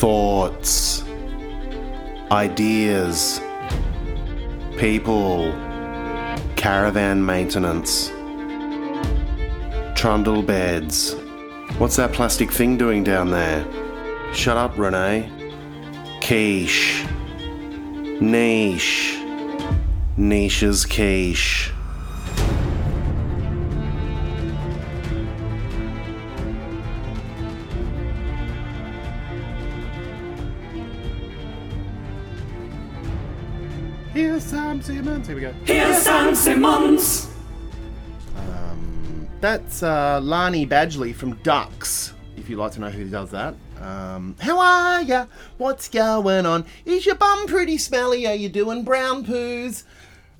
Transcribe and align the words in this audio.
thoughts, 0.00 1.04
ideas, 2.30 3.38
people, 4.78 5.52
caravan 6.56 7.22
maintenance, 7.26 8.08
trundle 9.94 10.42
beds. 10.42 11.14
What's 11.76 11.96
that 11.96 12.14
plastic 12.14 12.50
thing 12.50 12.78
doing 12.78 13.04
down 13.04 13.30
there? 13.30 13.62
Shut 14.32 14.56
up, 14.56 14.78
Renee. 14.78 15.30
Quiche. 16.22 17.04
Niche. 18.22 19.18
Niche's 20.16 20.86
quiche. 20.86 21.74
Simmons. 34.90 35.26
Here 35.26 35.36
we 35.36 35.42
go. 35.42 35.52
Here's 35.64 35.98
Sam 35.98 36.34
Simmons. 36.34 37.28
That's 39.40 39.82
uh, 39.82 40.20
Lani 40.22 40.66
Badgley 40.66 41.14
from 41.14 41.36
Ducks, 41.36 42.12
if 42.36 42.50
you'd 42.50 42.58
like 42.58 42.72
to 42.72 42.80
know 42.80 42.90
who 42.90 43.08
does 43.08 43.30
that. 43.30 43.54
Um, 43.80 44.36
how 44.38 44.58
are 44.60 45.00
ya? 45.00 45.26
What's 45.56 45.88
going 45.88 46.44
on? 46.44 46.66
Is 46.84 47.06
your 47.06 47.14
bum 47.14 47.46
pretty 47.46 47.78
smelly? 47.78 48.26
Are 48.26 48.34
you 48.34 48.50
doing 48.50 48.84
brown 48.84 49.24
poos? 49.24 49.84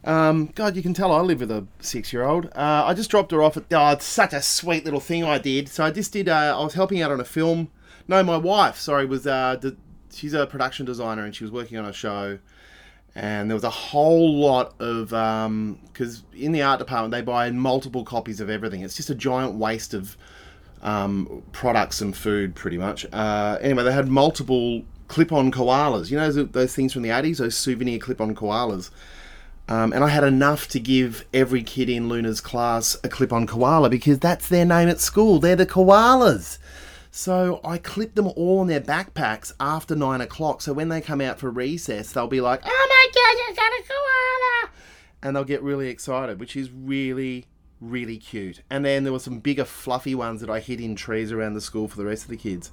Um, 0.05 0.51
God, 0.55 0.77
you 0.77 0.83
can 0.83 0.93
tell 0.93 1.13
I 1.13 1.21
live 1.21 1.41
with 1.41 1.51
a 1.51 1.67
six-year-old. 1.81 2.47
Uh, 2.55 2.85
I 2.87 2.93
just 2.93 3.11
dropped 3.11 3.31
her 3.31 3.43
off 3.43 3.57
at. 3.57 3.65
Oh, 3.73 3.89
it's 3.93 4.05
such 4.05 4.35
a 4.35 4.43
sweet 4.43 4.85
little 4.85 5.01
thing 5.01 5.25
I 5.25 5.39
did. 5.39 5.71
So 5.71 5.85
I 5.85 5.91
just 5.93 6.13
did. 6.13 6.29
Uh, 6.29 6.59
I 6.59 6.63
was 6.63 6.75
helping 6.75 7.01
out 7.01 7.11
on 7.11 7.21
a 7.21 7.25
film. 7.25 7.71
No, 8.07 8.23
my 8.23 8.37
wife. 8.37 8.77
Sorry, 8.77 9.07
was. 9.07 9.27
Uh, 9.27 9.57
d- 9.57 9.77
she's 10.13 10.35
a 10.35 10.47
production 10.47 10.85
designer 10.85 11.25
and 11.25 11.35
she 11.35 11.45
was 11.45 11.53
working 11.53 11.79
on 11.79 11.87
a 11.87 11.93
show 11.93 12.39
and 13.15 13.51
there 13.51 13.55
was 13.55 13.65
a 13.65 13.71
whole 13.71 14.37
lot 14.37 14.75
of 14.81 15.09
because 15.93 16.23
in 16.35 16.53
the 16.53 16.63
art 16.63 16.79
department 16.79 17.13
they 17.13 17.23
buy 17.23 17.51
multiple 17.51 18.05
copies 18.05 18.41
of 18.41 18.49
everything. 18.49 18.83
It's 18.83 18.97
just 18.97 19.11
a 19.11 19.15
giant 19.15 19.55
waste 19.55 19.95
of 19.95 20.17
um, 20.83 21.43
products 21.53 22.01
and 22.01 22.17
food, 22.17 22.55
pretty 22.55 22.79
much. 22.79 23.07
Uh, 23.13 23.59
anyway, 23.61 23.85
they 23.85 23.93
had 23.93 24.09
multiple 24.09 24.83
clip-on 25.09 25.51
koalas. 25.51 26.11
You 26.11 26.17
know 26.17 26.31
those, 26.31 26.49
those 26.51 26.75
things 26.75 26.93
from 26.93 27.03
the 27.03 27.11
eighties, 27.11 27.39
those 27.39 27.57
souvenir 27.57 27.99
clip-on 27.99 28.35
koalas. 28.35 28.91
Um, 29.69 29.93
and 29.93 30.03
I 30.03 30.09
had 30.09 30.25
enough 30.25 30.67
to 30.69 30.81
give 30.81 31.25
every 31.33 31.63
kid 31.63 31.89
in 31.89 32.09
Luna's 32.09 32.41
class 32.41 32.97
a 33.05 33.09
clip-on 33.09 33.47
koala 33.47 33.89
because 33.89 34.19
that's 34.19 34.49
their 34.49 34.65
name 34.65 34.89
at 34.89 34.99
school. 34.99 35.39
They're 35.39 35.55
the 35.55 35.67
koalas. 35.67 36.59
So 37.11 37.61
I 37.65 37.79
clip 37.79 38.15
them 38.15 38.29
all 38.37 38.63
in 38.63 38.69
their 38.69 38.81
backpacks 38.81 39.53
after 39.59 39.97
nine 39.97 40.21
o'clock. 40.21 40.63
So 40.63 40.73
when 40.73 40.89
they 40.89 41.01
come 41.01 41.21
out 41.21 41.39
for 41.39 41.51
recess, 41.51 42.13
they'll 42.13 42.29
be 42.29 42.41
like, 42.41 42.61
"Oh 42.65 42.87
my 42.89 43.07
god, 43.13 43.49
you 43.49 43.57
got 43.57 43.73
a 43.73 43.83
koala!" 43.83 44.73
and 45.23 45.37
they'll 45.37 45.45
get 45.45 45.63
really 45.63 45.89
excited, 45.89 46.39
which 46.39 46.57
is 46.57 46.71
really, 46.71 47.47
really 47.81 48.17
cute. 48.17 48.63
And 48.71 48.85
then 48.85 49.05
there 49.05 49.13
were 49.13 49.19
some 49.19 49.41
bigger, 49.41 49.65
fluffy 49.65 50.15
ones 50.15 50.41
that 50.41 50.51
I 50.51 50.61
hid 50.61 50.81
in 50.81 50.95
trees 50.95 51.33
around 51.33 51.55
the 51.55 51.61
school 51.61 51.89
for 51.89 51.97
the 51.97 52.05
rest 52.05 52.25
of 52.25 52.31
the 52.31 52.37
kids. 52.37 52.71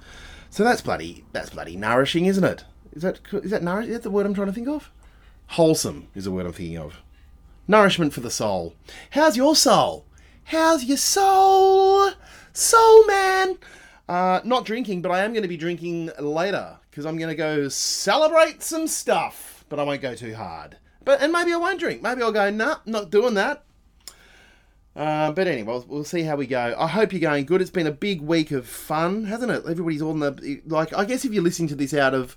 So 0.49 0.63
that's 0.63 0.81
bloody, 0.81 1.25
that's 1.33 1.49
bloody 1.49 1.75
nourishing, 1.75 2.25
isn't 2.25 2.43
it? 2.43 2.63
Is 2.93 3.01
that 3.01 3.19
is 3.33 3.51
that 3.51 3.63
nourish? 3.63 3.87
Is 3.87 3.93
that 3.93 4.03
the 4.03 4.11
word 4.11 4.25
I'm 4.25 4.33
trying 4.33 4.47
to 4.47 4.53
think 4.53 4.67
of? 4.67 4.91
Wholesome 5.47 6.07
is 6.15 6.25
the 6.25 6.31
word 6.31 6.45
I'm 6.45 6.53
thinking 6.53 6.77
of. 6.77 7.01
Nourishment 7.67 8.13
for 8.13 8.21
the 8.21 8.31
soul. 8.31 8.75
How's 9.11 9.35
your 9.35 9.55
soul? 9.55 10.05
How's 10.45 10.85
your 10.85 10.97
soul? 10.97 12.11
Soul 12.53 13.05
man. 13.05 13.57
Uh, 14.07 14.39
not 14.45 14.65
drinking, 14.65 15.01
but 15.01 15.11
I 15.11 15.23
am 15.23 15.33
going 15.33 15.43
to 15.43 15.49
be 15.49 15.57
drinking 15.57 16.11
later 16.19 16.77
because 16.89 17.05
I'm 17.05 17.17
going 17.17 17.29
to 17.29 17.35
go 17.35 17.67
celebrate 17.67 18.63
some 18.63 18.87
stuff, 18.87 19.65
but 19.67 19.79
I 19.79 19.83
won't 19.83 20.01
go 20.01 20.15
too 20.15 20.33
hard. 20.33 20.77
But 21.03 21.21
and 21.21 21.31
maybe 21.31 21.53
I 21.53 21.57
won't 21.57 21.79
drink. 21.79 22.01
Maybe 22.01 22.21
I'll 22.21 22.31
go, 22.31 22.49
nah, 22.49 22.77
not 22.85 23.09
doing 23.09 23.33
that. 23.33 23.63
Uh, 24.95 25.31
but 25.31 25.47
anyway, 25.47 25.67
we'll, 25.67 25.85
we'll 25.87 26.03
see 26.03 26.23
how 26.23 26.35
we 26.35 26.47
go. 26.47 26.75
I 26.77 26.87
hope 26.87 27.13
you're 27.13 27.21
going 27.21 27.45
good. 27.45 27.61
It's 27.61 27.69
been 27.69 27.85
a 27.85 27.91
big 27.91 28.21
week 28.21 28.49
of 28.51 28.65
fun, 28.65 29.25
hasn't 29.25 29.51
it? 29.51 29.63
Everybody's 29.69 30.01
on 30.01 30.19
the 30.19 30.61
like. 30.65 30.93
I 30.97 31.05
guess 31.05 31.23
if 31.23 31.33
you're 31.33 31.43
listening 31.43 31.67
to 31.69 31.75
this 31.75 31.93
out 31.93 32.15
of, 32.15 32.35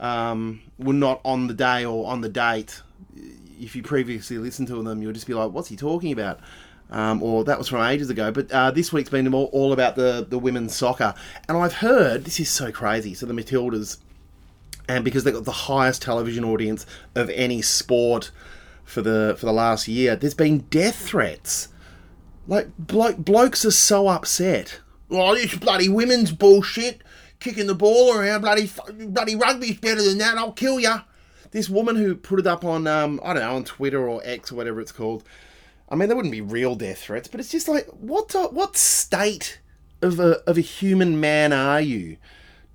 um, 0.00 0.62
we're 0.78 0.94
not 0.94 1.20
on 1.24 1.46
the 1.46 1.54
day 1.54 1.84
or 1.84 2.10
on 2.10 2.20
the 2.20 2.28
date. 2.28 2.82
If 3.60 3.76
you 3.76 3.84
previously 3.84 4.38
listened 4.38 4.66
to 4.68 4.82
them, 4.82 5.00
you'll 5.00 5.12
just 5.12 5.28
be 5.28 5.34
like, 5.34 5.52
"What's 5.52 5.68
he 5.68 5.76
talking 5.76 6.10
about?" 6.10 6.40
Um, 6.92 7.22
or 7.22 7.42
that 7.44 7.56
was 7.56 7.68
from 7.68 7.80
ages 7.80 8.10
ago. 8.10 8.30
But 8.30 8.52
uh, 8.52 8.70
this 8.70 8.92
week's 8.92 9.08
been 9.08 9.32
all, 9.32 9.46
all 9.46 9.72
about 9.72 9.96
the 9.96 10.26
the 10.28 10.38
women's 10.38 10.76
soccer, 10.76 11.14
and 11.48 11.56
I've 11.56 11.74
heard 11.74 12.24
this 12.24 12.38
is 12.38 12.50
so 12.50 12.70
crazy. 12.70 13.14
So 13.14 13.24
the 13.24 13.32
Matildas, 13.32 13.96
and 14.88 15.02
because 15.02 15.24
they've 15.24 15.32
got 15.32 15.46
the 15.46 15.52
highest 15.52 16.02
television 16.02 16.44
audience 16.44 16.84
of 17.14 17.30
any 17.30 17.62
sport 17.62 18.30
for 18.84 19.00
the 19.00 19.34
for 19.38 19.46
the 19.46 19.54
last 19.54 19.88
year, 19.88 20.16
there's 20.16 20.34
been 20.34 20.58
death 20.70 20.96
threats. 20.96 21.68
Like 22.46 22.68
blo- 22.76 23.14
blokes 23.14 23.64
are 23.64 23.70
so 23.70 24.08
upset. 24.08 24.80
Oh, 25.10 25.34
this 25.34 25.56
bloody 25.56 25.88
women's 25.88 26.30
bullshit, 26.30 27.02
kicking 27.40 27.68
the 27.68 27.74
ball 27.74 28.14
around. 28.14 28.42
Bloody 28.42 28.70
bloody 29.06 29.34
rugby's 29.34 29.78
better 29.78 30.02
than 30.02 30.18
that. 30.18 30.36
I'll 30.36 30.52
kill 30.52 30.78
ya. 30.78 31.00
This 31.52 31.70
woman 31.70 31.96
who 31.96 32.14
put 32.16 32.38
it 32.38 32.46
up 32.46 32.66
on 32.66 32.86
um, 32.86 33.18
I 33.24 33.32
don't 33.32 33.42
know 33.42 33.56
on 33.56 33.64
Twitter 33.64 34.06
or 34.06 34.20
X 34.24 34.52
or 34.52 34.56
whatever 34.56 34.78
it's 34.80 34.92
called. 34.92 35.24
I 35.92 35.94
mean, 35.94 36.08
they 36.08 36.14
wouldn't 36.14 36.32
be 36.32 36.40
real 36.40 36.74
death 36.74 37.02
threats, 37.02 37.28
but 37.28 37.38
it's 37.38 37.50
just 37.50 37.68
like 37.68 37.86
what 37.88 38.34
what 38.52 38.78
state 38.78 39.60
of 40.00 40.18
a 40.18 40.38
of 40.48 40.56
a 40.56 40.62
human 40.62 41.20
man 41.20 41.52
are 41.52 41.82
you 41.82 42.16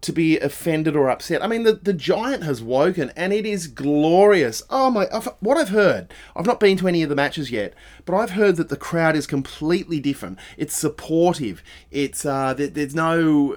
to 0.01 0.11
be 0.11 0.38
offended 0.38 0.95
or 0.95 1.09
upset? 1.09 1.44
I 1.44 1.47
mean, 1.47 1.63
the 1.63 1.73
the 1.73 1.94
giant 1.94 2.44
has 2.44 2.61
woken, 2.61 3.11
and 3.16 3.33
it 3.33 3.47
is 3.47 3.66
glorious. 3.66 4.61
Oh 4.69 4.91
my! 4.91 5.07
I've, 5.11 5.28
what 5.39 5.57
I've 5.57 5.69
heard, 5.69 6.13
I've 6.35 6.45
not 6.45 6.59
been 6.59 6.78
to 6.78 6.88
any 6.88 7.01
of 7.01 7.09
the 7.09 7.16
matches 7.16 7.50
yet, 7.50 7.73
but 8.05 8.16
I've 8.16 8.31
heard 8.31 8.55
that 8.57 8.69
the 8.69 8.78
crowd 8.78 9.16
is 9.16 9.25
completely 9.25 9.99
different. 9.99 10.38
It's 10.55 10.78
supportive. 10.78 11.63
It's 11.89 12.23
uh, 12.23 12.53
there, 12.53 12.67
there's 12.67 12.94
no 12.94 13.55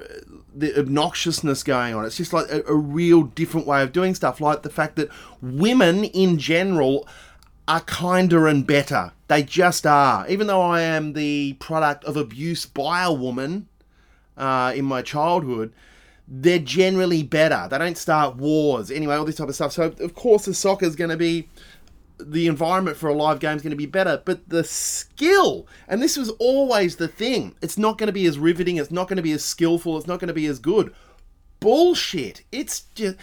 the 0.55 0.73
obnoxiousness 0.73 1.63
going 1.63 1.95
on. 1.95 2.07
It's 2.07 2.17
just 2.17 2.33
like 2.33 2.51
a, 2.51 2.63
a 2.67 2.75
real 2.75 3.25
different 3.25 3.67
way 3.67 3.83
of 3.83 3.93
doing 3.93 4.15
stuff. 4.15 4.41
Like 4.41 4.63
the 4.63 4.71
fact 4.71 4.97
that 4.97 5.11
women 5.43 6.05
in 6.05 6.39
general 6.39 7.07
are 7.71 7.81
kinder 7.83 8.49
and 8.49 8.67
better. 8.67 9.13
They 9.29 9.45
just 9.45 9.87
are. 9.87 10.27
Even 10.29 10.49
though 10.49 10.61
I 10.61 10.81
am 10.81 11.13
the 11.13 11.53
product 11.55 12.05
of 12.05 12.17
abuse 12.17 12.67
by 12.67 13.05
a 13.05 13.13
woman 13.13 13.69
uh, 14.37 14.73
in 14.75 14.85
my 14.85 15.03
childhood, 15.03 15.73
they're 16.27 16.59
generally 16.59 17.23
better. 17.23 17.69
They 17.71 17.79
don't 17.79 17.97
start 17.97 18.35
wars. 18.35 18.91
Anyway, 18.91 19.15
all 19.15 19.25
this 19.25 19.37
type 19.37 19.49
of 19.49 19.55
stuff. 19.55 19.71
So, 19.71 19.85
of 19.85 20.15
course, 20.17 20.47
the 20.47 20.55
soccer 20.55 20.85
is 20.85 20.97
going 20.97 21.11
to 21.11 21.17
be. 21.17 21.49
The 22.19 22.49
environment 22.49 22.99
for 22.99 23.09
a 23.09 23.15
live 23.15 23.39
game 23.39 23.57
is 23.57 23.63
going 23.63 23.71
to 23.71 23.77
be 23.77 23.87
better, 23.87 24.21
but 24.23 24.47
the 24.47 24.63
skill, 24.63 25.67
and 25.89 26.03
this 26.03 26.19
was 26.19 26.29
always 26.33 26.97
the 26.97 27.09
thing, 27.09 27.55
it's 27.63 27.79
not 27.79 27.97
going 27.97 28.09
to 28.09 28.13
be 28.13 28.27
as 28.27 28.39
riveting, 28.39 28.77
it's 28.77 28.91
not 28.91 29.09
going 29.09 29.17
to 29.17 29.23
be 29.23 29.33
as 29.33 29.43
skillful, 29.43 29.97
it's 29.97 30.07
not 30.07 30.21
going 30.21 30.29
to 30.29 30.35
be 30.35 30.45
as 30.45 30.59
good. 30.59 30.93
Bullshit. 31.61 32.43
It's 32.53 32.81
just 32.95 33.17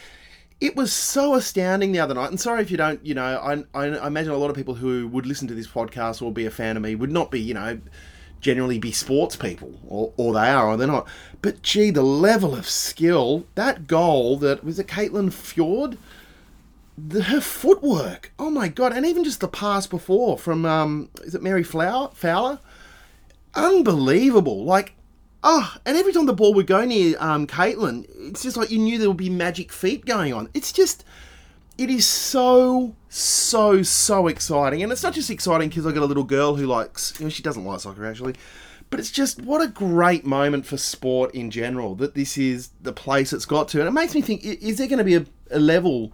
it 0.60 0.76
was 0.76 0.92
so 0.92 1.36
astounding 1.36 1.92
the 1.92 2.00
other 2.00 2.14
night. 2.14 2.30
And 2.30 2.40
sorry 2.40 2.62
if 2.62 2.72
you 2.72 2.78
don't, 2.78 3.06
you 3.06 3.14
know, 3.14 3.24
I, 3.24 3.80
I, 3.80 4.08
imagine 4.08 4.32
a 4.32 4.38
lot 4.38 4.50
of 4.50 4.56
people 4.56 4.76
who 4.76 5.08
would 5.08 5.26
listen 5.26 5.48
to 5.50 5.54
this 5.54 5.68
podcast 5.68 6.22
or 6.22 6.32
be 6.32 6.46
a 6.46 6.52
fan 6.52 6.78
of 6.78 6.84
me 6.84 6.96
would 6.96 7.12
not 7.12 7.30
be, 7.30 7.40
you 7.40 7.54
know, 7.54 7.80
generally 8.42 8.80
be 8.80 8.92
sports 8.92 9.36
people, 9.36 9.74
or, 9.88 10.14
or 10.18 10.34
they 10.34 10.50
are, 10.50 10.68
or 10.68 10.78
they're 10.78 10.88
not. 10.88 11.08
But 11.42 11.62
gee, 11.62 11.92
the 11.92 12.04
level 12.04 12.56
of 12.56 12.68
skill, 12.68 13.46
that 13.56 13.88
goal 13.88 14.38
that 14.38 14.64
was 14.64 14.80
it 14.80 14.88
Caitlin 14.88 15.32
Foord? 15.32 15.98
The, 16.98 17.24
her 17.24 17.42
footwork, 17.42 18.32
oh 18.40 18.50
my 18.50 18.70
god, 18.70 18.92
and 18.92 19.06
even 19.06 19.24
just 19.24 19.40
the 19.40 19.48
pass 19.48 19.86
before 19.86 20.36
from 20.36 20.66
um, 20.66 21.10
is 21.22 21.36
it 21.36 21.44
Mary 21.44 21.62
Flower 21.62 22.10
Fowler? 22.16 22.60
Unbelievable! 23.54 24.66
Like 24.66 24.96
Oh, 25.50 25.74
and 25.86 25.96
every 25.96 26.12
time 26.12 26.26
the 26.26 26.34
ball 26.34 26.54
would 26.56 26.68
go 26.68 26.84
near 26.84 27.16
um, 27.22 27.48
Caitlin, 27.48 28.06
it's 28.20 28.44
just 28.44 28.58
like 28.58 28.70
you 28.70 28.80
knew 28.80 28.98
there 28.98 29.08
would 29.08 29.16
be 29.16 29.30
magic 29.30 29.72
feet 29.72 30.06
going 30.06 30.34
on. 30.34 30.50
It's 30.54 30.74
just, 30.74 31.06
it 31.78 31.90
is 31.90 32.06
so, 32.06 32.98
so, 33.08 33.82
so 33.82 34.28
exciting. 34.28 34.84
And 34.84 34.92
it's 34.92 35.04
not 35.04 35.14
just 35.14 35.30
exciting 35.30 35.70
because 35.70 35.86
I 35.88 35.94
got 35.94 36.04
a 36.04 36.06
little 36.06 36.26
girl 36.26 36.58
who 36.58 36.66
likes, 36.66 37.18
you 37.18 37.26
know, 37.26 37.30
she 37.30 37.42
doesn't 37.44 37.64
like 37.64 37.80
soccer 37.80 38.06
actually, 38.06 38.36
but 38.90 39.00
it's 39.00 39.10
just 39.10 39.42
what 39.42 39.62
a 39.62 39.70
great 39.70 40.26
moment 40.26 40.66
for 40.66 40.76
sport 40.76 41.34
in 41.34 41.50
general 41.50 41.96
that 41.96 42.14
this 42.14 42.38
is 42.38 42.72
the 42.82 42.92
place 42.92 43.32
it's 43.32 43.46
got 43.46 43.70
to. 43.70 43.80
And 43.80 43.88
it 43.88 43.94
makes 43.94 44.14
me 44.14 44.20
think, 44.20 44.44
is 44.44 44.78
there 44.80 44.88
going 44.88 44.98
to 44.98 45.06
be 45.06 45.16
a, 45.16 45.26
a 45.50 45.60
level, 45.60 46.12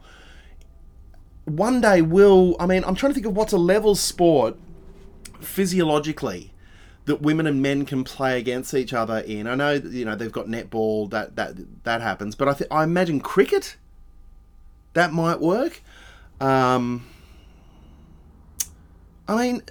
one 1.45 1.81
day 1.81 2.03
will, 2.03 2.55
I 2.59 2.67
mean, 2.67 2.83
I'm 2.83 2.93
trying 2.93 3.09
to 3.09 3.15
think 3.15 3.25
of 3.25 3.35
what's 3.35 3.53
a 3.53 3.57
level 3.57 3.95
sport 3.95 4.57
physiologically 5.41 6.52
that 7.05 7.21
women 7.21 7.47
and 7.47 7.61
men 7.61 7.85
can 7.85 8.03
play 8.03 8.39
against 8.39 8.73
each 8.73 8.93
other 8.93 9.19
in. 9.19 9.47
I 9.47 9.55
know 9.55 9.73
you 9.73 10.05
know 10.05 10.15
they've 10.15 10.31
got 10.31 10.47
netball 10.47 11.09
that 11.11 11.35
that 11.35 11.83
that 11.83 12.01
happens, 12.01 12.35
but 12.35 12.47
I 12.47 12.53
th- 12.53 12.69
I 12.71 12.83
imagine 12.83 13.19
cricket 13.19 13.77
that 14.93 15.11
might 15.11 15.39
work. 15.39 15.81
Um, 16.39 17.07
I 19.27 19.35
mean, 19.35 19.63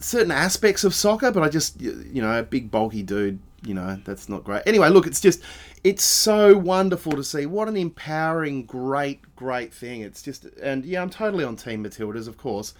certain 0.00 0.30
aspects 0.32 0.84
of 0.84 0.94
soccer, 0.94 1.30
but 1.30 1.42
I 1.42 1.48
just 1.48 1.80
you 1.80 2.22
know 2.22 2.38
a 2.38 2.42
big 2.42 2.70
bulky 2.70 3.02
dude 3.02 3.38
you 3.66 3.74
know, 3.74 3.98
that's 4.04 4.28
not 4.28 4.44
great. 4.44 4.62
Anyway, 4.64 4.88
look, 4.88 5.06
it's 5.06 5.20
just, 5.20 5.42
it's 5.82 6.04
so 6.04 6.56
wonderful 6.56 7.12
to 7.12 7.24
see. 7.24 7.46
What 7.46 7.68
an 7.68 7.76
empowering, 7.76 8.64
great, 8.64 9.20
great 9.34 9.74
thing. 9.74 10.02
It's 10.02 10.22
just, 10.22 10.44
and 10.62 10.84
yeah, 10.84 11.02
I'm 11.02 11.10
totally 11.10 11.44
on 11.44 11.56
Team 11.56 11.84
Matildas, 11.84 12.28
of 12.28 12.38
course. 12.38 12.74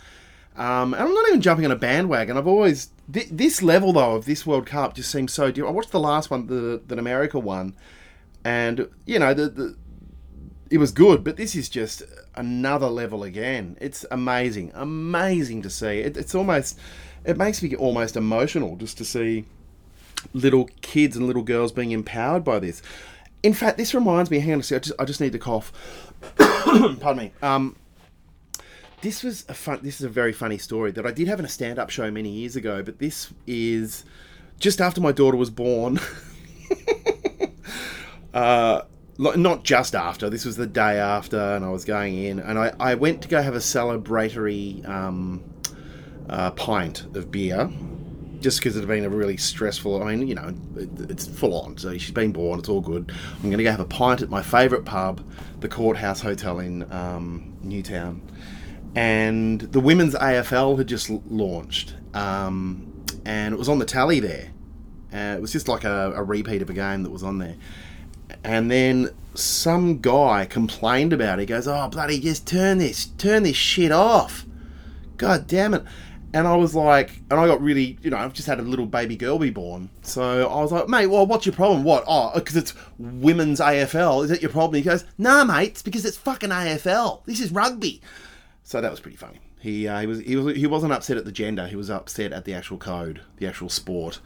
Um, 0.56 0.94
and 0.94 1.02
I'm 1.02 1.12
not 1.12 1.28
even 1.28 1.40
jumping 1.40 1.66
on 1.66 1.70
a 1.70 1.76
bandwagon. 1.76 2.36
I've 2.38 2.46
always 2.46 2.90
th- 3.12 3.28
this 3.30 3.62
level 3.62 3.92
though 3.92 4.16
of 4.16 4.24
this 4.24 4.46
World 4.46 4.66
Cup 4.66 4.94
just 4.94 5.10
seems 5.10 5.32
so. 5.32 5.50
Different. 5.50 5.68
I 5.68 5.72
watched 5.72 5.92
the 5.92 6.00
last 6.00 6.30
one, 6.30 6.46
the 6.46 6.80
that 6.86 6.98
America 6.98 7.38
won, 7.38 7.74
and 8.44 8.88
you 9.04 9.18
know 9.18 9.34
the, 9.34 9.48
the 9.48 9.76
it 10.70 10.78
was 10.78 10.92
good, 10.92 11.22
but 11.22 11.36
this 11.36 11.54
is 11.54 11.68
just 11.68 12.02
another 12.34 12.88
level 12.88 13.22
again. 13.22 13.76
It's 13.80 14.04
amazing, 14.10 14.72
amazing 14.74 15.62
to 15.62 15.70
see. 15.70 16.00
It, 16.00 16.16
it's 16.16 16.34
almost 16.34 16.78
it 17.24 17.36
makes 17.36 17.62
me 17.62 17.76
almost 17.76 18.16
emotional 18.16 18.76
just 18.76 18.96
to 18.98 19.04
see 19.04 19.44
little 20.32 20.68
kids 20.80 21.16
and 21.16 21.26
little 21.26 21.42
girls 21.42 21.72
being 21.72 21.90
empowered 21.90 22.44
by 22.44 22.58
this. 22.58 22.82
In 23.42 23.52
fact, 23.52 23.76
this 23.76 23.94
reminds 23.94 24.30
me. 24.30 24.38
Hang 24.38 24.54
on 24.54 24.60
a 24.60 24.62
second. 24.62 24.76
I 24.76 24.80
just, 24.80 25.00
I 25.00 25.04
just 25.04 25.20
need 25.20 25.32
to 25.32 25.38
cough. 25.38 25.72
Pardon 26.36 27.16
me. 27.16 27.32
Um, 27.42 27.76
this 29.02 29.22
was 29.22 29.44
a 29.48 29.54
fun. 29.54 29.80
This 29.82 30.00
is 30.00 30.06
a 30.06 30.08
very 30.08 30.32
funny 30.32 30.58
story 30.58 30.90
that 30.92 31.06
I 31.06 31.12
did 31.12 31.28
have 31.28 31.38
in 31.38 31.44
a 31.44 31.48
stand-up 31.48 31.90
show 31.90 32.10
many 32.10 32.30
years 32.30 32.56
ago. 32.56 32.82
But 32.82 32.98
this 32.98 33.32
is 33.46 34.04
just 34.58 34.80
after 34.80 35.00
my 35.00 35.12
daughter 35.12 35.36
was 35.36 35.50
born. 35.50 36.00
uh, 38.34 38.82
not 39.18 39.64
just 39.64 39.94
after. 39.94 40.30
This 40.30 40.44
was 40.44 40.56
the 40.56 40.66
day 40.66 40.98
after, 40.98 41.38
and 41.38 41.64
I 41.64 41.70
was 41.70 41.84
going 41.84 42.16
in, 42.16 42.38
and 42.38 42.58
I, 42.58 42.72
I 42.78 42.94
went 42.94 43.22
to 43.22 43.28
go 43.28 43.40
have 43.40 43.54
a 43.54 43.58
celebratory 43.58 44.86
um, 44.88 45.42
uh, 46.28 46.50
pint 46.52 47.04
of 47.14 47.30
beer. 47.30 47.70
Just 48.40 48.60
because 48.60 48.76
it 48.76 48.80
had 48.80 48.88
been 48.88 49.04
a 49.04 49.08
really 49.08 49.38
stressful, 49.38 50.02
I 50.02 50.14
mean, 50.14 50.28
you 50.28 50.34
know, 50.34 50.54
it, 50.76 51.10
it's 51.10 51.26
full 51.26 51.58
on. 51.58 51.78
So 51.78 51.96
she's 51.96 52.10
been 52.10 52.32
born, 52.32 52.58
it's 52.58 52.68
all 52.68 52.82
good. 52.82 53.10
I'm 53.36 53.42
going 53.42 53.56
to 53.56 53.64
go 53.64 53.70
have 53.70 53.80
a 53.80 53.86
pint 53.86 54.20
at 54.20 54.28
my 54.28 54.42
favourite 54.42 54.84
pub, 54.84 55.26
the 55.60 55.68
Courthouse 55.68 56.20
Hotel 56.20 56.60
in 56.60 56.90
um, 56.92 57.56
Newtown 57.62 58.20
and 58.96 59.60
the 59.60 59.78
women's 59.78 60.14
AFL 60.14 60.78
had 60.78 60.86
just 60.86 61.10
launched, 61.10 61.94
um, 62.14 63.04
and 63.26 63.54
it 63.54 63.58
was 63.58 63.68
on 63.68 63.78
the 63.78 63.84
tally 63.84 64.20
there. 64.20 64.50
Uh, 65.12 65.36
it 65.36 65.40
was 65.40 65.52
just 65.52 65.68
like 65.68 65.84
a, 65.84 66.12
a, 66.16 66.22
repeat 66.22 66.62
of 66.62 66.70
a 66.70 66.72
game 66.72 67.02
that 67.02 67.10
was 67.10 67.22
on 67.22 67.38
there. 67.38 67.56
And 68.42 68.70
then 68.70 69.10
some 69.34 70.00
guy 70.00 70.46
complained 70.46 71.12
about 71.12 71.38
it. 71.38 71.42
He 71.42 71.46
goes, 71.46 71.68
"Oh 71.68 71.88
bloody, 71.88 72.18
just 72.18 72.46
turn 72.46 72.78
this, 72.78 73.06
turn 73.18 73.42
this 73.42 73.56
shit 73.56 73.92
off! 73.92 74.46
God 75.18 75.46
damn 75.46 75.74
it!" 75.74 75.84
And 76.32 76.48
I 76.48 76.56
was 76.56 76.74
like, 76.74 77.20
and 77.30 77.38
I 77.38 77.46
got 77.46 77.60
really, 77.60 77.98
you 78.02 78.10
know, 78.10 78.16
I've 78.16 78.32
just 78.32 78.48
had 78.48 78.58
a 78.58 78.62
little 78.62 78.86
baby 78.86 79.16
girl 79.16 79.38
be 79.38 79.50
born. 79.50 79.90
So 80.02 80.48
I 80.48 80.60
was 80.60 80.72
like, 80.72 80.88
mate, 80.88 81.06
well, 81.06 81.26
what's 81.26 81.46
your 81.46 81.54
problem? 81.54 81.84
What? 81.84 82.04
Oh, 82.06 82.32
because 82.34 82.56
it's 82.56 82.74
women's 82.98 83.60
AFL. 83.60 84.24
Is 84.24 84.30
that 84.30 84.42
your 84.42 84.50
problem? 84.50 84.74
He 84.74 84.82
goes, 84.82 85.04
nah, 85.16 85.44
mate, 85.44 85.70
it's 85.70 85.82
because 85.82 86.04
it's 86.04 86.16
fucking 86.16 86.50
AFL. 86.50 87.24
This 87.24 87.40
is 87.40 87.52
rugby. 87.52 88.02
So 88.66 88.80
that 88.80 88.90
was 88.90 88.98
pretty 88.98 89.16
funny. 89.16 89.38
He 89.60 89.86
uh, 89.86 90.00
he 90.00 90.08
was 90.08 90.18
he 90.18 90.34
was 90.34 90.56
he 90.56 90.66
wasn't 90.66 90.92
upset 90.92 91.16
at 91.16 91.24
the 91.24 91.30
gender. 91.30 91.68
He 91.68 91.76
was 91.76 91.88
upset 91.88 92.32
at 92.32 92.44
the 92.44 92.52
actual 92.52 92.78
code, 92.78 93.20
the 93.36 93.46
actual 93.46 93.68
sport. 93.68 94.18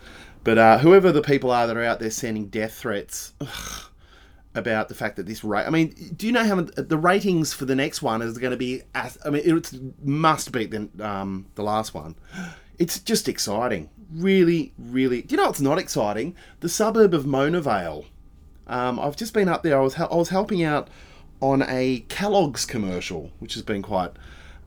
But 0.44 0.56
uh, 0.56 0.78
whoever 0.78 1.12
the 1.12 1.20
people 1.20 1.50
are 1.50 1.66
that 1.66 1.76
are 1.76 1.84
out 1.84 2.00
there 2.00 2.10
sending 2.10 2.46
death 2.46 2.72
threats 2.72 3.34
ugh, 3.42 3.90
about 4.54 4.88
the 4.88 4.94
fact 4.94 5.16
that 5.16 5.26
this 5.26 5.44
rate, 5.44 5.66
I 5.66 5.70
mean, 5.70 5.94
do 6.16 6.26
you 6.26 6.32
know 6.32 6.44
how 6.44 6.58
the 6.58 6.96
ratings 6.96 7.52
for 7.52 7.66
the 7.66 7.74
next 7.74 8.00
one 8.00 8.22
is 8.22 8.38
going 8.38 8.52
to 8.52 8.56
be? 8.56 8.80
As, 8.94 9.18
I 9.26 9.28
mean, 9.28 9.42
it 9.44 9.72
must 10.02 10.52
beat 10.52 10.70
the 10.70 10.88
um, 11.06 11.46
the 11.54 11.62
last 11.62 11.92
one. 11.92 12.16
It's 12.78 12.98
just 12.98 13.28
exciting, 13.28 13.90
really, 14.10 14.72
really. 14.78 15.20
Do 15.20 15.34
you 15.34 15.36
know 15.36 15.48
what's 15.48 15.60
not 15.60 15.78
exciting? 15.78 16.34
The 16.60 16.70
suburb 16.70 17.12
of 17.12 17.26
Mona 17.26 17.60
Vale. 17.60 18.06
Um, 18.66 18.98
I've 18.98 19.16
just 19.16 19.34
been 19.34 19.50
up 19.50 19.62
there. 19.62 19.78
I 19.78 19.82
was 19.82 19.96
I 19.96 20.14
was 20.14 20.30
helping 20.30 20.62
out 20.62 20.88
on 21.42 21.62
a 21.68 22.00
Kellogg's 22.08 22.64
commercial, 22.64 23.30
which 23.38 23.52
has 23.52 23.62
been 23.62 23.82
quite 23.82 24.12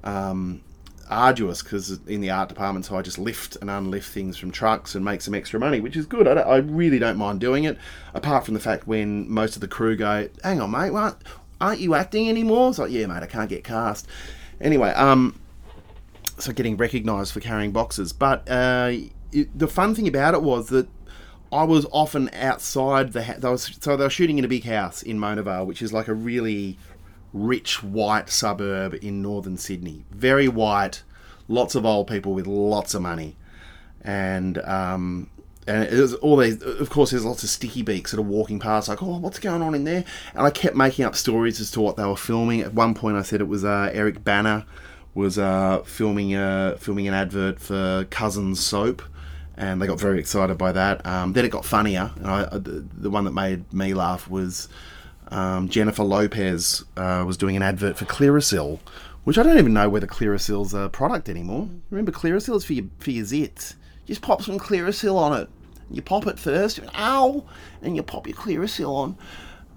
um, 0.03 0.61
arduous 1.09 1.61
because 1.61 1.99
in 2.07 2.21
the 2.21 2.29
art 2.29 2.49
department, 2.49 2.85
so 2.85 2.97
I 2.97 3.01
just 3.01 3.19
lift 3.19 3.55
and 3.57 3.69
unlift 3.69 4.09
things 4.09 4.37
from 4.37 4.51
trucks 4.51 4.95
and 4.95 5.03
make 5.03 5.21
some 5.21 5.33
extra 5.33 5.59
money, 5.59 5.79
which 5.79 5.95
is 5.95 6.05
good. 6.05 6.27
I, 6.27 6.33
I 6.33 6.57
really 6.57 6.99
don't 6.99 7.17
mind 7.17 7.39
doing 7.39 7.63
it, 7.63 7.77
apart 8.13 8.45
from 8.45 8.53
the 8.53 8.59
fact 8.59 8.87
when 8.87 9.29
most 9.29 9.55
of 9.55 9.61
the 9.61 9.67
crew 9.67 9.95
go, 9.95 10.27
"Hang 10.43 10.61
on, 10.61 10.71
mate, 10.71 10.91
what? 10.91 11.21
Aren't 11.61 11.79
you 11.79 11.95
acting 11.95 12.29
anymore?" 12.29 12.69
It's 12.69 12.79
like, 12.79 12.91
"Yeah, 12.91 13.07
mate, 13.07 13.23
I 13.23 13.27
can't 13.27 13.49
get 13.49 13.63
cast." 13.63 14.07
Anyway, 14.61 14.89
um, 14.91 15.39
so 16.37 16.51
getting 16.51 16.77
recognised 16.77 17.33
for 17.33 17.39
carrying 17.39 17.71
boxes, 17.71 18.13
but 18.13 18.49
uh, 18.49 18.91
it, 19.31 19.57
the 19.57 19.67
fun 19.67 19.95
thing 19.95 20.07
about 20.07 20.33
it 20.33 20.41
was 20.41 20.67
that 20.69 20.87
I 21.51 21.63
was 21.63 21.85
often 21.91 22.29
outside 22.33 23.13
the 23.13 23.23
house. 23.23 23.77
So 23.79 23.95
they 23.95 24.03
were 24.03 24.09
shooting 24.09 24.39
in 24.39 24.45
a 24.45 24.47
big 24.47 24.63
house 24.63 25.03
in 25.03 25.19
Mona 25.19 25.43
Vale, 25.43 25.65
which 25.65 25.81
is 25.81 25.93
like 25.93 26.07
a 26.07 26.13
really 26.13 26.79
rich 27.33 27.83
white 27.83 28.29
suburb 28.29 28.95
in 29.01 29.21
northern 29.21 29.57
Sydney. 29.57 30.05
Very 30.11 30.47
white, 30.47 31.03
lots 31.47 31.75
of 31.75 31.85
old 31.85 32.07
people 32.07 32.33
with 32.33 32.47
lots 32.47 32.93
of 32.93 33.01
money, 33.01 33.35
and 34.01 34.57
um, 34.59 35.29
and 35.67 36.13
all 36.21 36.37
these. 36.37 36.61
Of 36.61 36.89
course, 36.89 37.11
there's 37.11 37.25
lots 37.25 37.43
of 37.43 37.49
sticky 37.49 37.81
beaks 37.81 38.11
that 38.11 38.19
are 38.19 38.23
walking 38.23 38.59
past, 38.59 38.87
like, 38.87 39.01
oh, 39.01 39.17
what's 39.17 39.39
going 39.39 39.61
on 39.61 39.75
in 39.75 39.83
there? 39.83 40.05
And 40.33 40.45
I 40.45 40.49
kept 40.51 40.75
making 40.75 41.05
up 41.05 41.15
stories 41.15 41.59
as 41.59 41.71
to 41.71 41.81
what 41.81 41.97
they 41.97 42.05
were 42.05 42.15
filming. 42.15 42.61
At 42.61 42.73
one 42.73 42.93
point, 42.93 43.17
I 43.17 43.23
said 43.23 43.41
it 43.41 43.47
was 43.47 43.65
uh, 43.65 43.89
Eric 43.93 44.23
Bana 44.23 44.65
was 45.15 45.37
uh, 45.37 45.81
filming 45.85 46.35
uh, 46.35 46.77
filming 46.79 47.07
an 47.07 47.13
advert 47.13 47.59
for 47.59 48.05
Cussons 48.09 48.57
soap 48.57 49.01
and 49.55 49.81
they 49.81 49.87
got 49.87 49.99
very 49.99 50.19
excited 50.19 50.57
by 50.57 50.71
that. 50.71 51.05
Um, 51.05 51.33
then 51.33 51.45
it 51.45 51.49
got 51.49 51.65
funnier, 51.65 52.11
and 52.15 52.27
I, 52.27 52.45
the, 52.45 52.85
the, 52.97 53.09
one 53.09 53.25
that 53.25 53.31
made 53.31 53.71
me 53.71 53.93
laugh 53.93 54.29
was 54.29 54.67
um, 55.33 55.67
Jennifer 55.67 56.03
Lopez 56.03 56.85
uh, 56.95 57.23
was 57.25 57.37
doing 57.37 57.55
an 57.55 57.63
advert 57.63 57.97
for 57.97 58.05
Clearasil, 58.05 58.79
which 59.23 59.37
I 59.37 59.43
don't 59.43 59.57
even 59.57 59.73
know 59.73 59.89
whether 59.89 60.05
Clearasil's 60.05 60.73
a 60.73 60.89
product 60.89 61.27
anymore. 61.27 61.69
Remember, 61.89 62.11
Clearasil 62.11 62.55
is 62.55 62.65
for 62.65 62.73
your, 62.73 62.85
for 62.99 63.11
your 63.11 63.25
zits. 63.25 63.75
Just 64.05 64.21
pop 64.21 64.43
some 64.43 64.59
Clearasil 64.59 65.15
on 65.15 65.41
it. 65.41 65.49
You 65.89 66.01
pop 66.01 66.27
it 66.27 66.39
first, 66.39 66.79
ow, 66.95 67.43
and 67.81 67.95
you 67.95 68.03
pop 68.03 68.27
your 68.27 68.35
Clearasil 68.37 68.87
on. 68.87 69.17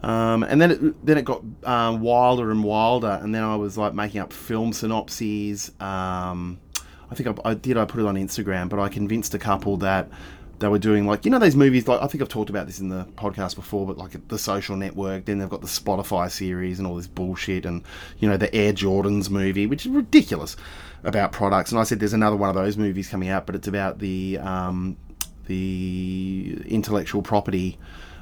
Um, 0.00 0.42
and 0.42 0.60
then 0.60 0.70
it 0.70 1.06
then 1.06 1.16
it 1.16 1.24
got 1.24 1.42
um, 1.64 2.02
wilder 2.02 2.50
and 2.50 2.62
wilder, 2.62 3.18
and 3.22 3.34
then 3.34 3.42
I 3.42 3.56
was 3.56 3.78
like 3.78 3.94
making 3.94 4.20
up 4.20 4.32
film 4.32 4.74
synopses. 4.74 5.70
Um, 5.80 6.60
I 7.10 7.14
think 7.14 7.28
I, 7.28 7.50
I, 7.50 7.54
did. 7.54 7.78
I 7.78 7.86
put 7.86 8.00
it 8.00 8.06
on 8.06 8.16
Instagram, 8.16 8.68
but 8.68 8.78
I 8.78 8.88
convinced 8.88 9.32
a 9.34 9.38
couple 9.38 9.78
that 9.78 10.10
they 10.58 10.68
were 10.68 10.78
doing 10.78 11.06
like 11.06 11.24
you 11.24 11.30
know 11.30 11.38
those 11.38 11.56
movies. 11.56 11.86
Like 11.86 12.02
I 12.02 12.06
think 12.06 12.22
I've 12.22 12.28
talked 12.28 12.50
about 12.50 12.66
this 12.66 12.80
in 12.80 12.88
the 12.88 13.04
podcast 13.16 13.54
before, 13.54 13.86
but 13.86 13.98
like 13.98 14.28
the 14.28 14.38
Social 14.38 14.76
Network. 14.76 15.24
Then 15.24 15.38
they've 15.38 15.48
got 15.48 15.60
the 15.60 15.66
Spotify 15.66 16.30
series 16.30 16.78
and 16.78 16.86
all 16.86 16.96
this 16.96 17.06
bullshit, 17.06 17.66
and 17.66 17.82
you 18.18 18.28
know 18.28 18.36
the 18.36 18.54
Air 18.54 18.72
Jordans 18.72 19.30
movie, 19.30 19.66
which 19.66 19.86
is 19.86 19.92
ridiculous 19.92 20.56
about 21.04 21.32
products. 21.32 21.70
And 21.70 21.80
I 21.80 21.84
said 21.84 22.00
there's 22.00 22.12
another 22.12 22.36
one 22.36 22.48
of 22.48 22.54
those 22.54 22.76
movies 22.76 23.08
coming 23.08 23.28
out, 23.28 23.46
but 23.46 23.54
it's 23.54 23.68
about 23.68 23.98
the 23.98 24.38
um, 24.38 24.96
the 25.46 26.62
intellectual 26.66 27.22
property 27.22 27.78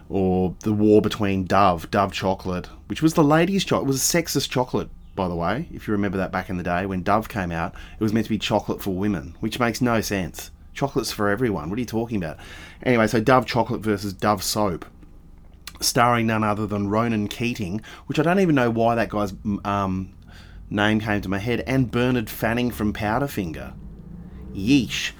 or 0.09 0.55
the 0.61 0.73
war 0.73 1.01
between 1.01 1.45
Dove, 1.45 1.91
Dove 1.91 2.13
chocolate, 2.13 2.69
which 2.89 3.01
was 3.01 3.15
the 3.15 3.25
ladies' 3.25 3.65
chocolate. 3.65 3.87
It 3.87 3.89
was 3.89 4.15
a 4.15 4.23
sexist 4.23 4.51
chocolate 4.51 4.91
by 5.15 5.29
the 5.29 5.35
way, 5.35 5.69
if 5.73 5.87
you 5.87 5.93
remember 5.93 6.19
that 6.19 6.33
back 6.33 6.51
in 6.51 6.57
the 6.57 6.63
day 6.63 6.87
when 6.87 7.03
Dove 7.03 7.29
came 7.29 7.53
out, 7.53 7.75
it 7.99 8.03
was 8.03 8.13
meant 8.13 8.27
to 8.27 8.31
be 8.31 8.39
chocolate 8.39 8.83
for 8.83 8.91
women, 8.91 9.37
which 9.41 9.61
makes 9.61 9.81
no 9.81 10.01
sense. 10.01 10.51
Chocolate's 10.75 11.13
for 11.13 11.29
everyone. 11.29 11.71
What 11.71 11.77
are 11.77 11.81
you 11.81 11.87
talking 11.87 12.19
about? 12.19 12.39
Anyway, 12.83 13.07
so 13.07 13.21
Dove 13.21 13.47
chocolate 13.47 13.81
versus 13.81 14.13
Dove 14.13 14.43
soap, 14.43 14.85
starring 15.81 16.27
none 16.27 16.45
other 16.45 16.67
than 16.67 16.89
Ronan 16.89 17.29
Keating, 17.29 17.81
which 18.07 18.19
I 18.19 18.23
don't 18.23 18.41
even 18.41 18.55
know 18.55 18.71
why 18.71 18.95
that 18.97 19.09
guy's 19.09 19.33
um, 19.65 20.15
name 20.69 21.01
came 21.01 21.21
to 21.21 21.29
my 21.29 21.39
head, 21.39 21.63
and 21.67 21.91
Bernard 21.91 22.29
Fanning 22.29 22.71
from 22.71 22.93
Powderfinger. 22.93 23.75
Yeesh. 24.53 25.13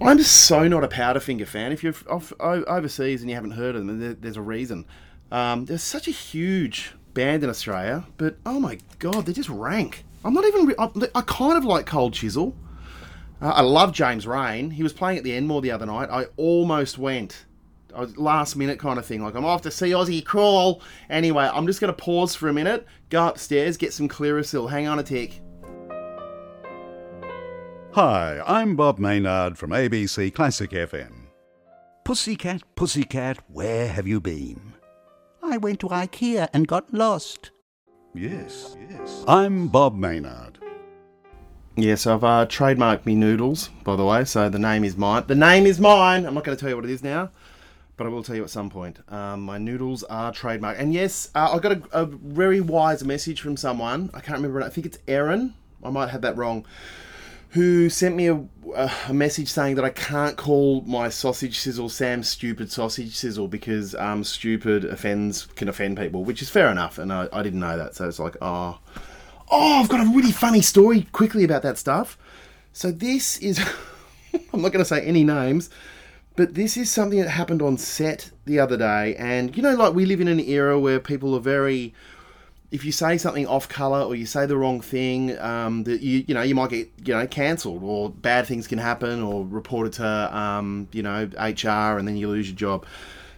I'm 0.00 0.22
so 0.22 0.66
not 0.66 0.82
a 0.82 0.88
Powderfinger 0.88 1.46
fan. 1.46 1.72
If 1.72 1.84
you're 1.84 1.94
off, 2.08 2.32
overseas 2.40 3.20
and 3.20 3.28
you 3.28 3.36
haven't 3.36 3.50
heard 3.50 3.76
of 3.76 3.86
them, 3.86 4.16
there's 4.20 4.38
a 4.38 4.42
reason. 4.42 4.86
Um, 5.30 5.66
there's 5.66 5.82
such 5.82 6.08
a 6.08 6.12
huge 6.12 6.94
band 7.12 7.44
in 7.44 7.50
Australia, 7.50 8.06
but 8.16 8.38
oh 8.46 8.58
my 8.58 8.78
god, 8.98 9.26
they're 9.26 9.34
just 9.34 9.50
rank. 9.50 10.04
I'm 10.24 10.32
not 10.32 10.44
even. 10.44 10.74
I, 10.78 10.90
I 11.14 11.22
kind 11.22 11.56
of 11.56 11.64
like 11.64 11.86
Cold 11.86 12.14
Chisel. 12.14 12.54
Uh, 13.40 13.48
I 13.48 13.62
love 13.62 13.92
James 13.92 14.26
Reyne. 14.26 14.70
He 14.70 14.82
was 14.82 14.92
playing 14.92 15.18
at 15.18 15.24
the 15.24 15.34
Enmore 15.34 15.62
the 15.62 15.70
other 15.70 15.86
night. 15.86 16.10
I 16.10 16.26
almost 16.36 16.98
went. 16.98 17.46
I 17.94 18.00
was 18.00 18.16
last 18.16 18.54
minute 18.54 18.78
kind 18.78 18.98
of 18.98 19.06
thing. 19.06 19.22
Like 19.22 19.34
I'm 19.34 19.44
off 19.44 19.62
to 19.62 19.70
see 19.70 19.90
Aussie 19.90 20.24
crawl. 20.24 20.82
Anyway, 21.08 21.48
I'm 21.52 21.66
just 21.66 21.80
going 21.80 21.92
to 21.92 21.98
pause 21.98 22.34
for 22.34 22.48
a 22.48 22.52
minute, 22.52 22.86
go 23.08 23.26
upstairs, 23.26 23.76
get 23.76 23.92
some 23.92 24.08
Clearasil. 24.08 24.70
Hang 24.70 24.86
on 24.86 24.98
a 24.98 25.02
tick. 25.02 25.40
Hi, 27.92 28.40
I'm 28.46 28.76
Bob 28.76 28.98
Maynard 28.98 29.58
from 29.58 29.70
ABC 29.70 30.32
Classic 30.32 30.70
FM. 30.70 31.12
Pussycat, 32.04 32.62
pussycat, 32.76 33.38
where 33.48 33.88
have 33.88 34.06
you 34.06 34.20
been? 34.20 34.74
I 35.42 35.56
went 35.56 35.80
to 35.80 35.88
IKEA 35.88 36.48
and 36.52 36.68
got 36.68 36.92
lost. 36.94 37.50
Yes, 38.14 38.76
yes. 38.88 39.24
I'm 39.26 39.68
Bob 39.68 39.96
Maynard. 39.96 40.49
Yes, 41.82 42.06
I've 42.06 42.22
uh, 42.22 42.44
trademarked 42.44 43.06
me 43.06 43.14
noodles, 43.14 43.68
by 43.84 43.96
the 43.96 44.04
way, 44.04 44.26
so 44.26 44.50
the 44.50 44.58
name 44.58 44.84
is 44.84 44.98
mine. 44.98 45.24
The 45.26 45.34
name 45.34 45.64
is 45.64 45.80
mine! 45.80 46.26
I'm 46.26 46.34
not 46.34 46.44
going 46.44 46.54
to 46.54 46.60
tell 46.60 46.68
you 46.68 46.76
what 46.76 46.84
it 46.84 46.90
is 46.90 47.02
now. 47.02 47.30
but 47.96 48.06
I 48.06 48.10
will 48.10 48.22
tell 48.22 48.36
you 48.36 48.44
at 48.44 48.50
some 48.50 48.68
point. 48.68 48.98
Um, 49.10 49.40
my 49.40 49.56
noodles 49.56 50.02
are 50.04 50.30
trademark. 50.30 50.78
And 50.78 50.92
yes, 50.92 51.30
uh, 51.34 51.52
I 51.54 51.58
got 51.58 51.72
a, 51.72 51.82
a 51.92 52.04
very 52.04 52.60
wise 52.60 53.02
message 53.02 53.40
from 53.40 53.56
someone. 53.56 54.10
I 54.12 54.20
can't 54.20 54.36
remember. 54.36 54.62
I 54.62 54.68
think 54.68 54.86
it's 54.86 54.98
Erin. 55.08 55.54
I 55.82 55.88
might 55.88 56.10
have 56.10 56.20
that 56.20 56.36
wrong. 56.36 56.66
Who 57.50 57.88
sent 57.88 58.14
me 58.14 58.28
a, 58.28 58.44
a, 59.08 59.14
message 59.14 59.48
saying 59.48 59.76
that 59.76 59.84
I 59.84 59.90
can't 59.90 60.36
call 60.36 60.82
my 60.82 61.08
sausage 61.08 61.58
sizzle 61.58 61.88
Sam's 61.88 62.28
stupid 62.28 62.70
sausage 62.70 63.16
sizzle 63.16 63.48
because 63.48 63.94
um, 63.94 64.22
stupid 64.22 64.84
offends 64.84 65.46
can 65.46 65.68
offend 65.68 65.96
people, 65.96 66.24
which 66.24 66.42
is 66.42 66.50
fair 66.50 66.70
enough. 66.70 66.98
And 66.98 67.10
I, 67.10 67.26
I 67.32 67.42
didn't 67.42 67.60
know 67.60 67.78
that, 67.78 67.94
so 67.94 68.06
it's 68.06 68.18
like, 68.18 68.36
oh, 68.42 68.80
oh, 69.50 69.80
I've 69.80 69.88
got 69.88 70.00
a 70.00 70.10
really 70.10 70.32
funny 70.32 70.62
story 70.62 71.02
quickly 71.12 71.44
about 71.44 71.62
that 71.62 71.78
stuff. 71.78 72.16
So 72.72 72.90
this 72.90 73.38
is, 73.38 73.58
I'm 74.52 74.62
not 74.62 74.72
going 74.72 74.84
to 74.84 74.84
say 74.84 75.02
any 75.02 75.24
names, 75.24 75.70
but 76.36 76.54
this 76.54 76.76
is 76.76 76.90
something 76.90 77.18
that 77.20 77.28
happened 77.28 77.60
on 77.60 77.76
set 77.76 78.30
the 78.44 78.58
other 78.58 78.76
day. 78.76 79.16
And, 79.16 79.56
you 79.56 79.62
know, 79.62 79.74
like 79.74 79.94
we 79.94 80.06
live 80.06 80.20
in 80.20 80.28
an 80.28 80.40
era 80.40 80.78
where 80.78 81.00
people 81.00 81.34
are 81.34 81.40
very, 81.40 81.92
if 82.70 82.84
you 82.84 82.92
say 82.92 83.18
something 83.18 83.46
off 83.46 83.68
color 83.68 84.02
or 84.02 84.14
you 84.14 84.26
say 84.26 84.46
the 84.46 84.56
wrong 84.56 84.80
thing, 84.80 85.36
um, 85.40 85.82
that 85.84 86.00
you, 86.00 86.24
you 86.28 86.34
know, 86.34 86.42
you 86.42 86.54
might 86.54 86.70
get, 86.70 86.88
you 87.04 87.14
know, 87.14 87.26
cancelled 87.26 87.82
or 87.82 88.10
bad 88.10 88.46
things 88.46 88.68
can 88.68 88.78
happen 88.78 89.22
or 89.22 89.44
reported 89.44 89.92
to, 89.94 90.36
um, 90.36 90.88
you 90.92 91.02
know, 91.02 91.28
HR 91.38 91.98
and 91.98 92.06
then 92.06 92.16
you 92.16 92.28
lose 92.28 92.48
your 92.48 92.56
job. 92.56 92.86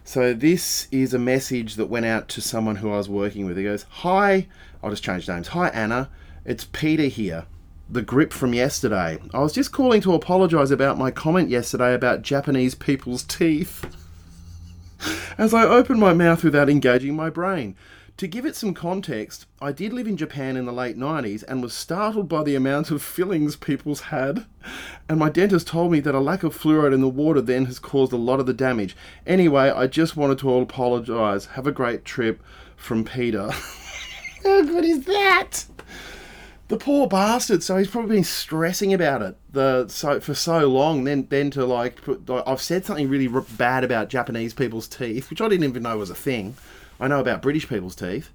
So 0.05 0.35
this 0.35 0.89
is 0.91 1.15
a 1.15 1.19
message 1.19 1.77
that 1.77 1.87
went 1.87 2.07
out 2.07 2.29
to 2.31 2.41
someone 2.41 2.77
who 2.77 2.93
I 2.93 2.97
was 2.97 3.09
working 3.09 3.47
with. 3.47 3.57
He 3.57 3.63
goes, 3.63 3.87
Hi, 3.89 4.49
I'll 4.83 4.91
just 4.91 5.05
change 5.05 5.29
names. 5.29 5.49
Hi, 5.49 5.69
Anna. 5.69 6.11
It's 6.45 6.65
Peter 6.65 7.05
here 7.05 7.47
the 7.93 8.03
grip 8.03 8.33
from 8.33 8.55
yesterday. 8.55 9.19
I 9.35 9.41
was 9.41 9.53
just 9.53 9.71
calling 9.71 10.01
to 10.01 10.15
apologise 10.15 10.71
about 10.71 10.97
my 10.97 11.11
comment 11.11 11.51
yesterday 11.51 11.93
about 11.93 12.23
Japanese 12.23 12.75
people's 12.75 13.23
teeth. 13.23 13.85
As 15.39 15.53
I 15.53 15.65
opened 15.65 16.01
my 16.01 16.15
mouth 16.15 16.43
without 16.43 16.71
engaging 16.71 17.15
my 17.15 17.29
brain. 17.29 17.77
To 18.19 18.27
give 18.27 18.47
it 18.47 18.57
some 18.57 18.73
context, 18.73 19.47
I 19.61 19.73
did 19.73 19.93
live 19.93 20.07
in 20.07 20.17
Japan 20.17 20.57
in 20.57 20.65
the 20.65 20.73
late 20.73 20.97
90s 20.97 21.45
and 21.47 21.63
was 21.63 21.75
startled 21.75 22.29
by 22.29 22.43
the 22.43 22.55
amount 22.55 22.91
of 22.91 23.03
fillings 23.03 23.57
people's 23.57 24.03
had. 24.03 24.47
And 25.09 25.19
my 25.19 25.29
dentist 25.29 25.67
told 25.67 25.93
me 25.93 26.01
that 26.01 26.15
a 26.15 26.21
lack 26.21 26.43
of 26.43 26.57
fluoride 26.57 26.95
in 26.95 27.01
the 27.01 27.09
water 27.09 27.41
then 27.41 27.67
has 27.67 27.79
caused 27.79 28.13
a 28.13 28.17
lot 28.17 28.41
of 28.41 28.47
the 28.47 28.55
damage. 28.55 28.97
Anyway, 29.27 29.71
I 29.71 29.87
just 29.87 30.17
wanted 30.17 30.39
to 30.39 30.55
apologise. 30.59 31.47
Have 31.47 31.67
a 31.67 31.73
great 31.73 32.05
trip 32.05 32.43
from 32.77 33.05
Peter. 33.05 33.51
How 34.43 34.63
good 34.63 34.85
is 34.85 35.05
that? 35.05 35.65
the 36.73 36.79
poor 36.79 37.07
bastard. 37.07 37.63
So 37.63 37.77
he's 37.77 37.89
probably 37.89 38.17
been 38.17 38.25
stressing 38.25 38.95
about 38.95 39.21
it 39.21 39.37
the 39.53 39.87
so 39.89 40.21
for 40.21 40.35
so 40.35 40.67
long. 40.69 41.05
Then 41.05 41.27
then 41.29 41.51
to 41.53 41.67
like, 41.67 41.97
put, 41.97 42.29
I've 42.31 42.63
said 42.63 42.87
something 42.87 43.11
really 43.11 43.29
r- 43.29 43.43
bad 43.43 43.85
about 43.85 44.09
Japanese 44.09 44.55
people's 44.55 44.89
teeth, 44.89 45.29
which 45.29 45.43
I 45.43 45.49
didn't 45.49 45.69
even 45.69 45.83
know 45.83 45.99
was 45.99 46.09
a 46.09 46.15
thing. 46.15 46.57
I 46.99 47.09
know 47.09 47.21
about 47.21 47.43
British 47.43 47.69
people's 47.69 47.95
teeth, 47.95 48.31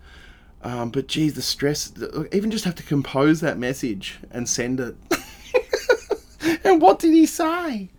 um, 0.62 0.92
but 0.92 1.08
geez, 1.08 1.34
the 1.34 1.42
stress. 1.42 1.92
Even 2.32 2.52
just 2.52 2.66
have 2.66 2.76
to 2.76 2.84
compose 2.84 3.40
that 3.42 3.58
message 3.58 4.20
and 4.30 4.48
send 4.48 4.80
it. 4.80 4.96
and 6.64 6.80
what 6.80 7.00
did 7.00 7.14
he 7.14 7.26
say? 7.26 7.90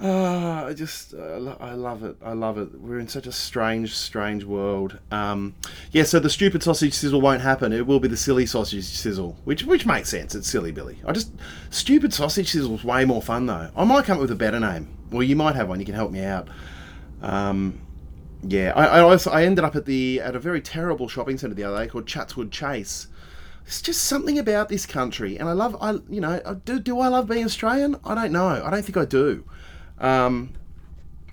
Uh, 0.00 0.66
I 0.68 0.74
just, 0.74 1.12
uh, 1.12 1.56
I 1.58 1.72
love 1.72 2.04
it. 2.04 2.16
I 2.22 2.32
love 2.32 2.56
it. 2.56 2.80
We're 2.80 3.00
in 3.00 3.08
such 3.08 3.26
a 3.26 3.32
strange, 3.32 3.96
strange 3.96 4.44
world. 4.44 4.98
Um, 5.10 5.56
yeah, 5.90 6.04
so 6.04 6.20
the 6.20 6.30
stupid 6.30 6.62
sausage 6.62 6.94
sizzle 6.94 7.20
won't 7.20 7.42
happen. 7.42 7.72
It 7.72 7.84
will 7.84 7.98
be 7.98 8.06
the 8.06 8.16
silly 8.16 8.46
sausage 8.46 8.84
sizzle, 8.84 9.36
which 9.42 9.64
which 9.64 9.86
makes 9.86 10.08
sense. 10.08 10.36
It's 10.36 10.48
silly 10.48 10.70
Billy. 10.70 10.98
I 11.04 11.10
just 11.10 11.32
stupid 11.70 12.14
sausage 12.14 12.50
sizzle 12.52 12.76
is 12.76 12.84
way 12.84 13.04
more 13.04 13.20
fun 13.20 13.46
though. 13.46 13.70
I 13.74 13.84
might 13.84 14.04
come 14.04 14.18
up 14.18 14.20
with 14.20 14.30
a 14.30 14.36
better 14.36 14.60
name. 14.60 14.88
Well, 15.10 15.24
you 15.24 15.34
might 15.34 15.56
have 15.56 15.68
one. 15.68 15.80
You 15.80 15.86
can 15.86 15.96
help 15.96 16.12
me 16.12 16.22
out. 16.22 16.48
Um, 17.20 17.80
yeah, 18.44 18.72
I, 18.76 18.98
I 18.98 19.00
also 19.00 19.32
I 19.32 19.42
ended 19.42 19.64
up 19.64 19.74
at 19.74 19.84
the 19.84 20.20
at 20.20 20.36
a 20.36 20.38
very 20.38 20.60
terrible 20.60 21.08
shopping 21.08 21.38
centre 21.38 21.56
the 21.56 21.64
other 21.64 21.82
day 21.82 21.88
called 21.88 22.06
Chatswood 22.06 22.52
Chase. 22.52 23.08
It's 23.66 23.82
just 23.82 24.04
something 24.04 24.38
about 24.38 24.68
this 24.68 24.86
country, 24.86 25.36
and 25.38 25.48
I 25.48 25.52
love. 25.52 25.76
I 25.80 25.98
you 26.08 26.20
know, 26.20 26.40
do 26.64 26.78
do 26.78 27.00
I 27.00 27.08
love 27.08 27.28
being 27.28 27.44
Australian? 27.44 27.96
I 28.04 28.14
don't 28.14 28.30
know. 28.30 28.62
I 28.64 28.70
don't 28.70 28.84
think 28.84 28.96
I 28.96 29.04
do. 29.04 29.44
Um, 30.00 30.50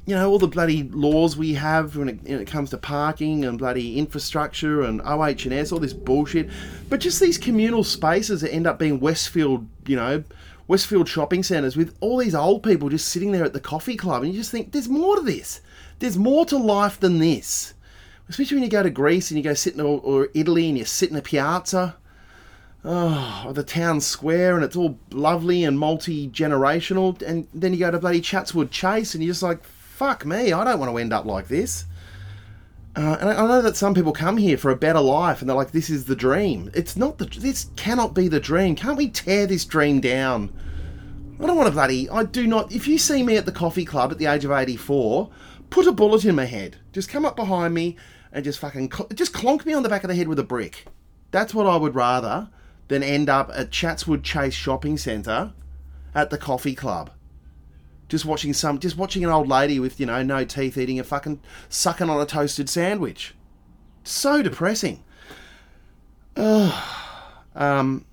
you 0.06 0.14
know, 0.14 0.30
all 0.30 0.38
the 0.38 0.48
bloody 0.48 0.84
laws 0.84 1.36
we 1.36 1.56
have 1.56 1.98
when 1.98 2.10
it, 2.10 2.22
when 2.24 2.40
it, 2.40 2.48
comes 2.48 2.70
to 2.70 2.78
parking 2.78 3.44
and 3.44 3.58
bloody 3.58 3.98
infrastructure 3.98 4.84
and 4.84 5.02
OH&S, 5.02 5.72
all 5.72 5.80
this 5.80 5.94
bullshit. 5.94 6.50
But 6.90 7.00
just 7.00 7.20
these 7.20 7.40
communal 7.40 7.84
spaces 7.84 8.42
that 8.42 8.54
end 8.54 8.68
up 8.68 8.78
being 8.78 9.00
Westfield, 9.00 9.68
you 9.88 9.96
know, 9.96 10.24
Westfield 10.68 11.10
shopping 11.10 11.42
centres 11.42 11.76
with 11.76 11.96
all 12.02 12.18
these 12.18 12.36
old 12.36 12.62
people 12.62 12.90
just 12.90 13.08
sitting 13.08 13.32
there 13.32 13.44
at 13.44 13.54
the 13.54 13.60
coffee 13.60 13.96
club. 13.96 14.22
And 14.22 14.32
you 14.32 14.40
just 14.40 14.52
think, 14.52 14.72
there's 14.72 14.90
more 14.90 15.16
to 15.16 15.22
this. 15.24 15.62
There's 15.98 16.18
more 16.18 16.46
to 16.46 16.58
life 16.58 17.00
than 17.00 17.18
this. 17.18 17.74
Especially 18.30 18.58
when 18.58 18.64
you 18.64 18.70
go 18.70 18.84
to 18.84 18.90
Greece 18.92 19.32
and 19.32 19.38
you 19.38 19.44
go 19.44 19.54
sit 19.56 19.74
in, 19.74 19.82
or, 19.82 20.00
or 20.02 20.30
Italy 20.36 20.70
and 20.70 20.78
you 20.78 20.86
sit 20.86 21.10
in 21.10 21.16
a 21.16 21.22
piazza 21.22 21.96
oh, 22.86 23.52
the 23.54 23.64
town 23.64 24.00
square 24.00 24.56
and 24.56 24.64
it's 24.64 24.76
all 24.76 24.98
lovely 25.12 25.64
and 25.64 25.78
multi 25.80 26.30
generational. 26.30 27.20
And 27.22 27.48
then 27.54 27.74
you 27.74 27.80
go 27.80 27.92
to 27.92 28.00
bloody 28.00 28.22
Chatswood 28.22 28.72
Chase 28.72 29.16
and 29.16 29.24
you're 29.24 29.32
just 29.32 29.44
like, 29.44 29.64
fuck 29.64 30.26
me, 30.26 30.54
I 30.54 30.64
don't 30.64 30.80
want 30.80 30.92
to 30.92 30.98
end 30.98 31.12
up 31.12 31.26
like 31.26 31.48
this. 31.48 31.86
Uh, 32.96 33.18
and 33.20 33.30
I 33.30 33.46
know 33.46 33.62
that 33.62 33.76
some 33.76 33.94
people 33.94 34.14
come 34.14 34.38
here 34.38 34.58
for 34.58 34.72
a 34.72 34.76
better 34.76 35.02
life 35.02 35.42
and 35.42 35.50
they're 35.50 35.58
like, 35.58 35.72
this 35.72 35.90
is 35.90 36.06
the 36.06 36.16
dream. 36.16 36.72
It's 36.74 36.96
not 36.96 37.18
the, 37.18 37.26
this 37.26 37.70
cannot 37.76 38.14
be 38.14 38.30
the 38.30 38.40
dream. 38.40 38.76
Can't 38.76 38.98
we 38.98 39.10
tear 39.10 39.48
this 39.48 39.66
dream 39.66 40.00
down? 40.00 40.54
I 41.42 41.48
don't 41.48 41.58
want 41.58 41.68
to 41.68 41.74
bloody, 41.74 42.10
I 42.10 42.24
do 42.24 42.48
not, 42.48 42.72
if 42.72 42.88
you 42.88 42.98
see 42.98 43.22
me 43.22 43.36
at 43.36 43.46
the 43.46 43.52
coffee 43.52 43.84
club 43.84 44.12
at 44.12 44.18
the 44.18 44.28
age 44.28 44.46
of 44.46 44.52
84, 44.52 45.30
put 45.70 45.88
a 45.88 45.92
bullet 45.92 46.24
in 46.24 46.36
my 46.36 46.46
head. 46.46 46.78
Just 46.94 47.10
come 47.10 47.26
up 47.26 47.36
behind 47.36 47.74
me 47.74 47.98
and 48.32 48.46
just 48.46 48.60
fucking, 48.60 48.90
just 49.14 49.34
clonk 49.34 49.66
me 49.66 49.74
on 49.74 49.84
the 49.84 49.90
back 49.90 50.06
of 50.06 50.08
the 50.08 50.16
head 50.16 50.30
with 50.30 50.40
a 50.40 50.44
brick. 50.44 50.86
That's 51.32 51.54
what 51.54 51.68
I 51.68 51.76
would 51.76 51.96
rather 51.96 52.50
than 52.88 53.04
end 53.04 53.30
up 53.30 53.52
at 53.54 53.72
Chatswood 53.72 54.24
Chase 54.24 54.54
Shopping 54.54 54.98
Centre 54.98 55.54
at 56.14 56.30
the 56.30 56.38
coffee 56.38 56.76
club. 56.76 57.12
Just 58.08 58.26
watching 58.26 58.54
some, 58.54 58.80
just 58.80 58.98
watching 58.98 59.24
an 59.24 59.32
old 59.32 59.48
lady 59.48 59.80
with 59.80 60.00
you 60.00 60.06
know 60.06 60.22
no 60.22 60.46
teeth 60.46 60.78
eating 60.78 61.00
a 61.00 61.04
fucking 61.04 61.42
sucking 61.70 62.10
on 62.10 62.22
a 62.22 62.26
toasted 62.26 62.70
sandwich. 62.70 63.34
So 64.04 64.44
depressing. 64.44 65.04
Um, 67.56 68.06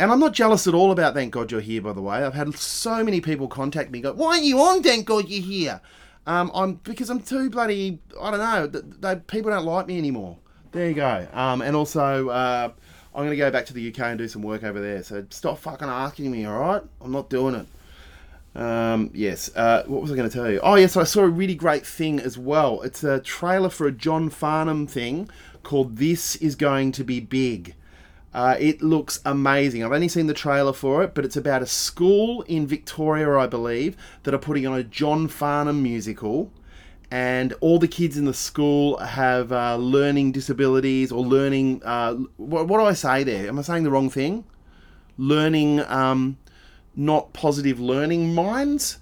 and 0.00 0.10
I'm 0.10 0.18
not 0.18 0.32
jealous 0.32 0.66
at 0.66 0.74
all 0.74 0.90
about 0.90 1.14
Thank 1.14 1.32
God 1.32 1.52
You're 1.52 1.60
Here, 1.60 1.80
by 1.80 1.92
the 1.92 2.02
way. 2.02 2.16
I've 2.16 2.34
had 2.34 2.56
so 2.56 3.04
many 3.04 3.20
people 3.20 3.46
contact 3.46 3.90
me, 3.90 4.00
go, 4.00 4.12
"Why 4.12 4.34
aren't 4.34 4.44
you 4.44 4.58
on 4.60 4.82
Thank 4.82 5.06
God 5.06 5.28
You're 5.28 5.42
Here?" 5.42 5.80
Um, 6.26 6.50
I'm 6.52 6.74
because 6.74 7.08
I'm 7.08 7.20
too 7.20 7.48
bloody. 7.48 8.00
I 8.20 8.30
don't 8.30 8.40
know. 8.40 8.66
They, 8.66 9.14
they, 9.14 9.20
people 9.20 9.50
don't 9.50 9.64
like 9.64 9.86
me 9.86 9.98
anymore. 9.98 10.38
There 10.72 10.88
you 10.88 10.94
go. 10.94 11.28
Um, 11.32 11.62
and 11.62 11.76
also. 11.76 12.28
Uh, 12.28 12.70
I'm 13.14 13.20
going 13.24 13.30
to 13.30 13.36
go 13.36 13.50
back 13.50 13.66
to 13.66 13.74
the 13.74 13.88
UK 13.88 14.00
and 14.00 14.18
do 14.18 14.28
some 14.28 14.42
work 14.42 14.62
over 14.62 14.80
there. 14.80 15.02
So 15.02 15.24
stop 15.30 15.58
fucking 15.58 15.88
asking 15.88 16.30
me, 16.30 16.44
all 16.44 16.58
right? 16.58 16.82
I'm 17.00 17.12
not 17.12 17.30
doing 17.30 17.54
it. 17.54 17.66
Um, 18.60 19.10
yes. 19.14 19.50
Uh, 19.54 19.84
what 19.86 20.02
was 20.02 20.12
I 20.12 20.16
going 20.16 20.28
to 20.28 20.34
tell 20.34 20.50
you? 20.50 20.60
Oh, 20.62 20.74
yes, 20.74 20.96
I 20.96 21.04
saw 21.04 21.22
a 21.22 21.28
really 21.28 21.54
great 21.54 21.86
thing 21.86 22.20
as 22.20 22.36
well. 22.36 22.82
It's 22.82 23.04
a 23.04 23.20
trailer 23.20 23.70
for 23.70 23.86
a 23.86 23.92
John 23.92 24.30
Farnham 24.30 24.86
thing 24.86 25.30
called 25.62 25.96
This 25.96 26.36
Is 26.36 26.54
Going 26.54 26.92
to 26.92 27.04
Be 27.04 27.20
Big. 27.20 27.74
Uh, 28.34 28.56
it 28.58 28.82
looks 28.82 29.20
amazing. 29.24 29.82
I've 29.82 29.92
only 29.92 30.08
seen 30.08 30.26
the 30.26 30.34
trailer 30.34 30.72
for 30.72 31.02
it, 31.02 31.14
but 31.14 31.24
it's 31.24 31.36
about 31.36 31.62
a 31.62 31.66
school 31.66 32.42
in 32.42 32.66
Victoria, 32.66 33.38
I 33.38 33.46
believe, 33.46 33.96
that 34.24 34.34
are 34.34 34.38
putting 34.38 34.66
on 34.66 34.78
a 34.78 34.84
John 34.84 35.28
Farnham 35.28 35.82
musical 35.82 36.52
and 37.10 37.54
all 37.60 37.78
the 37.78 37.88
kids 37.88 38.18
in 38.18 38.26
the 38.26 38.34
school 38.34 38.98
have 38.98 39.50
uh, 39.50 39.76
learning 39.76 40.32
disabilities 40.32 41.10
or 41.10 41.24
learning. 41.24 41.82
Uh, 41.84 42.14
what, 42.36 42.68
what, 42.68 42.78
do 42.78 42.84
I 42.84 42.92
say 42.92 43.24
there? 43.24 43.48
Am 43.48 43.58
I 43.58 43.62
saying 43.62 43.84
the 43.84 43.90
wrong 43.90 44.10
thing? 44.10 44.44
Learning, 45.16 45.80
um, 45.80 46.36
not 46.94 47.32
positive 47.32 47.80
learning 47.80 48.34
minds. 48.34 48.98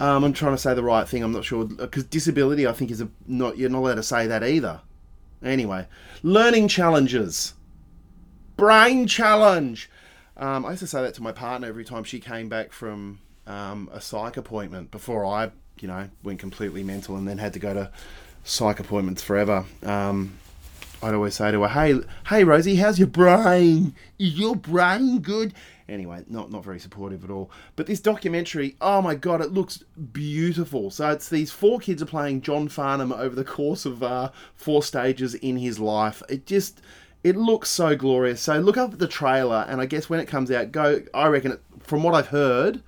Um, 0.00 0.24
I'm 0.24 0.32
trying 0.32 0.54
to 0.54 0.58
say 0.58 0.74
the 0.74 0.82
right 0.82 1.08
thing. 1.08 1.22
I'm 1.22 1.32
not 1.32 1.44
sure 1.44 1.64
because 1.64 2.04
disability, 2.04 2.66
I 2.66 2.72
think, 2.72 2.90
is 2.90 3.00
a 3.00 3.08
not. 3.26 3.56
You're 3.56 3.70
not 3.70 3.78
allowed 3.78 3.94
to 3.94 4.02
say 4.02 4.26
that 4.26 4.42
either. 4.42 4.80
Anyway, 5.42 5.86
learning 6.22 6.68
challenges, 6.68 7.54
brain 8.56 9.06
challenge. 9.06 9.88
Um, 10.36 10.66
I 10.66 10.70
used 10.70 10.80
to 10.80 10.88
say 10.88 11.02
that 11.02 11.14
to 11.14 11.22
my 11.22 11.30
partner 11.30 11.68
every 11.68 11.84
time 11.84 12.02
she 12.02 12.18
came 12.18 12.48
back 12.48 12.72
from 12.72 13.20
um, 13.46 13.88
a 13.92 14.00
psych 14.00 14.36
appointment 14.36 14.90
before 14.90 15.24
I 15.24 15.52
you 15.80 15.88
know, 15.88 16.08
went 16.22 16.38
completely 16.38 16.82
mental 16.82 17.16
and 17.16 17.26
then 17.26 17.38
had 17.38 17.52
to 17.54 17.58
go 17.58 17.74
to 17.74 17.90
psych 18.44 18.80
appointments 18.80 19.22
forever. 19.22 19.64
Um, 19.82 20.38
I'd 21.02 21.14
always 21.14 21.34
say 21.34 21.50
to 21.50 21.62
her, 21.62 21.68
"Hey, 21.68 22.00
hey, 22.28 22.44
Rosie, 22.44 22.76
how's 22.76 22.98
your 22.98 23.08
brain? 23.08 23.94
Is 24.18 24.38
your 24.38 24.56
brain 24.56 25.20
good?" 25.20 25.52
Anyway, 25.86 26.24
not 26.28 26.50
not 26.50 26.64
very 26.64 26.78
supportive 26.80 27.24
at 27.24 27.30
all. 27.30 27.50
But 27.76 27.86
this 27.86 28.00
documentary, 28.00 28.74
oh 28.80 29.02
my 29.02 29.14
god, 29.14 29.42
it 29.42 29.52
looks 29.52 29.84
beautiful. 30.12 30.90
So 30.90 31.10
it's 31.10 31.28
these 31.28 31.50
four 31.50 31.78
kids 31.78 32.00
are 32.02 32.06
playing 32.06 32.40
John 32.40 32.68
Farnham 32.68 33.12
over 33.12 33.34
the 33.34 33.44
course 33.44 33.84
of 33.84 34.02
uh, 34.02 34.30
four 34.54 34.82
stages 34.82 35.34
in 35.34 35.58
his 35.58 35.78
life. 35.78 36.22
It 36.30 36.46
just 36.46 36.80
it 37.22 37.36
looks 37.36 37.68
so 37.68 37.96
glorious. 37.96 38.40
So 38.40 38.58
look 38.58 38.78
up 38.78 38.98
the 38.98 39.08
trailer, 39.08 39.66
and 39.68 39.80
I 39.80 39.86
guess 39.86 40.08
when 40.08 40.20
it 40.20 40.26
comes 40.26 40.50
out, 40.50 40.72
go. 40.72 41.02
I 41.12 41.26
reckon, 41.26 41.52
it, 41.52 41.60
from 41.80 42.02
what 42.02 42.14
I've 42.14 42.28
heard, 42.28 42.82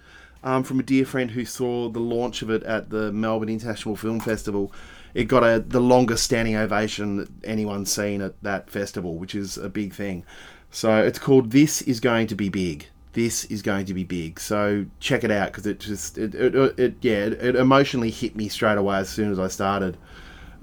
um, 0.47 0.63
from 0.63 0.79
a 0.79 0.83
dear 0.85 1.05
friend 1.05 1.33
who 1.33 1.45
saw 1.45 1.89
the 1.89 1.99
launch 1.99 2.41
of 2.41 2.51
it 2.51 2.63
at 2.63 2.89
the 2.89 3.11
Melbourne 3.11 3.49
International 3.49 3.97
Film 3.97 4.21
Festival. 4.21 4.73
it 5.13 5.25
got 5.25 5.43
a 5.43 5.59
the 5.59 5.81
longest 5.81 6.23
standing 6.23 6.55
ovation 6.55 7.17
that 7.17 7.29
anyone's 7.43 7.91
seen 7.91 8.23
at 8.23 8.41
that 8.43 8.71
festival, 8.71 9.17
which 9.17 9.35
is 9.35 9.59
a 9.59 9.69
big 9.69 9.93
thing. 9.93 10.25
So 10.71 11.03
it's 11.03 11.19
called 11.19 11.51
"This 11.51 11.83
Is 11.83 11.99
Going 11.99 12.29
to 12.29 12.37
Be 12.37 12.49
Big." 12.49 12.87
This 13.13 13.47
is 13.47 13.61
going 13.61 13.87
to 13.87 13.95
be 13.95 14.05
big. 14.05 14.39
So 14.39 14.85
check 15.01 15.25
it 15.25 15.31
out 15.31 15.51
because 15.51 15.67
it 15.67 15.81
just 15.81 16.17
it, 16.17 16.35
it, 16.35 16.55
it, 16.79 16.95
yeah 17.01 17.25
it, 17.25 17.33
it 17.33 17.57
emotionally 17.57 18.11
hit 18.11 18.37
me 18.37 18.49
straight 18.49 18.79
away 18.79 18.99
as 18.99 19.09
soon 19.09 19.33
as 19.33 19.39
I 19.39 19.49
started. 19.49 19.97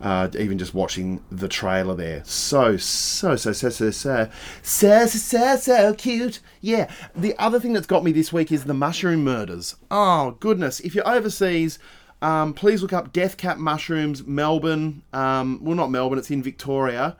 Uh, 0.02 0.28
even 0.38 0.58
just 0.58 0.74
watching 0.74 1.24
the 1.32 1.48
trailer 1.48 1.96
there, 1.96 2.24
so 2.26 2.76
so 2.78 3.36
so 3.36 3.54
so 3.54 3.70
so 3.70 3.90
so 3.92 4.30
so 4.62 5.06
so 5.06 5.06
so 5.08 5.56
so 5.56 5.94
cute. 5.94 6.40
Yeah. 6.60 6.90
The 7.16 7.38
other 7.38 7.60
thing 7.60 7.74
that's 7.74 7.88
got 7.88 8.04
me 8.04 8.12
this 8.12 8.34
week 8.34 8.52
is 8.52 8.66
the 8.66 8.74
mushroom 8.74 9.24
murders. 9.24 9.76
Oh 9.90 10.32
goodness! 10.40 10.80
If 10.82 10.94
you're 10.94 11.08
overseas, 11.08 11.80
um, 12.22 12.54
please 12.54 12.82
look 12.82 12.94
up 12.94 13.14
Death 13.14 13.38
Cap 13.38 13.58
Mushrooms, 13.58 14.26
Melbourne. 14.26 15.04
Um, 15.14 15.60
well, 15.64 15.76
not 15.76 15.92
Melbourne. 15.92 16.20
It's 16.20 16.32
in 16.32 16.44
Victoria, 16.44 17.16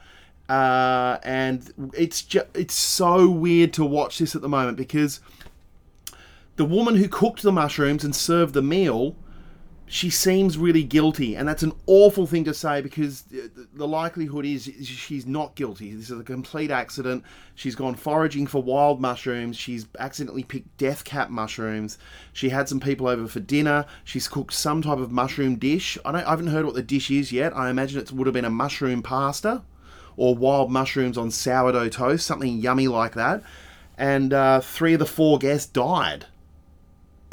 uh, 0.50 1.18
and 1.24 1.92
it's 1.94 2.22
ju- 2.22 2.42
it's 2.54 2.74
so 2.74 3.30
weird 3.30 3.72
to 3.74 3.86
watch 3.86 4.18
this 4.18 4.36
at 4.36 4.42
the 4.42 4.50
moment 4.50 4.78
because 4.78 5.20
the 6.56 6.66
woman 6.66 6.96
who 6.96 7.08
cooked 7.08 7.42
the 7.42 7.52
mushrooms 7.52 8.04
and 8.04 8.16
served 8.16 8.54
the 8.54 8.62
meal 8.62 9.16
she 9.94 10.10
seems 10.10 10.58
really 10.58 10.84
guilty, 10.84 11.36
and 11.36 11.48
that's 11.48 11.62
an 11.62 11.72
awful 11.86 12.26
thing 12.26 12.44
to 12.46 12.54
say 12.56 12.82
because 12.82 13.26
the 13.76 13.88
likelihood 13.88 14.44
is 14.44 14.64
she's 14.64 15.28
not 15.28 15.54
guilty. 15.54 15.94
This 15.94 16.10
is 16.10 16.20
a 16.20 16.24
complete 16.24 16.72
accident. 16.72 17.24
She's 17.54 17.76
gone 17.76 17.94
foraging 17.94 18.48
for 18.48 18.64
wild 18.64 19.00
mushrooms. 19.00 19.56
She's 19.56 19.86
accidentally 20.00 20.42
picked 20.42 20.76
death 20.80 21.04
cap 21.04 21.30
mushrooms. 21.30 22.00
She 22.34 22.50
had 22.50 22.68
some 22.68 22.80
people 22.80 23.08
over 23.08 23.28
for 23.28 23.40
dinner. 23.40 23.86
She's 24.04 24.28
cooked 24.28 24.54
some 24.54 24.82
type 24.82 24.98
of 24.98 25.12
mushroom 25.12 25.58
dish. 25.58 25.96
I, 26.04 26.24
I 26.24 26.28
haven't 26.28 26.48
heard 26.48 26.66
what 26.66 26.74
the 26.74 26.82
dish 26.82 27.12
is 27.12 27.32
yet. 27.32 27.56
I 27.56 27.70
imagine 27.70 28.02
it 28.02 28.12
would 28.12 28.26
have 28.26 28.34
been 28.34 28.46
a 28.46 28.50
mushroom 28.50 29.04
pasta 29.04 29.62
or 30.18 30.34
wild 30.34 30.72
mushrooms 30.72 31.20
on 31.20 31.30
sourdough 31.30 31.90
toast, 31.90 32.26
something 32.26 32.58
yummy 32.58 32.88
like 32.88 33.14
that. 33.14 33.44
And 33.96 34.34
uh, 34.34 34.60
three 34.62 34.94
of 34.94 35.00
the 35.00 35.06
four 35.06 35.38
guests 35.38 35.68
died 35.68 36.26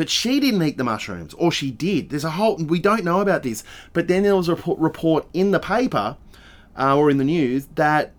but 0.00 0.08
she 0.08 0.40
didn't 0.40 0.62
eat 0.62 0.78
the 0.78 0.82
mushrooms, 0.82 1.34
or 1.34 1.52
she 1.52 1.70
did. 1.70 2.08
There's 2.08 2.24
a 2.24 2.30
whole 2.30 2.56
we 2.56 2.80
don't 2.80 3.04
know 3.04 3.20
about 3.20 3.42
this. 3.42 3.62
But 3.92 4.08
then 4.08 4.22
there 4.22 4.34
was 4.34 4.48
a 4.48 4.54
report 4.54 5.26
in 5.34 5.50
the 5.50 5.60
paper 5.60 6.16
uh, 6.74 6.96
or 6.96 7.10
in 7.10 7.18
the 7.18 7.24
news 7.24 7.66
that 7.74 8.14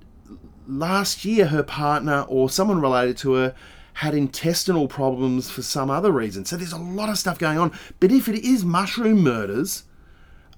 last 0.67 1.25
year 1.25 1.47
her 1.47 1.63
partner 1.63 2.21
or 2.27 2.51
someone 2.51 2.79
related 2.79 3.17
to 3.17 3.33
her 3.33 3.55
had 3.93 4.13
intestinal 4.13 4.87
problems 4.87 5.49
for 5.49 5.63
some 5.63 5.89
other 5.89 6.11
reason. 6.11 6.45
So 6.45 6.55
there's 6.55 6.71
a 6.71 6.77
lot 6.77 7.09
of 7.09 7.17
stuff 7.17 7.39
going 7.39 7.57
on. 7.57 7.71
But 7.99 8.11
if 8.11 8.29
it 8.29 8.35
is 8.45 8.63
mushroom 8.63 9.23
murders 9.23 9.85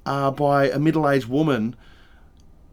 uh, 0.05 0.29
by 0.29 0.69
a 0.69 0.77
middle-aged 0.77 1.29
woman 1.29 1.77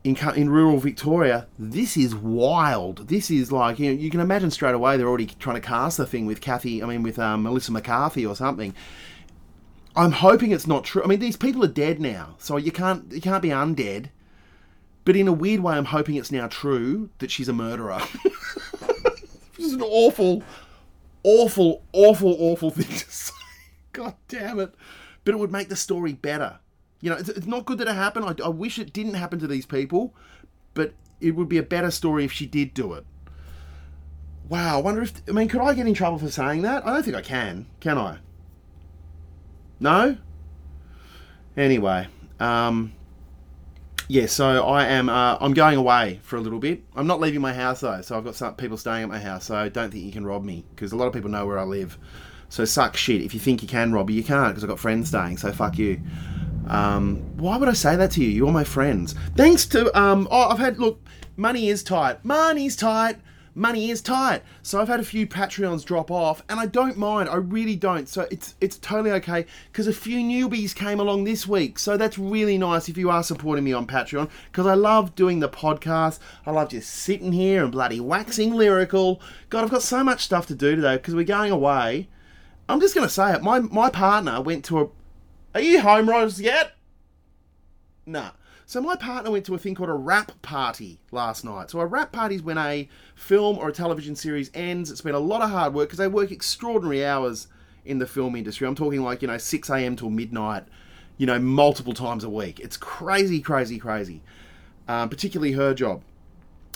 in 0.03 0.17
in 0.35 0.49
rural 0.49 0.79
Victoria, 0.79 1.47
this 1.59 1.97
is 1.97 2.15
wild. 2.15 3.09
This 3.09 3.31
is 3.31 3.53
like 3.53 3.79
you 3.79 3.91
know 3.93 4.01
you 4.01 4.11
can 4.11 4.21
imagine 4.21 4.51
straight 4.51 4.75
away 4.75 4.97
they're 4.97 5.09
already 5.09 5.27
trying 5.27 5.57
to 5.57 5.67
cast 5.67 5.97
the 5.97 6.07
thing 6.07 6.27
with 6.27 6.41
Kathy. 6.41 6.83
I 6.83 6.87
mean 6.87 7.03
with 7.03 7.19
um, 7.19 7.43
Melissa 7.43 7.73
McCarthy 7.73 8.25
or 8.25 8.35
something. 8.35 8.75
I'm 9.97 10.13
hoping 10.13 10.53
it's 10.53 10.67
not 10.67 10.85
true. 10.85 11.03
I 11.03 11.07
mean 11.07 11.21
these 11.21 11.37
people 11.37 11.65
are 11.65 11.69
dead 11.69 12.01
now, 12.01 12.37
so 12.39 12.57
you 12.57 12.73
can't 12.73 13.13
you 13.13 13.21
can't 13.21 13.43
be 13.43 13.51
undead. 13.51 14.11
But 15.05 15.17
in 15.17 15.29
a 15.29 15.33
weird 15.33 15.61
way, 15.61 15.75
I'm 15.75 15.87
hoping 15.87 16.17
it's 16.17 16.31
now 16.33 16.47
true 16.47 17.11
that 17.19 17.31
she's 17.31 17.49
a 17.49 17.53
murderer. 17.53 18.01
this 19.57 19.67
is 19.67 19.73
an 19.73 19.83
awful, 19.83 20.43
awful, 21.25 21.83
awful, 21.93 22.37
awful 22.39 22.71
thing 22.71 22.87
to 22.87 23.11
say. 23.11 23.33
God 23.93 24.15
damn 24.29 24.61
it! 24.61 24.75
But 25.25 25.35
it 25.35 25.39
would 25.39 25.53
make 25.53 25.69
the 25.69 25.77
story 25.77 26.13
better. 26.13 26.61
You 27.01 27.11
know, 27.11 27.17
it's, 27.17 27.29
it's 27.29 27.47
not 27.47 27.65
good 27.65 27.79
that 27.79 27.89
it 27.89 27.95
happened. 27.95 28.27
I, 28.27 28.45
I 28.45 28.49
wish 28.49 28.79
it 28.79 28.93
didn't 28.93 29.15
happen 29.15 29.39
to 29.39 29.47
these 29.47 29.67
people, 29.67 30.15
but 30.75 30.93
it 31.21 31.33
would 31.33 31.49
be 31.49 31.59
a 31.59 31.63
better 31.63 31.91
story 31.91 32.25
if 32.25 32.33
she 32.33 32.47
did 32.47 32.75
do 32.75 32.93
it. 32.95 33.05
Wow, 34.49 34.79
I 34.79 34.83
wonder 34.83 35.03
if. 35.03 35.13
I 35.29 35.33
mean, 35.33 35.49
could 35.49 35.61
I 35.61 35.75
get 35.75 35.87
in 35.87 35.95
trouble 35.95 36.19
for 36.19 36.31
saying 36.31 36.63
that? 36.63 36.87
I 36.87 36.93
don't 36.93 37.05
think 37.05 37.17
I 37.17 37.23
can. 37.23 37.67
Can 37.79 37.97
I? 37.97 38.19
No? 39.79 40.17
Anyway, 41.57 42.09
um, 42.39 42.93
yeah, 44.09 44.27
so 44.27 44.67
I 44.67 44.87
am. 44.87 45.09
Uh, 45.09 45.39
I'm 45.41 45.55
going 45.55 45.77
away 45.77 46.19
for 46.23 46.37
a 46.37 46.41
little 46.41 46.59
bit. 46.59 46.83
I'm 46.97 47.07
not 47.07 47.21
leaving 47.21 47.41
my 47.41 47.53
house 47.53 47.81
though, 47.81 48.01
so 48.03 48.17
I've 48.17 48.25
got 48.25 48.35
some 48.35 48.57
people 48.57 48.77
staying 48.77 49.05
at 49.05 49.09
my 49.09 49.21
house. 49.21 49.45
So 49.45 49.55
I 49.55 49.69
don't 49.69 49.93
think 49.93 50.05
you 50.05 50.11
can 50.11 50.27
rob 50.27 50.43
me 50.43 50.65
because 50.75 50.91
a 50.91 50.97
lot 50.97 51.07
of 51.07 51.13
people 51.13 51.31
know 51.31 51.47
where 51.47 51.59
I 51.59 51.63
live. 51.63 51.97
So 52.49 52.65
suck 52.65 52.97
shit. 52.97 53.23
If 53.23 53.35
you 53.35 53.41
think 53.41 53.63
you 53.63 53.69
can 53.69 53.93
rob 53.93 54.09
me, 54.09 54.15
you 54.15 54.25
can't 54.25 54.49
because 54.49 54.65
I've 54.65 54.71
got 54.71 54.81
friends 54.81 55.09
staying. 55.09 55.37
So 55.37 55.53
fuck 55.53 55.79
you. 55.79 56.01
Um, 56.69 57.19
why 57.37 57.57
would 57.57 57.69
I 57.69 57.73
say 57.73 57.97
that 57.97 58.13
to 58.13 58.25
you? 58.25 58.29
You're 58.29 58.53
my 58.53 58.65
friends. 58.65 59.15
Thanks 59.37 59.67
to 59.67 59.97
um, 59.99 60.29
oh, 60.31 60.49
I've 60.49 60.59
had 60.59 60.79
look, 60.79 61.01
money 61.37 61.69
is 61.69 61.83
tight. 61.83 62.25
Money's 62.25 62.77
tight. 62.77 63.17
Money 63.55 63.91
is 63.91 64.01
tight. 64.01 64.43
So 64.63 64.81
I've 64.81 64.87
had 64.87 65.01
a 65.01 65.05
few 65.05 65.27
Patreons 65.27 65.85
drop 65.85 66.11
off, 66.11 66.45
and 66.49 66.61
I 66.61 66.67
don't 66.67 66.97
mind. 66.97 67.29
I 67.29 67.35
really 67.35 67.75
don't. 67.75 68.09
So 68.09 68.29
it's 68.31 68.55
it's 68.61 68.79
totally 68.79 69.11
okay 69.13 69.45
because 69.73 69.89
a 69.89 69.93
few 69.93 70.19
newbies 70.21 70.75
came 70.75 71.01
along 71.01 71.25
this 71.25 71.49
week. 71.49 71.79
So 71.79 71.97
that's 71.97 72.17
really 72.17 72.59
nice 72.59 72.89
if 72.89 72.97
you 72.97 73.11
are 73.11 73.25
supporting 73.25 73.65
me 73.65 73.73
on 73.73 73.89
Patreon 73.89 74.31
because 74.53 74.67
I 74.67 74.75
love 74.75 75.17
doing 75.17 75.41
the 75.41 75.49
podcast. 75.49 76.21
I 76.47 76.53
love 76.53 76.69
just 76.69 76.91
sitting 76.91 77.33
here 77.33 77.65
and 77.65 77.73
bloody 77.73 77.99
waxing 77.99 78.55
lyrical. 78.55 79.21
God, 79.49 79.65
I've 79.65 79.71
got 79.71 79.83
so 79.83 80.05
much 80.05 80.23
stuff 80.25 80.47
to 80.47 80.55
do 80.55 80.77
today 80.77 80.97
because 80.97 81.17
we're 81.17 81.25
going 81.25 81.51
away. 81.51 82.09
I'm 82.69 82.81
just 82.81 82.95
gonna 82.95 83.09
say 83.09 83.35
it. 83.35 83.43
My 83.43 83.59
my 83.59 83.91
partner 83.91 84.41
went 84.41 84.65
to 84.67 84.79
a 84.79 84.89
are 85.55 85.61
you 85.61 85.81
home, 85.81 86.09
Rose, 86.09 86.41
yet? 86.41 86.73
Nah. 88.07 88.31
So 88.67 88.81
my 88.81 88.95
partner 88.95 89.33
went 89.33 89.45
to 89.47 89.55
a 89.57 89.59
thing 89.59 89.75
called 89.75 89.89
a 89.89 89.95
wrap 89.95 90.41
party 90.43 91.01
last 91.11 91.45
night. 91.45 91.71
So 91.71 91.81
a 91.81 91.87
wrap 91.87 92.13
party 92.13 92.37
is 92.37 92.43
when 92.43 92.57
a 92.57 92.89
film 93.17 93.59
or 93.59 93.69
a 93.69 93.73
television 93.73 94.15
series 94.15 94.49
ends. 94.55 94.93
It's 94.93 95.01
been 95.01 95.17
a 95.17 95.19
lot 95.19 95.43
of 95.43 95.51
hard 95.51 95.75
work 95.75 95.89
because 95.89 95.99
they 95.99 96.07
work 96.07 96.31
extraordinary 96.31 97.05
hours 97.05 97.49
in 97.85 97.99
the 97.99 98.07
film 98.07 98.37
industry. 98.37 98.69
I'm 98.69 98.77
talking 98.77 99.03
like, 99.03 99.23
you 99.23 99.29
know, 99.29 99.39
6 99.39 99.71
a.m. 99.71 99.97
till 99.97 100.11
midnight, 100.11 100.67
you 101.17 101.27
know, 101.27 101.41
multiple 101.41 101.95
times 101.95 102.23
a 102.23 102.31
week. 102.31 102.61
It's 102.61 102.77
crazy, 102.77 103.41
crazy, 103.41 103.79
crazy. 103.79 104.23
Um, 104.87 105.09
particularly 105.09 105.53
her 105.53 105.75
job. 105.75 106.03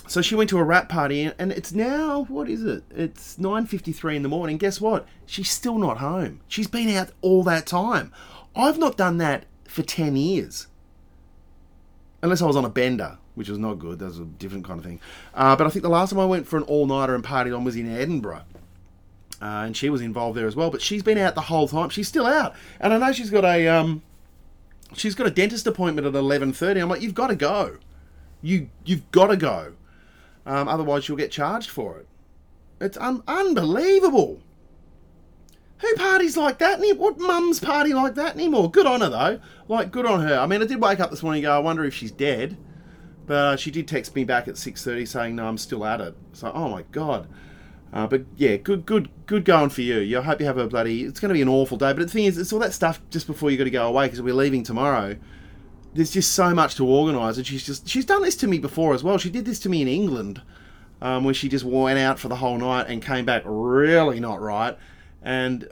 So 0.07 0.21
she 0.21 0.35
went 0.35 0.51
to 0.51 0.59
a 0.59 0.65
wrap 0.65 0.89
party 0.89 1.33
and 1.39 1.51
it's 1.53 1.73
now, 1.73 2.25
what 2.25 2.49
is 2.49 2.65
it? 2.65 2.85
It's 2.91 3.37
9.53 3.37 4.17
in 4.17 4.23
the 4.23 4.29
morning. 4.29 4.59
Guess 4.59 4.81
what? 4.81 5.07
She's 5.27 5.51
still 5.51 5.79
not 5.79 5.99
home. 5.99 6.41
She's 6.49 6.67
been 6.67 6.95
out 6.95 7.11
all 7.23 7.43
that 7.45 7.67
time. 7.67 8.13
I've 8.57 8.79
not 8.79 8.97
done 8.97 9.19
that 9.19 9.45
for 9.69 9.83
10 9.83 10.17
years. 10.17 10.69
Unless 12.23 12.41
I 12.43 12.47
was 12.47 12.57
on 12.57 12.65
a 12.65 12.71
bender, 12.71 13.19
which 13.35 13.49
was 13.49 13.59
not 13.59 13.75
good. 13.75 13.99
That 13.99 14.07
was 14.07 14.21
a 14.21 14.25
different 14.25 14.65
kind 14.65 14.79
of 14.79 14.85
thing. 14.85 15.01
Uh, 15.35 15.57
but 15.57 15.67
I 15.67 15.71
think 15.71 15.83
the 15.83 15.89
last 15.89 16.11
time 16.11 16.21
I 16.21 16.25
went 16.25 16.47
for 16.47 16.57
an 16.57 16.63
all 16.65 16.87
nighter 16.87 17.15
and 17.15 17.23
partied 17.23 17.55
on 17.55 17.65
was 17.65 17.77
in 17.77 17.95
Edinburgh. 17.95 18.45
Uh, 19.43 19.65
and 19.67 19.77
she 19.77 19.91
was 19.91 20.01
involved 20.01 20.39
there 20.39 20.47
as 20.47 20.57
well. 20.57 20.71
But 20.71 20.81
she's 20.81 21.03
been 21.03 21.19
out 21.19 21.35
the 21.35 21.43
whole 21.43 21.69
time. 21.69 21.91
She's 21.91 22.09
still 22.09 22.27
out. 22.27 22.55
And 22.81 22.95
I 22.95 22.99
know 22.99 23.13
she's 23.13 23.31
got 23.31 23.45
a. 23.45 23.69
Um, 23.69 24.03
she's 24.95 25.15
got 25.15 25.27
a 25.27 25.31
dentist 25.31 25.67
appointment 25.67 26.07
at 26.07 26.15
11.30. 26.15 26.81
I'm 26.81 26.89
like, 26.89 27.03
you've 27.03 27.15
got 27.15 27.27
to 27.27 27.37
go. 27.37 27.79
You, 28.41 28.71
you've 28.85 29.11
got 29.11 29.27
to 29.27 29.37
go. 29.37 29.73
Um, 30.47 30.69
otherwise, 30.69 31.09
you'll 31.09 31.19
get 31.19 31.31
charged 31.31 31.71
for 31.71 31.99
it. 31.99 32.07
It's 32.81 32.97
un- 32.99 33.23
unbelievable. 33.27 34.41
Who 35.79 35.95
parties 35.97 36.37
like 36.37 36.59
that? 36.59 36.81
What 36.97 37.19
mum's 37.19 37.61
party 37.61 37.93
like 37.95 38.15
that 38.15 38.35
anymore? 38.35 38.71
Good 38.71 38.87
on 38.87 39.01
her 39.01 39.09
though. 39.09 39.41
Like 39.69 39.91
good 39.91 40.07
on 40.07 40.21
her. 40.21 40.39
I 40.39 40.47
mean, 40.47 40.63
I 40.63 40.67
did 40.67 40.81
wake 40.81 41.01
up 41.01 41.11
this 41.11 41.23
morning 41.23 41.45
and 41.45 41.51
go, 41.51 41.57
I 41.57 41.59
wonder 41.59 41.85
if 41.85 41.95
she's 41.95 42.13
dead. 42.13 42.57
But 43.27 43.35
uh, 43.35 43.57
she 43.57 43.71
did 43.71 43.89
text 43.89 44.15
me 44.15 44.25
back 44.25 44.49
at 44.49 44.59
six 44.59 44.85
thirty 44.85 45.07
saying, 45.07 45.37
"No, 45.37 45.47
I'm 45.47 45.59
still 45.59 45.85
at 45.85 46.01
it." 46.01 46.15
So, 46.33 46.53
oh 46.55 46.69
my 46.69 46.83
god. 46.93 47.29
Uh, 47.93 48.07
but 48.07 48.25
yeah, 48.37 48.57
good, 48.57 48.85
good, 48.85 49.09
good 49.27 49.45
going 49.45 49.71
for 49.71 49.81
you. 49.81 49.99
You 50.01 50.19
I 50.19 50.23
hope 50.23 50.41
you 50.41 50.47
have 50.47 50.59
a 50.59 50.67
bloody. 50.67 51.05
It's 51.05 51.21
going 51.21 51.31
to 51.31 51.35
be 51.35 51.43
an 51.43 51.49
awful 51.49 51.79
day. 51.79 51.93
But 51.93 52.01
the 52.01 52.09
thing 52.09 52.25
is, 52.25 52.37
it's 52.37 52.53
all 52.53 52.59
that 52.59 52.75
stuff 52.75 53.01
just 53.11 53.27
before 53.27 53.51
you 53.51 53.57
got 53.57 53.65
to 53.65 53.71
go 53.71 53.87
away 53.87 54.07
because 54.07 54.21
we're 54.21 54.35
leaving 54.35 54.63
tomorrow. 54.63 55.17
There's 55.95 56.11
just 56.11 56.33
so 56.33 56.53
much 56.55 56.75
to 56.77 56.87
organise, 56.87 57.37
and 57.37 57.47
she's 57.47 57.65
just 57.65 57.89
she's 57.89 58.05
done 58.05 58.23
this 58.23 58.37
to 58.37 58.47
me 58.47 58.59
before 58.59 58.95
as 58.95 59.03
well. 59.03 59.17
She 59.17 59.31
did 59.31 59.45
this 59.45 59.61
to 59.61 59.69
me 59.69 59.81
in 59.81 59.89
England, 59.89 60.43
um, 61.01 61.25
where 61.25 61.35
she 61.35 61.49
just 61.49 61.65
went 61.65 61.99
out 61.99 62.19
for 62.19 62.29
the 62.29 62.37
whole 62.37 62.59
night 62.59 62.89
and 62.89 63.01
came 63.01 63.25
back 63.25 63.43
really 63.47 64.21
not 64.21 64.41
right 64.41 64.77
and 65.25 65.69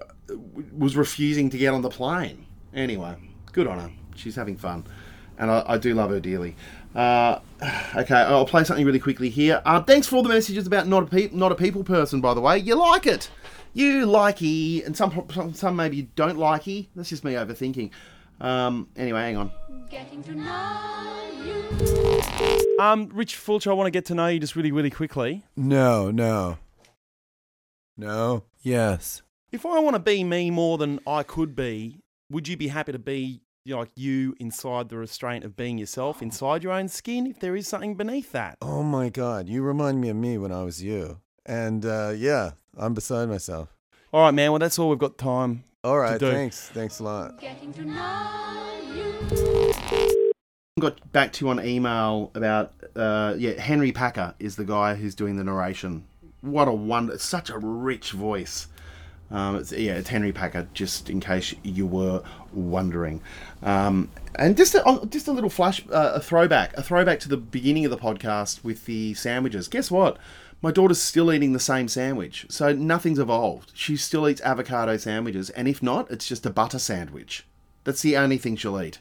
was 0.73 0.97
refusing 0.97 1.51
to 1.51 1.59
get 1.59 1.73
on 1.73 1.83
the 1.83 1.91
plane. 1.91 2.47
Anyway, 2.75 3.15
good 3.53 3.67
on 3.69 3.79
her. 3.79 3.91
She's 4.17 4.35
having 4.35 4.57
fun, 4.57 4.85
and 5.39 5.51
I, 5.51 5.63
I 5.67 5.79
do 5.79 5.95
love 5.95 6.11
her 6.11 6.21
dearly. 6.21 6.57
Uh, 6.95 7.39
okay, 7.97 8.15
I'll 8.15 8.47
play 8.47 8.65
something 8.65 8.85
really 8.85 8.99
quickly 8.99 9.31
here. 9.31 9.63
Uh, 9.65 9.83
thanks 9.83 10.07
for 10.07 10.17
all 10.17 10.23
the 10.23 10.29
messages 10.29 10.67
about 10.67 10.89
not 10.89 11.05
a 11.05 11.07
pe- 11.07 11.31
not 11.33 11.53
a 11.53 11.55
people 11.55 11.85
person. 11.85 12.21
By 12.21 12.35
the 12.35 12.41
way, 12.41 12.59
you 12.59 12.75
like 12.75 13.07
it, 13.07 13.31
you 13.73 14.07
likey, 14.07 14.85
and 14.85 14.97
some 14.97 15.27
some, 15.33 15.55
some 15.55 15.77
maybe 15.77 15.97
you 15.99 16.09
don't 16.17 16.39
likey. 16.39 16.89
That's 16.97 17.11
just 17.11 17.25
me 17.25 17.35
overthinking. 17.35 17.91
Um, 18.41 18.89
anyway, 18.97 19.21
hang 19.21 19.37
on. 19.37 19.53
Getting 19.89 20.23
to 20.25 20.35
know 20.35 21.29
you. 21.45 22.77
Um, 22.81 23.11
Rich 23.13 23.37
Fulcher, 23.37 23.71
I 23.71 23.75
want 23.75 23.87
to 23.87 23.91
get 23.91 24.07
to 24.07 24.15
know 24.15 24.27
you 24.27 24.41
just 24.41 24.57
really, 24.57 24.73
really 24.73 24.91
quickly. 24.91 25.45
No, 25.57 26.11
no. 26.11 26.59
No. 27.97 28.45
Yes. 28.63 29.23
If 29.53 29.67
I 29.67 29.79
want 29.81 29.97
to 29.97 30.01
be 30.01 30.25
me 30.25 30.51
more 30.51 30.79
than 30.79 30.99
I 31.07 31.23
could 31.23 31.55
be, 31.55 32.01
would 32.31 32.49
you 32.49 32.57
be 32.57 32.69
happy 32.69 32.93
to 32.93 32.99
be 32.99 33.43
you 33.67 33.75
know, 33.75 33.81
like 33.81 33.91
you 33.95 34.35
inside 34.41 34.89
the 34.89 34.97
restraint 34.97 35.45
of 35.45 35.57
being 35.57 35.77
yourself, 35.77 36.23
inside 36.23 36.65
your 36.65 36.73
own 36.73 36.89
skin, 36.89 37.27
if 37.27 37.39
there 37.39 37.55
is 37.55 37.69
something 37.69 37.95
beneath 37.95 38.33
that. 38.33 38.57
Oh 38.63 38.83
my 38.83 39.11
God, 39.11 39.49
you 39.49 39.63
remind 39.63 40.01
me 40.01 40.09
of 40.09 40.17
me 40.17 40.39
when 40.39 40.51
I 40.53 40.65
was 40.65 40.83
you. 40.83 41.21
And 41.45 41.85
uh, 41.85 42.15
yeah, 42.17 42.53
I'm 42.79 42.95
beside 42.95 43.29
myself. 43.29 43.69
All 44.11 44.23
right, 44.23 44.33
man. 44.33 44.51
Well, 44.53 44.59
that's 44.59 44.79
all 44.79 44.89
we've 44.89 44.99
got 44.99 45.19
time. 45.19 45.65
All 45.85 45.99
right, 45.99 46.19
do. 46.19 46.31
thanks. 46.31 46.69
Thanks 46.71 46.99
a 46.99 47.05
lot. 47.05 47.39
Getting 47.39 47.75
to 47.75 47.85
know 47.85 48.81
you. 48.95 49.73
Got 50.81 51.13
back 51.13 51.35
to 51.35 51.45
you 51.45 51.51
on 51.51 51.65
email 51.65 52.31
about 52.35 52.73
uh, 52.97 53.35
yeah, 53.37 53.61
Henry 53.61 53.93
Packer 53.93 54.35
is 54.39 54.57
the 54.57 54.65
guy 54.65 54.95
who's 54.95 55.15
doing 55.15 55.37
the 55.37 55.45
narration. 55.45 56.05
What 56.41 56.67
a 56.69 56.73
wonder! 56.73 57.19
Such 57.19 57.51
a 57.51 57.59
rich 57.59 58.13
voice. 58.13 58.67
Um, 59.33 59.57
it's, 59.57 59.73
yeah, 59.73 59.95
it's 59.95 60.11
Henry 60.11 60.31
Packer. 60.31 60.69
Just 60.75 61.11
in 61.11 61.19
case 61.19 61.55
you 61.65 61.87
were 61.87 62.23
wondering, 62.53 63.21
um, 63.63 64.11
and 64.37 64.57
just 64.57 64.75
a, 64.75 65.09
just 65.09 65.27
a 65.27 65.33
little 65.33 65.51
flash, 65.51 65.83
uh, 65.91 66.13
a 66.15 66.21
throwback, 66.21 66.77
a 66.77 66.83
throwback 66.83 67.19
to 67.21 67.29
the 67.29 67.39
beginning 67.39 67.85
of 67.85 67.91
the 67.91 67.97
podcast 67.97 68.63
with 68.63 68.85
the 68.85 69.15
sandwiches. 69.15 69.69
Guess 69.69 69.91
what? 69.91 70.19
My 70.61 70.71
daughter's 70.71 71.03
still 71.03 71.33
eating 71.33 71.55
the 71.55 71.59
same 71.59 71.89
sandwich, 71.89 72.47
so 72.49 72.73
nothing's 72.73 73.19
evolved. 73.19 73.73
She 73.75 73.97
still 73.97 74.29
eats 74.29 74.41
avocado 74.43 74.97
sandwiches, 74.97 75.51
and 75.51 75.67
if 75.67 75.83
not, 75.83 76.09
it's 76.11 76.29
just 76.29 76.47
a 76.47 76.51
butter 76.51 76.79
sandwich. 76.79 77.45
That's 77.83 78.03
the 78.03 78.17
only 78.17 78.39
thing 78.39 78.55
she'll 78.55 78.81
eat. 78.81 79.01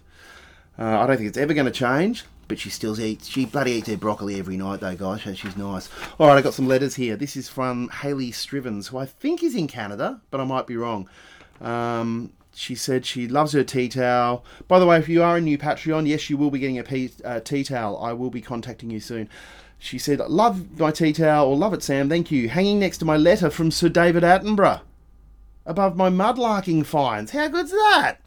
Uh, 0.79 0.99
I 0.99 1.05
don't 1.05 1.17
think 1.17 1.29
it's 1.29 1.37
ever 1.37 1.53
going 1.53 1.67
to 1.67 1.71
change, 1.71 2.23
but 2.51 2.59
she 2.59 2.69
still 2.69 2.99
eats. 2.99 3.29
She 3.29 3.45
bloody 3.45 3.71
eats 3.71 3.87
her 3.87 3.95
broccoli 3.95 4.37
every 4.37 4.57
night, 4.57 4.81
though, 4.81 4.93
guys. 4.93 5.21
So 5.21 5.33
she's 5.33 5.55
nice. 5.55 5.87
All 6.19 6.27
right, 6.27 6.37
I 6.37 6.41
got 6.41 6.53
some 6.53 6.67
letters 6.67 6.95
here. 6.95 7.15
This 7.15 7.37
is 7.37 7.47
from 7.47 7.87
Haley 7.87 8.29
Strivens, 8.31 8.87
who 8.87 8.97
I 8.97 9.05
think 9.05 9.41
is 9.41 9.55
in 9.55 9.67
Canada, 9.67 10.19
but 10.31 10.41
I 10.41 10.43
might 10.43 10.67
be 10.67 10.75
wrong. 10.75 11.07
Um, 11.61 12.33
she 12.53 12.75
said 12.75 13.05
she 13.05 13.25
loves 13.25 13.53
her 13.53 13.63
tea 13.63 13.87
towel. 13.87 14.43
By 14.67 14.79
the 14.79 14.85
way, 14.85 14.99
if 14.99 15.07
you 15.07 15.23
are 15.23 15.37
a 15.37 15.41
new 15.41 15.57
Patreon, 15.57 16.09
yes, 16.09 16.29
you 16.29 16.35
will 16.35 16.51
be 16.51 16.59
getting 16.59 16.77
a 16.77 17.09
uh, 17.23 17.39
tea 17.39 17.63
towel. 17.63 17.97
I 18.03 18.11
will 18.11 18.29
be 18.29 18.41
contacting 18.41 18.89
you 18.89 18.99
soon. 18.99 19.29
She 19.79 19.97
said, 19.97 20.19
"Love 20.19 20.77
my 20.77 20.91
tea 20.91 21.13
towel, 21.13 21.51
or 21.51 21.55
love 21.55 21.73
it, 21.73 21.83
Sam. 21.83 22.09
Thank 22.09 22.31
you." 22.31 22.49
Hanging 22.49 22.81
next 22.81 22.97
to 22.97 23.05
my 23.05 23.15
letter 23.15 23.49
from 23.49 23.71
Sir 23.71 23.87
David 23.87 24.23
Attenborough, 24.23 24.81
above 25.65 25.95
my 25.95 26.09
mudlarking 26.09 26.85
finds. 26.85 27.31
How 27.31 27.47
good's 27.47 27.71
that? 27.71 28.17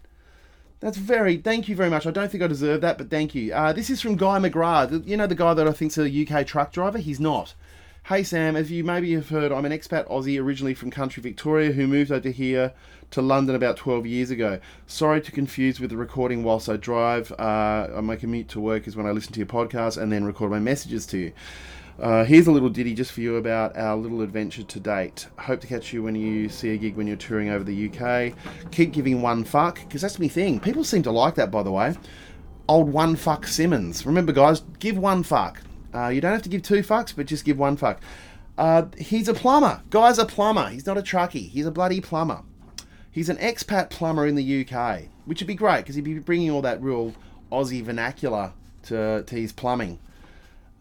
That's 0.85 0.99
very. 0.99 1.39
Thank 1.39 1.67
you 1.71 1.75
very 1.75 1.89
much. 1.89 2.07
I 2.07 2.11
don't 2.11 2.31
think 2.31 2.43
I 2.43 2.47
deserve 2.47 2.83
that, 2.83 2.99
but 2.99 3.09
thank 3.09 3.35
you. 3.35 3.55
Uh, 3.55 3.73
this 3.73 3.89
is 3.89 4.03
from 4.03 4.17
Guy 4.17 4.39
McGrath. 4.39 5.09
You 5.09 5.17
know 5.17 5.27
the 5.27 5.35
guy 5.35 5.55
that 5.55 5.67
I 5.67 5.73
think's 5.73 5.97
a 5.97 6.05
UK 6.05 6.47
truck 6.47 6.73
driver. 6.73 6.99
He's 6.99 7.19
not. 7.19 7.55
Hey 8.09 8.23
Sam, 8.23 8.55
as 8.55 8.71
you 8.71 8.85
maybe 8.85 9.15
have 9.15 9.31
heard, 9.31 9.51
I'm 9.51 9.65
an 9.65 9.73
expat 9.73 10.07
Aussie 10.11 10.39
originally 10.39 10.75
from 10.75 10.91
country 10.91 11.23
Victoria 11.23 11.73
who 11.73 11.87
moved 11.87 12.13
over 12.13 12.29
here 12.29 12.75
to 13.13 13.23
London 13.23 13.55
about 13.55 13.79
12 13.79 14.05
years 14.05 14.31
ago. 14.31 14.61
Sorry 14.87 15.23
to 15.23 15.33
confuse 15.33 15.81
with 15.81 15.89
the 15.89 15.97
recording 15.97 16.45
whilst 16.45 16.69
I 16.69 16.77
drive. 16.77 17.33
Uh, 17.33 17.89
my 18.03 18.17
commute 18.17 18.49
to 18.51 18.61
work 18.61 18.87
is 18.87 18.95
when 18.95 19.07
I 19.07 19.13
listen 19.13 19.33
to 19.33 19.41
your 19.41 19.47
podcast 19.47 19.97
and 19.97 20.13
then 20.13 20.27
record 20.27 20.51
my 20.51 20.59
messages 20.59 21.07
to 21.07 21.17
you. 21.17 21.33
Uh, 22.01 22.25
here's 22.25 22.49
a 22.49 22.51
little 22.51 22.69
ditty 22.69 22.93
just 22.93 23.13
for 23.13 23.21
you 23.21 23.37
about 23.37 23.77
our 23.77 23.97
little 23.97 24.21
adventure 24.21 24.65
to 24.65 24.81
date. 24.81 25.29
Hope 25.39 25.61
to 25.61 25.67
catch 25.67 25.93
you 25.93 26.03
when 26.03 26.17
you 26.17 26.49
see 26.49 26.71
a 26.71 26.77
gig 26.77 26.97
when 26.97 27.07
you're 27.07 27.17
touring 27.17 27.51
over 27.51 27.63
the 27.63 27.89
UK. 27.89 28.35
Keep 28.73 28.93
giving 28.93 29.23
one 29.23 29.45
fuck, 29.45 29.77
because 29.81 30.03
that's 30.03 30.19
me 30.19 30.27
thing. 30.29 30.59
People 30.59 30.83
seem 30.83 31.03
to 31.05 31.13
like 31.13 31.37
that, 31.37 31.53
by 31.53 31.63
the 31.63 31.71
way. 31.71 31.95
Old 32.69 32.93
one 32.93 33.15
fuck 33.15 33.47
Simmons. 33.47 34.05
Remember, 34.07 34.33
guys, 34.33 34.63
give 34.81 34.99
one 34.99 35.23
fuck. 35.23 35.61
Uh, 35.95 36.09
you 36.09 36.21
don't 36.21 36.33
have 36.33 36.43
to 36.43 36.49
give 36.49 36.63
two 36.63 36.83
fucks, 36.83 37.15
but 37.15 37.27
just 37.27 37.45
give 37.45 37.59
one 37.59 37.77
fuck. 37.77 38.01
Uh, 38.59 38.87
he's 38.99 39.29
a 39.29 39.35
plumber. 39.35 39.83
Guy's 39.91 40.19
a 40.19 40.27
plumber. 40.27 40.69
He's 40.71 40.87
not 40.87 40.99
a 40.99 41.03
truckie. 41.03 41.49
He's 41.49 41.67
a 41.67 41.71
bloody 41.71 42.01
plumber. 42.01 42.43
He's 43.13 43.29
an 43.29 43.37
expat 43.37 43.91
plumber 43.91 44.27
in 44.27 44.35
the 44.35 44.67
UK, 44.67 45.03
which 45.27 45.41
would 45.41 45.47
be 45.47 45.55
great 45.55 45.79
because 45.79 45.95
he'd 45.95 46.03
be 46.03 46.19
bringing 46.19 46.51
all 46.51 46.63
that 46.63 46.83
real 46.83 47.15
Aussie 47.53 47.83
vernacular 47.85 48.53
to, 48.85 49.23
to 49.23 49.35
his 49.37 49.53
plumbing. 49.53 50.01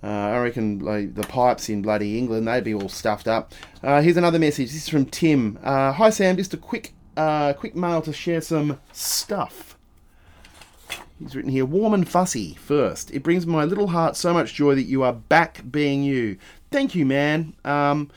Uh, 0.03 0.07
I 0.07 0.39
reckon 0.39 0.79
like 0.79 1.15
the 1.15 1.23
pipes 1.23 1.69
in 1.69 1.81
bloody 1.81 2.17
England, 2.17 2.47
they'd 2.47 2.63
be 2.63 2.73
all 2.73 2.89
stuffed 2.89 3.27
up. 3.27 3.53
Uh, 3.81 4.01
here's 4.01 4.17
another 4.17 4.39
message. 4.39 4.67
This 4.67 4.83
is 4.83 4.89
from 4.89 5.05
Tim. 5.05 5.57
Uh, 5.63 5.93
Hi 5.93 6.09
Sam, 6.09 6.35
just 6.35 6.53
a 6.53 6.57
quick, 6.57 6.93
uh, 7.15 7.53
quick 7.53 7.75
mail 7.75 8.01
to 8.01 8.11
share 8.11 8.41
some 8.41 8.79
stuff. 8.91 9.77
He's 11.19 11.35
written 11.35 11.51
here, 11.51 11.65
warm 11.65 11.93
and 11.93 12.07
fussy. 12.07 12.55
First, 12.55 13.11
it 13.11 13.23
brings 13.23 13.47
my 13.47 13.63
little 13.63 13.87
heart 13.87 14.17
so 14.17 14.33
much 14.33 14.53
joy 14.53 14.75
that 14.75 14.83
you 14.83 15.03
are 15.03 15.13
back 15.13 15.63
being 15.71 16.03
you. 16.03 16.37
Thank 16.69 16.95
you, 16.95 17.05
man. 17.05 17.53
Um, 17.63 18.11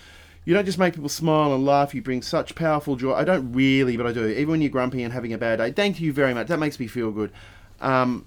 you 0.45 0.55
don't 0.55 0.65
just 0.65 0.79
make 0.79 0.95
people 0.95 1.09
smile 1.09 1.55
and 1.55 1.65
laugh. 1.65 1.95
You 1.95 2.03
bring 2.03 2.23
such 2.23 2.55
powerful 2.55 2.97
joy. 2.97 3.13
I 3.15 3.25
don't 3.25 3.53
really, 3.53 3.97
but 3.97 4.07
I 4.07 4.13
do. 4.13 4.27
Even 4.27 4.53
when 4.53 4.63
you're 4.63 4.71
grumpy 4.71 5.03
and 5.03 5.13
having 5.13 5.33
a 5.33 5.39
bad 5.39 5.57
day. 5.57 5.73
Thank 5.73 6.01
you 6.01 6.13
very 6.13 6.35
much. 6.35 6.49
That 6.49 6.59
makes 6.59 6.81
me 6.81 6.87
feel 6.87 7.13
good. 7.13 7.33
Um, 7.81 8.25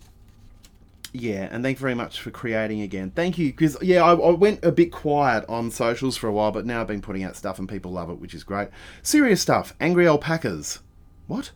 yeah, 1.13 1.47
and 1.51 1.63
thank 1.63 1.77
you 1.77 1.81
very 1.81 1.95
much 1.95 2.19
for 2.21 2.31
creating 2.31 2.81
again. 2.81 3.11
Thank 3.11 3.37
you, 3.37 3.47
because 3.47 3.77
yeah, 3.81 4.03
I, 4.03 4.13
I 4.13 4.31
went 4.31 4.63
a 4.63 4.71
bit 4.71 4.91
quiet 4.91 5.45
on 5.49 5.71
socials 5.71 6.17
for 6.17 6.27
a 6.27 6.31
while, 6.31 6.51
but 6.51 6.65
now 6.65 6.81
I've 6.81 6.87
been 6.87 7.01
putting 7.01 7.23
out 7.23 7.35
stuff 7.35 7.59
and 7.59 7.67
people 7.67 7.91
love 7.91 8.09
it, 8.09 8.19
which 8.19 8.33
is 8.33 8.43
great. 8.43 8.69
Serious 9.01 9.41
stuff. 9.41 9.73
Angry 9.79 10.07
alpacas. 10.07 10.79
What? 11.27 11.51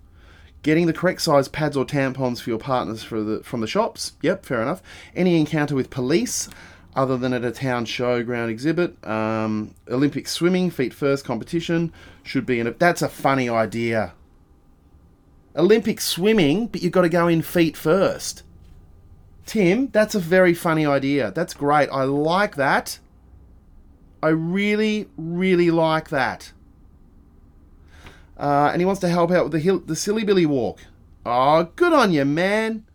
Getting 0.64 0.88
the 0.88 0.94
correct 0.94 1.22
size 1.22 1.48
pads 1.48 1.76
or 1.76 1.86
tampons 1.86 2.40
for 2.42 2.50
your 2.50 2.60
partners 2.60 3.04
for 3.04 3.22
the 3.22 3.44
from 3.44 3.62
the 3.62 3.68
shops. 3.68 4.14
Yep, 4.22 4.46
fair 4.46 4.62
enough. 4.62 4.82
Any 5.16 5.40
encounter 5.40 5.76
with 5.76 5.90
police, 5.90 6.50
other 6.96 7.18
than 7.18 7.34
at 7.34 7.44
a 7.44 7.52
town 7.52 7.86
showground 7.86 8.50
exhibit. 8.50 9.04
Um, 9.06 9.76
Olympic 9.90 10.28
swimming, 10.28 10.70
feet 10.70 10.94
first 10.94 11.26
competition 11.26 11.92
should 12.24 12.46
be 12.46 12.60
in. 12.60 12.68
a. 12.68 12.72
That's 12.72 13.02
a 13.02 13.10
funny 13.10 13.50
idea. 13.50 14.14
Olympic 15.56 16.02
swimming, 16.02 16.68
but 16.68 16.82
you've 16.82 16.92
got 16.92 17.02
to 17.04 17.10
go 17.10 17.28
in 17.28 17.42
feet 17.42 17.78
first. 17.78 18.44
Tim, 19.46 19.90
that's 19.90 20.16
a 20.16 20.20
very 20.20 20.54
funny 20.54 20.86
idea. 20.86 21.32
That's 21.32 21.54
great. 21.54 21.90
I 21.90 22.04
like 22.04 22.56
that. 22.56 23.00
I 24.22 24.30
really, 24.30 25.10
really 25.18 25.70
like 25.70 26.10
that. 26.10 26.54
Uh, 28.38 28.70
and 28.72 28.82
he 28.82 28.86
wants 28.86 29.02
to 29.02 29.10
help 29.10 29.32
out 29.32 29.44
with 29.44 29.52
the 29.52 29.60
hill, 29.60 29.80
the 29.80 29.96
Silly 29.96 30.24
Billy 30.24 30.46
Walk. 30.46 30.80
Oh, 31.26 31.70
good 31.76 31.94
on 31.94 32.12
you, 32.12 32.26
man. 32.26 32.86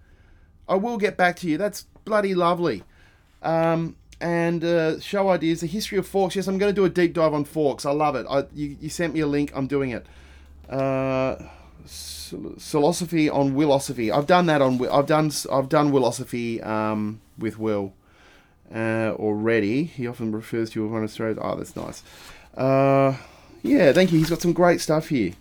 I 0.68 0.74
will 0.76 0.98
get 0.98 1.16
back 1.16 1.36
to 1.36 1.48
you. 1.48 1.58
That's 1.58 1.82
bloody 2.04 2.34
lovely. 2.34 2.82
Um, 3.42 3.96
and 4.20 4.64
uh, 4.64 5.00
show 5.00 5.28
ideas, 5.28 5.60
the 5.60 5.66
history 5.66 5.98
of 5.98 6.06
forks. 6.06 6.34
Yes, 6.34 6.46
I'm 6.46 6.58
going 6.58 6.74
to 6.74 6.78
do 6.78 6.84
a 6.84 6.90
deep 6.90 7.14
dive 7.14 7.34
on 7.34 7.44
forks. 7.44 7.86
I 7.86 7.92
love 7.92 8.16
it. 8.16 8.26
I, 8.28 8.44
you, 8.54 8.76
you 8.80 8.88
sent 8.88 9.14
me 9.14 9.20
a 9.20 9.26
link. 9.26 9.52
I'm 9.54 9.66
doing 9.66 9.90
it. 9.90 10.06
Uh, 10.68 11.36
philosophy 12.58 13.28
on 13.28 13.54
willosophy. 13.54 14.14
I've 14.14 14.26
done 14.26 14.46
that 14.46 14.62
on. 14.62 14.86
I've 14.88 15.06
done. 15.06 15.30
I've 15.50 15.68
done 15.68 15.92
willosophy 15.92 16.64
um, 16.64 17.20
with 17.38 17.58
Will 17.58 17.94
uh, 18.74 19.12
already. 19.16 19.84
He 19.84 20.06
often 20.06 20.32
refers 20.32 20.70
to 20.70 20.88
one 20.88 20.98
of 20.98 21.04
Australia's. 21.04 21.38
Oh, 21.40 21.56
that's 21.56 21.76
nice. 21.76 22.02
Uh, 22.56 23.16
yeah, 23.62 23.92
thank 23.92 24.12
you. 24.12 24.18
He's 24.18 24.30
got 24.30 24.40
some 24.40 24.52
great 24.52 24.80
stuff 24.80 25.08
here. 25.08 25.32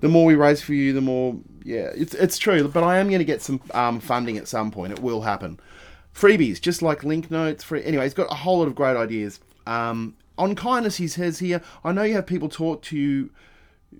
The 0.00 0.08
more 0.08 0.26
we 0.26 0.34
raise 0.34 0.62
for 0.62 0.74
you, 0.74 0.92
the 0.92 1.00
more. 1.00 1.36
Yeah, 1.64 1.90
it's 1.94 2.14
it's 2.14 2.38
true. 2.38 2.68
But 2.68 2.84
I 2.84 2.98
am 2.98 3.08
going 3.08 3.18
to 3.18 3.24
get 3.24 3.42
some 3.42 3.60
um, 3.72 4.00
funding 4.00 4.36
at 4.38 4.48
some 4.48 4.70
point. 4.70 4.92
It 4.92 5.00
will 5.00 5.22
happen. 5.22 5.58
Freebies, 6.14 6.60
just 6.60 6.82
like 6.82 7.04
link 7.04 7.30
notes. 7.30 7.64
Free. 7.64 7.84
Anyway, 7.84 8.04
he's 8.04 8.14
got 8.14 8.30
a 8.30 8.34
whole 8.34 8.58
lot 8.58 8.68
of 8.68 8.74
great 8.74 8.96
ideas. 8.96 9.40
Um, 9.66 10.16
on 10.38 10.54
kindness, 10.54 10.96
he 10.96 11.08
says 11.08 11.38
here. 11.38 11.62
I 11.84 11.92
know 11.92 12.02
you 12.02 12.14
have 12.14 12.26
people 12.26 12.48
talk 12.48 12.82
to 12.82 12.96
you 12.96 13.30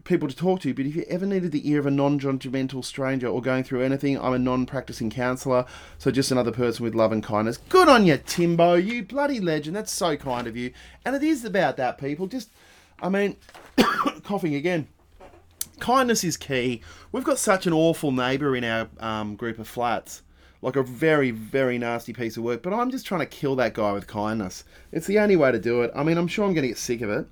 people 0.05 0.29
to 0.29 0.37
talk 0.37 0.61
to, 0.61 0.75
but 0.75 0.87
if 0.87 0.95
you 0.95 1.05
ever 1.09 1.27
needed 1.27 1.53
the 1.53 1.69
ear 1.69 1.79
of 1.79 1.87
a 1.87 1.91
non 1.91 2.19
judgmental 2.19 2.85
stranger 2.85 3.27
or 3.27 3.43
going 3.43 3.65
through 3.65 3.83
anything, 3.83 4.19
I'm 4.19 4.33
a 4.33 4.39
non 4.39 4.67
practicing 4.67 5.11
counsellor, 5.11 5.65
so 5.99 6.11
just 6.11 6.31
another 6.31 6.53
person 6.53 6.85
with 6.85 6.95
love 6.95 7.13
and 7.13 7.23
kindness. 7.23 7.59
Good 7.69 7.89
on 7.89 8.07
you, 8.07 8.19
Timbo, 8.19 8.75
you 8.75 9.03
bloody 9.03 9.41
legend. 9.41 9.77
That's 9.77 9.93
so 9.93 10.17
kind 10.17 10.47
of 10.47 10.57
you. 10.57 10.73
And 11.05 11.15
it 11.15 11.23
is 11.23 11.45
about 11.45 11.77
that, 11.77 11.99
people. 11.99 12.27
Just, 12.27 12.51
I 13.01 13.09
mean, 13.09 13.37
coughing 14.23 14.55
again. 14.55 14.89
Kindness 15.79 16.25
is 16.25 16.37
key. 16.37 16.83
We've 17.13 17.25
got 17.25 17.39
such 17.39 17.67
an 17.67 17.73
awful 17.73 18.11
neighbour 18.11 18.57
in 18.57 18.65
our 18.65 18.89
um, 18.99 19.37
group 19.37 19.59
of 19.59 19.69
flats. 19.69 20.23
Like 20.63 20.77
a 20.77 20.83
very, 20.83 21.31
very 21.31 21.77
nasty 21.77 22.15
piece 22.15 22.37
of 22.39 22.43
work, 22.43 22.63
but 22.63 22.73
I'm 22.73 22.91
just 22.91 23.07
trying 23.07 23.21
to 23.21 23.27
kill 23.27 23.57
that 23.57 23.75
guy 23.75 23.93
with 23.93 24.07
kindness. 24.07 24.65
It's 24.91 25.07
the 25.07 25.19
only 25.19 25.37
way 25.37 25.53
to 25.53 25.59
do 25.59 25.83
it. 25.83 25.93
I 25.95 26.03
mean, 26.03 26.17
I'm 26.17 26.27
sure 26.27 26.45
I'm 26.47 26.55
going 26.55 26.63
to 26.63 26.69
get 26.69 26.79
sick 26.79 27.03
of 27.03 27.11
it, 27.11 27.27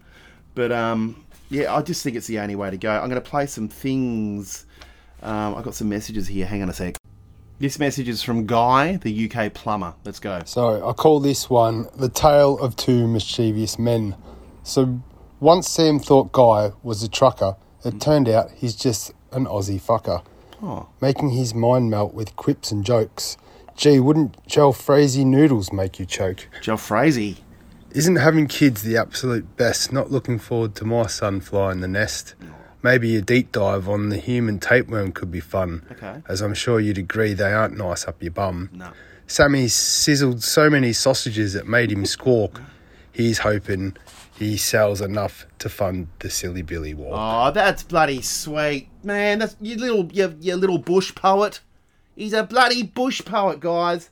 but 0.55 0.71
um, 0.71 1.25
yeah, 1.55 1.75
I 1.75 1.83
just 1.83 2.03
think 2.03 2.17
it's 2.17 2.27
the 2.27 2.41
only 2.41 2.57
way 2.57 2.71
to 2.71 2.77
go. 2.77 2.91
I'm 2.91 3.09
going 3.09 3.23
to 3.23 3.31
play 3.31 3.47
some 3.47 3.69
things. 3.69 4.67
Um, 5.23 5.55
I've 5.55 5.65
got 5.65 5.75
some 5.75 5.89
messages 5.89 6.27
here. 6.27 6.47
Hang 6.47 6.63
on 6.63 6.69
a 6.69 6.73
sec. 6.73 6.97
This 7.61 7.79
message 7.79 8.09
is 8.09 8.23
from 8.23 8.47
Guy, 8.47 8.97
the 8.97 9.31
UK 9.31 9.55
plumber. 9.55 9.95
Let's 10.05 10.19
go. 10.19 10.43
So 10.45 10.87
I 10.87 10.93
call 10.93 11.21
this 11.21 11.49
one 11.49 11.87
The 11.97 12.09
Tale 12.09 12.59
of 12.59 12.75
Two 12.75 13.07
Mischievous 13.07 13.79
Men. 13.79 14.17
So 14.65 15.01
once 15.39 15.69
Sam 15.69 16.01
thought 16.01 16.33
Guy 16.33 16.73
was 16.83 17.05
a 17.05 17.09
trucker, 17.09 17.55
it 17.85 18.01
turned 18.01 18.29
out 18.29 18.51
he's 18.51 18.75
just 18.75 19.13
an 19.31 19.47
Aussie 19.47 19.81
fucker. 19.81 20.25
Oh. 20.61 20.89
Making 21.01 21.31
his 21.31 21.55
mind 21.55 21.89
melt 21.89 22.15
with 22.15 22.35
quips 22.35 22.73
and 22.73 22.85
jokes. 22.85 23.37
Gee, 23.77 24.01
wouldn't 24.01 24.45
jalfrezi 24.49 25.25
noodles 25.25 25.73
make 25.73 26.01
you 26.01 26.07
choke? 26.07 26.49
Jalfrezi. 26.61 27.37
Isn't 27.95 28.17
having 28.17 28.49
kids 28.49 28.83
the 28.83 28.97
absolute 28.97 29.57
best? 29.57 29.93
Not 29.93 30.11
looking 30.11 30.41
forward 30.41 30.75
to 30.77 30.85
my 30.85 31.07
son 31.07 31.41
flying 31.41 31.79
the 31.79 31.87
nest. 31.87 32.35
maybe 32.83 33.15
a 33.15 33.23
deep 33.23 33.53
dive 33.53 33.89
on 33.89 34.09
the 34.09 34.17
human 34.17 34.59
tapeworm 34.59 35.13
could 35.13 35.31
be 35.31 35.39
fun. 35.39 35.87
Okay. 35.93 36.21
As 36.29 36.43
I'm 36.43 36.55
sure 36.55 36.81
you'd 36.81 36.99
agree, 36.99 37.35
they 37.35 37.53
aren't 37.53 37.77
nice 37.79 38.09
up 38.09 38.21
your 38.21 38.33
bum. 38.33 38.69
No. 38.73 38.91
Sammy 39.29 39.69
sizzled 39.69 40.43
so 40.43 40.69
many 40.69 40.93
sausages 40.93 41.55
it 41.55 41.69
made 41.69 41.93
him 41.93 42.05
squawk. 42.05 42.61
He's 43.13 43.39
hoping 43.39 43.97
he 44.37 44.57
sells 44.57 45.01
enough 45.01 45.47
to 45.61 45.69
fund 45.69 46.09
the 46.19 46.31
Silly 46.31 46.63
Billy 46.63 46.95
walk. 46.95 47.15
Oh, 47.15 47.51
that's 47.53 47.85
bloody 47.85 48.23
sweet, 48.23 48.89
man. 49.05 49.39
That's 49.39 49.57
your 49.61 49.79
little, 49.79 50.11
you, 50.13 50.37
you 50.41 50.57
little 50.57 50.79
bush 50.79 51.15
poet. 51.15 51.61
He's 52.17 52.33
a 52.33 52.43
bloody 52.43 52.83
bush 52.83 53.25
poet, 53.25 53.61
guys. 53.61 54.11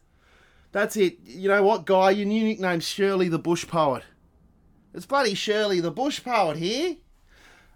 That's 0.72 0.96
it. 0.96 1.18
You 1.24 1.48
know 1.48 1.62
what, 1.62 1.84
guy? 1.84 2.10
Your 2.10 2.26
new 2.26 2.44
nickname's 2.44 2.86
Shirley 2.86 3.28
the 3.28 3.38
Bush 3.38 3.66
Poet. 3.66 4.02
It's 4.94 5.06
bloody 5.06 5.34
Shirley 5.34 5.80
the 5.80 5.90
Bush 5.90 6.22
Poet 6.24 6.56
here. 6.56 6.96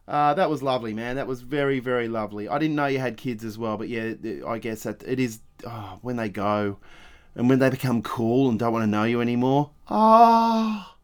Uh, 0.08 0.34
that 0.34 0.48
was 0.48 0.62
lovely, 0.62 0.94
man. 0.94 1.16
That 1.16 1.26
was 1.26 1.42
very, 1.42 1.78
very 1.78 2.08
lovely. 2.08 2.48
I 2.48 2.58
didn't 2.58 2.76
know 2.76 2.86
you 2.86 2.98
had 2.98 3.16
kids 3.16 3.44
as 3.44 3.58
well, 3.58 3.76
but 3.76 3.88
yeah, 3.88 4.14
I 4.46 4.58
guess 4.58 4.84
that 4.84 5.02
it 5.02 5.18
is 5.18 5.40
oh, 5.66 5.98
when 6.02 6.16
they 6.16 6.28
go 6.28 6.78
and 7.34 7.48
when 7.48 7.58
they 7.58 7.70
become 7.70 8.02
cool 8.02 8.48
and 8.48 8.58
don't 8.58 8.72
want 8.72 8.84
to 8.84 8.90
know 8.90 9.04
you 9.04 9.20
anymore. 9.20 9.70
Ah. 9.88 10.96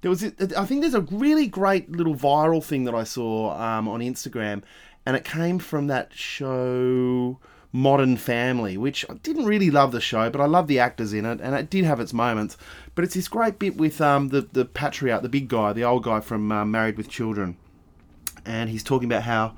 There 0.00 0.10
was, 0.10 0.22
I 0.22 0.64
think 0.64 0.82
there's 0.82 0.94
a 0.94 1.00
really 1.00 1.48
great 1.48 1.90
little 1.90 2.14
viral 2.14 2.62
thing 2.62 2.84
that 2.84 2.94
I 2.94 3.02
saw 3.02 3.58
um, 3.60 3.88
on 3.88 3.98
Instagram, 3.98 4.62
and 5.04 5.16
it 5.16 5.24
came 5.24 5.58
from 5.58 5.88
that 5.88 6.12
show 6.14 7.40
Modern 7.72 8.16
Family, 8.16 8.76
which 8.76 9.04
I 9.10 9.14
didn't 9.14 9.44
really 9.44 9.70
love 9.70 9.92
the 9.92 10.00
show, 10.00 10.30
but 10.30 10.40
I 10.40 10.46
love 10.46 10.68
the 10.68 10.78
actors 10.78 11.12
in 11.12 11.26
it, 11.26 11.40
and 11.42 11.54
it 11.54 11.68
did 11.68 11.84
have 11.84 12.00
its 12.00 12.12
moments. 12.12 12.56
But 12.94 13.04
it's 13.04 13.14
this 13.14 13.28
great 13.28 13.58
bit 13.58 13.76
with 13.76 14.00
um, 14.00 14.28
the 14.28 14.42
the 14.52 14.64
patriarch, 14.64 15.22
the 15.22 15.28
big 15.28 15.48
guy, 15.48 15.72
the 15.72 15.84
old 15.84 16.04
guy 16.04 16.20
from 16.20 16.50
uh, 16.50 16.64
Married 16.64 16.96
with 16.96 17.08
Children, 17.08 17.56
and 18.44 18.70
he's 18.70 18.82
talking 18.82 19.08
about 19.10 19.24
how 19.24 19.54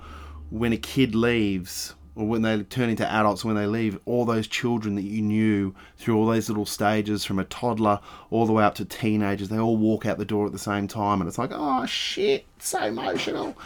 when 0.50 0.72
a 0.72 0.76
kid 0.76 1.14
leaves 1.14 1.94
or 2.16 2.26
when 2.26 2.42
they 2.42 2.62
turn 2.64 2.90
into 2.90 3.10
adults, 3.10 3.44
when 3.44 3.56
they 3.56 3.66
leave, 3.66 3.98
all 4.04 4.24
those 4.24 4.46
children 4.46 4.94
that 4.96 5.02
you 5.02 5.22
knew 5.22 5.74
through 5.96 6.16
all 6.16 6.26
those 6.26 6.48
little 6.48 6.66
stages 6.66 7.24
from 7.24 7.38
a 7.38 7.44
toddler 7.44 8.00
all 8.30 8.46
the 8.46 8.52
way 8.52 8.64
up 8.64 8.74
to 8.74 8.84
teenagers, 8.84 9.48
they 9.48 9.58
all 9.58 9.76
walk 9.76 10.04
out 10.04 10.18
the 10.18 10.24
door 10.24 10.44
at 10.46 10.52
the 10.52 10.58
same 10.58 10.88
time. 10.88 11.20
And 11.20 11.28
it's 11.28 11.38
like, 11.38 11.50
oh 11.52 11.86
shit, 11.86 12.44
so 12.58 12.82
emotional. 12.82 13.56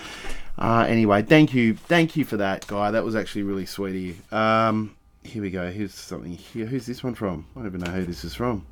Uh, 0.59 0.87
anyway, 0.89 1.23
thank 1.23 1.53
you. 1.53 1.75
Thank 1.75 2.17
you 2.17 2.25
for 2.25 2.37
that, 2.37 2.67
guy. 2.67 2.91
That 2.91 3.05
was 3.05 3.17
actually 3.17 3.43
really 3.43 3.67
sweet 3.67 3.91
of 3.91 3.97
you. 3.97 4.37
Um, 4.37 4.97
here 5.25 5.43
we 5.43 5.51
go. 5.51 5.71
Here's 5.71 5.95
something 5.95 6.33
here. 6.33 6.67
Who's 6.67 6.87
this 6.87 7.03
one 7.03 7.15
from? 7.15 7.47
I 7.57 7.61
don't 7.61 7.67
even 7.69 7.81
know 7.81 7.91
who 7.91 8.05
this 8.05 8.25
is 8.25 8.35
from. 8.35 8.67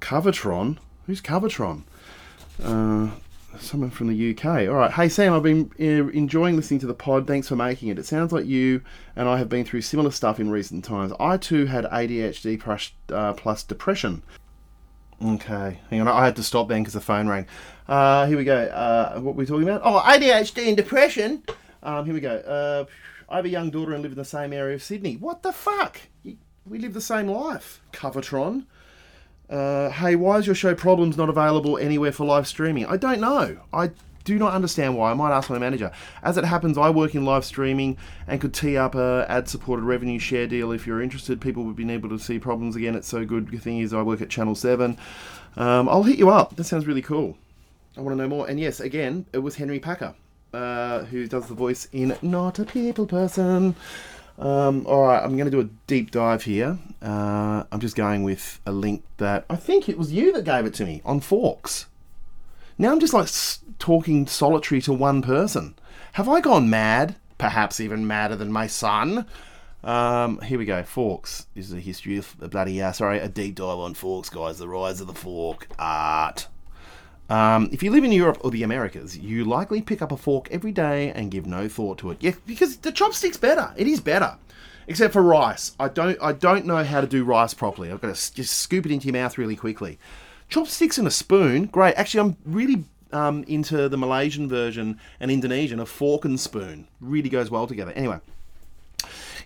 Covertron? 0.00 0.78
Who's 1.06 1.20
Covertron? 1.20 1.82
Uh, 2.62 3.08
someone 3.58 3.90
from 3.90 4.08
the 4.08 4.30
UK. 4.30 4.68
All 4.68 4.74
right. 4.74 4.90
Hey, 4.90 5.08
Sam, 5.08 5.32
I've 5.32 5.42
been 5.42 5.70
uh, 5.80 6.08
enjoying 6.10 6.56
listening 6.56 6.80
to 6.80 6.86
the 6.86 6.94
pod. 6.94 7.26
Thanks 7.26 7.48
for 7.48 7.56
making 7.56 7.88
it. 7.88 7.98
It 7.98 8.06
sounds 8.06 8.32
like 8.32 8.46
you 8.46 8.82
and 9.16 9.28
I 9.28 9.38
have 9.38 9.48
been 9.48 9.64
through 9.64 9.82
similar 9.82 10.10
stuff 10.10 10.38
in 10.38 10.50
recent 10.50 10.84
times. 10.84 11.12
I 11.18 11.36
too 11.36 11.66
had 11.66 11.84
ADHD 11.86 12.60
plus, 12.60 12.92
uh, 13.10 13.32
plus 13.32 13.62
depression. 13.62 14.22
Okay, 15.22 15.80
hang 15.90 16.00
on. 16.00 16.08
I 16.08 16.24
had 16.24 16.36
to 16.36 16.42
stop 16.42 16.68
then 16.68 16.82
because 16.82 16.94
the 16.94 17.00
phone 17.00 17.28
rang. 17.28 17.46
Uh, 17.88 18.26
here 18.26 18.36
we 18.36 18.44
go. 18.44 18.64
Uh, 18.64 19.20
what 19.20 19.34
were 19.34 19.40
we 19.40 19.46
talking 19.46 19.68
about? 19.68 19.82
Oh, 19.84 20.00
ADHD 20.00 20.68
and 20.68 20.76
depression. 20.76 21.42
Um, 21.82 22.04
here 22.04 22.14
we 22.14 22.20
go. 22.20 22.36
Uh, 22.36 22.84
I 23.28 23.36
have 23.36 23.44
a 23.44 23.48
young 23.48 23.70
daughter 23.70 23.92
and 23.92 24.02
live 24.02 24.12
in 24.12 24.18
the 24.18 24.24
same 24.24 24.52
area 24.52 24.74
of 24.74 24.82
Sydney. 24.82 25.16
What 25.16 25.42
the 25.42 25.52
fuck? 25.52 26.00
We 26.24 26.78
live 26.78 26.94
the 26.94 27.00
same 27.00 27.28
life. 27.28 27.82
Covertron. 27.92 28.64
Uh, 29.50 29.90
hey, 29.90 30.16
why 30.16 30.38
is 30.38 30.46
your 30.46 30.54
show 30.54 30.74
Problems 30.74 31.16
not 31.16 31.28
available 31.28 31.76
anywhere 31.76 32.12
for 32.12 32.24
live 32.24 32.46
streaming? 32.46 32.86
I 32.86 32.96
don't 32.96 33.20
know. 33.20 33.58
I 33.72 33.90
do 34.24 34.38
not 34.38 34.52
understand 34.52 34.96
why. 34.96 35.10
I 35.10 35.14
might 35.14 35.36
ask 35.36 35.50
my 35.50 35.58
manager. 35.58 35.92
As 36.22 36.36
it 36.36 36.44
happens, 36.44 36.76
I 36.76 36.90
work 36.90 37.14
in 37.14 37.24
live 37.24 37.44
streaming 37.44 37.96
and 38.26 38.40
could 38.40 38.54
tee 38.54 38.76
up 38.76 38.94
a 38.94 39.26
ad-supported 39.28 39.84
revenue 39.84 40.18
share 40.18 40.46
deal 40.46 40.72
if 40.72 40.86
you're 40.86 41.02
interested. 41.02 41.40
People 41.40 41.64
would 41.64 41.76
be 41.76 41.90
able 41.90 42.08
to 42.08 42.18
see 42.18 42.38
Problems 42.38 42.76
again. 42.76 42.94
It's 42.94 43.08
so 43.08 43.24
good. 43.24 43.50
The 43.50 43.58
thing 43.58 43.78
is, 43.78 43.94
I 43.94 44.02
work 44.02 44.20
at 44.20 44.30
Channel 44.30 44.54
Seven. 44.54 44.98
Um, 45.56 45.88
I'll 45.88 46.02
hit 46.02 46.18
you 46.18 46.30
up. 46.30 46.56
That 46.56 46.64
sounds 46.64 46.86
really 46.86 47.02
cool. 47.02 47.36
I 47.96 48.00
want 48.00 48.16
to 48.16 48.22
know 48.22 48.28
more. 48.28 48.48
And 48.48 48.58
yes, 48.58 48.80
again, 48.80 49.26
it 49.32 49.38
was 49.38 49.56
Henry 49.56 49.78
Packer 49.78 50.14
uh, 50.54 51.04
who 51.04 51.26
does 51.26 51.46
the 51.48 51.54
voice 51.54 51.88
in 51.92 52.16
Not 52.22 52.58
a 52.58 52.64
People 52.64 53.06
Person. 53.06 53.74
Um, 54.38 54.86
all 54.86 55.06
right, 55.06 55.22
I'm 55.22 55.36
going 55.36 55.50
to 55.50 55.50
do 55.50 55.60
a 55.60 55.68
deep 55.86 56.10
dive 56.10 56.44
here. 56.44 56.78
Uh, 57.02 57.64
I'm 57.70 57.80
just 57.80 57.96
going 57.96 58.22
with 58.22 58.60
a 58.66 58.72
link 58.72 59.04
that 59.18 59.44
I 59.50 59.56
think 59.56 59.88
it 59.88 59.98
was 59.98 60.12
you 60.12 60.32
that 60.32 60.44
gave 60.44 60.64
it 60.66 60.74
to 60.74 60.84
me 60.84 61.02
on 61.04 61.20
Forks. 61.20 61.86
Now 62.76 62.90
I'm 62.90 63.00
just 63.00 63.14
like 63.14 63.28
talking 63.78 64.26
solitary 64.26 64.80
to 64.82 64.92
one 64.92 65.22
person. 65.22 65.74
Have 66.12 66.28
I 66.28 66.40
gone 66.40 66.70
mad? 66.70 67.16
Perhaps 67.38 67.80
even 67.80 68.06
madder 68.06 68.36
than 68.36 68.52
my 68.52 68.66
son. 68.66 69.26
Um, 69.82 70.40
here 70.40 70.58
we 70.58 70.64
go. 70.64 70.82
Forks. 70.82 71.46
This 71.54 71.66
is 71.66 71.72
a 71.72 71.80
history 71.80 72.16
of 72.16 72.34
a 72.40 72.48
bloody 72.48 72.80
uh, 72.80 72.92
sorry, 72.92 73.18
a 73.18 73.28
deep 73.28 73.56
dive 73.56 73.78
on 73.78 73.94
Forks, 73.94 74.30
guys. 74.30 74.58
The 74.58 74.68
rise 74.68 75.00
of 75.00 75.06
the 75.06 75.14
fork 75.14 75.68
art. 75.78 76.48
Um, 77.28 77.68
if 77.72 77.82
you 77.82 77.90
live 77.90 78.04
in 78.04 78.12
Europe 78.12 78.38
or 78.42 78.50
the 78.50 78.62
Americas, 78.62 79.16
you 79.16 79.44
likely 79.44 79.80
pick 79.80 80.02
up 80.02 80.12
a 80.12 80.16
fork 80.16 80.48
every 80.50 80.72
day 80.72 81.10
and 81.10 81.30
give 81.30 81.46
no 81.46 81.68
thought 81.68 81.98
to 81.98 82.10
it. 82.10 82.18
Yeah, 82.20 82.32
because 82.46 82.76
the 82.78 82.92
chopstick's 82.92 83.36
better. 83.36 83.72
It 83.76 83.86
is 83.86 84.00
better, 84.00 84.36
except 84.86 85.12
for 85.12 85.22
rice. 85.22 85.74
I 85.80 85.88
don't. 85.88 86.18
I 86.22 86.32
don't 86.32 86.66
know 86.66 86.84
how 86.84 87.00
to 87.00 87.06
do 87.06 87.24
rice 87.24 87.54
properly. 87.54 87.90
I've 87.90 88.00
got 88.00 88.14
to 88.14 88.34
just 88.34 88.58
scoop 88.58 88.86
it 88.86 88.92
into 88.92 89.06
your 89.06 89.14
mouth 89.14 89.38
really 89.38 89.56
quickly. 89.56 89.98
Chopsticks 90.48 90.98
and 90.98 91.08
a 91.08 91.10
spoon, 91.10 91.66
great. 91.66 91.94
Actually, 91.94 92.20
I'm 92.20 92.36
really 92.44 92.84
um, 93.14 93.44
into 93.44 93.88
the 93.88 93.96
Malaysian 93.96 94.48
version 94.48 94.98
and 95.20 95.30
Indonesian 95.30 95.80
a 95.80 95.86
fork 95.86 96.24
and 96.24 96.38
spoon. 96.38 96.88
Really 97.00 97.28
goes 97.28 97.50
well 97.50 97.66
together. 97.66 97.92
Anyway. 97.92 98.20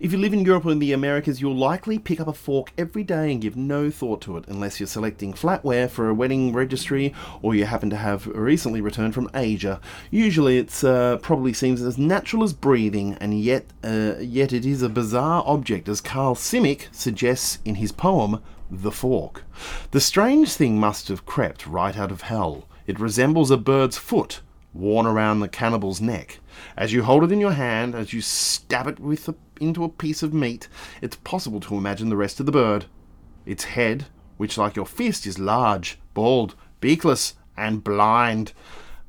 If 0.00 0.12
you 0.12 0.18
live 0.18 0.32
in 0.32 0.44
Europe 0.44 0.64
or 0.64 0.70
in 0.70 0.78
the 0.78 0.92
Americas, 0.92 1.40
you'll 1.40 1.56
likely 1.56 1.98
pick 1.98 2.20
up 2.20 2.28
a 2.28 2.32
fork 2.32 2.70
every 2.78 3.02
day 3.02 3.32
and 3.32 3.40
give 3.40 3.56
no 3.56 3.90
thought 3.90 4.20
to 4.22 4.36
it 4.36 4.44
unless 4.46 4.78
you're 4.78 4.86
selecting 4.86 5.32
flatware 5.32 5.90
for 5.90 6.08
a 6.08 6.14
wedding 6.14 6.52
registry 6.52 7.12
or 7.42 7.56
you 7.56 7.64
happen 7.64 7.90
to 7.90 7.96
have 7.96 8.28
recently 8.28 8.80
returned 8.80 9.12
from 9.12 9.28
Asia. 9.34 9.80
Usually 10.12 10.58
it's 10.58 10.84
uh, 10.84 11.16
probably 11.16 11.52
seems 11.52 11.82
as 11.82 11.98
natural 11.98 12.44
as 12.44 12.52
breathing 12.52 13.14
and 13.14 13.40
yet 13.40 13.64
uh, 13.82 14.14
yet 14.20 14.52
it 14.52 14.64
is 14.64 14.82
a 14.82 14.88
bizarre 14.88 15.42
object 15.44 15.88
as 15.88 16.00
Carl 16.00 16.36
Simic 16.36 16.86
suggests 16.92 17.58
in 17.64 17.74
his 17.74 17.90
poem 17.90 18.40
The 18.70 18.92
Fork. 18.92 19.42
The 19.90 20.00
strange 20.00 20.52
thing 20.52 20.78
must 20.78 21.08
have 21.08 21.26
crept 21.26 21.66
right 21.66 21.98
out 21.98 22.12
of 22.12 22.22
hell. 22.22 22.68
It 22.88 22.98
resembles 22.98 23.50
a 23.50 23.58
bird's 23.58 23.98
foot 23.98 24.40
worn 24.72 25.04
around 25.04 25.40
the 25.40 25.48
cannibal's 25.48 26.00
neck. 26.00 26.40
As 26.74 26.90
you 26.90 27.02
hold 27.02 27.22
it 27.22 27.30
in 27.30 27.38
your 27.38 27.52
hand, 27.52 27.94
as 27.94 28.14
you 28.14 28.22
stab 28.22 28.86
it 28.86 28.98
with 28.98 29.28
a, 29.28 29.34
into 29.60 29.84
a 29.84 29.90
piece 29.90 30.22
of 30.22 30.32
meat, 30.32 30.68
it's 31.02 31.16
possible 31.16 31.60
to 31.60 31.76
imagine 31.76 32.08
the 32.08 32.16
rest 32.16 32.40
of 32.40 32.46
the 32.46 32.52
bird. 32.52 32.86
Its 33.44 33.64
head, 33.64 34.06
which 34.38 34.56
like 34.56 34.74
your 34.74 34.86
fist 34.86 35.26
is 35.26 35.38
large, 35.38 35.98
bald, 36.14 36.54
beakless, 36.80 37.34
and 37.58 37.84
blind. 37.84 38.54